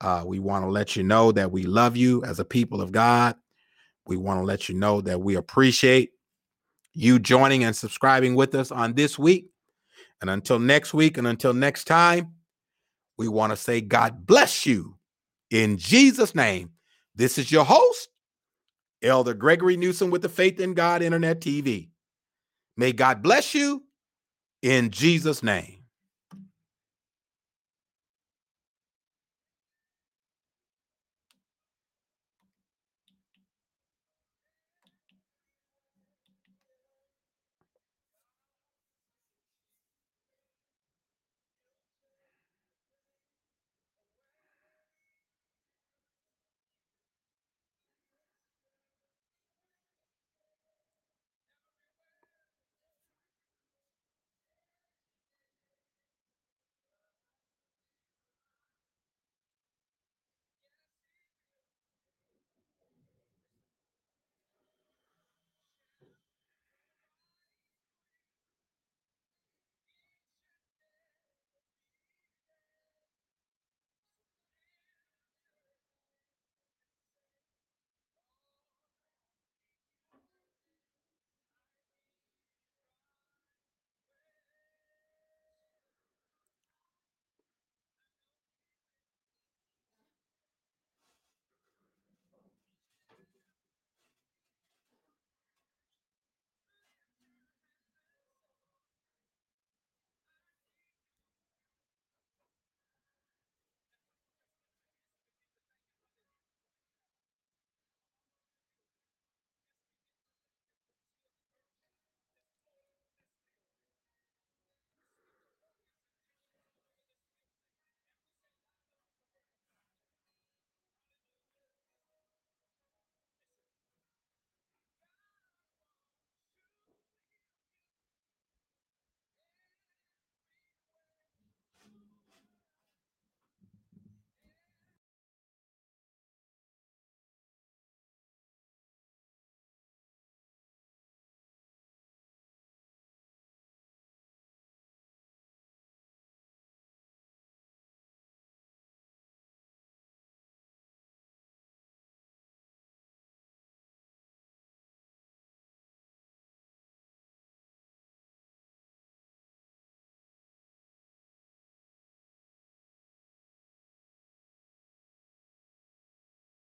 Uh, 0.00 0.24
we 0.26 0.38
want 0.38 0.64
to 0.64 0.70
let 0.70 0.96
you 0.96 1.02
know 1.02 1.30
that 1.32 1.52
we 1.52 1.62
love 1.64 1.96
you 1.96 2.24
as 2.24 2.40
a 2.40 2.44
people 2.44 2.80
of 2.80 2.90
God. 2.90 3.36
We 4.06 4.16
want 4.16 4.40
to 4.40 4.44
let 4.44 4.70
you 4.70 4.74
know 4.74 5.02
that 5.02 5.20
we 5.20 5.36
appreciate 5.36 6.12
you 6.94 7.18
joining 7.18 7.62
and 7.64 7.76
subscribing 7.76 8.34
with 8.34 8.54
us 8.54 8.72
on 8.72 8.94
this 8.94 9.18
week. 9.18 9.50
And 10.22 10.30
until 10.30 10.58
next 10.58 10.94
week 10.94 11.18
and 11.18 11.26
until 11.26 11.52
next 11.52 11.84
time, 11.84 12.32
we 13.18 13.28
want 13.28 13.52
to 13.52 13.56
say, 13.56 13.82
God 13.82 14.26
bless 14.26 14.64
you 14.64 14.96
in 15.50 15.76
Jesus' 15.76 16.34
name. 16.34 16.70
This 17.14 17.36
is 17.36 17.52
your 17.52 17.66
host, 17.66 18.08
Elder 19.02 19.34
Gregory 19.34 19.76
Newsom 19.76 20.10
with 20.10 20.22
the 20.22 20.30
Faith 20.30 20.58
in 20.58 20.72
God 20.72 21.02
Internet 21.02 21.42
TV. 21.42 21.90
May 22.80 22.94
God 22.94 23.22
bless 23.22 23.54
you 23.54 23.82
in 24.62 24.90
Jesus' 24.90 25.42
name. 25.42 25.79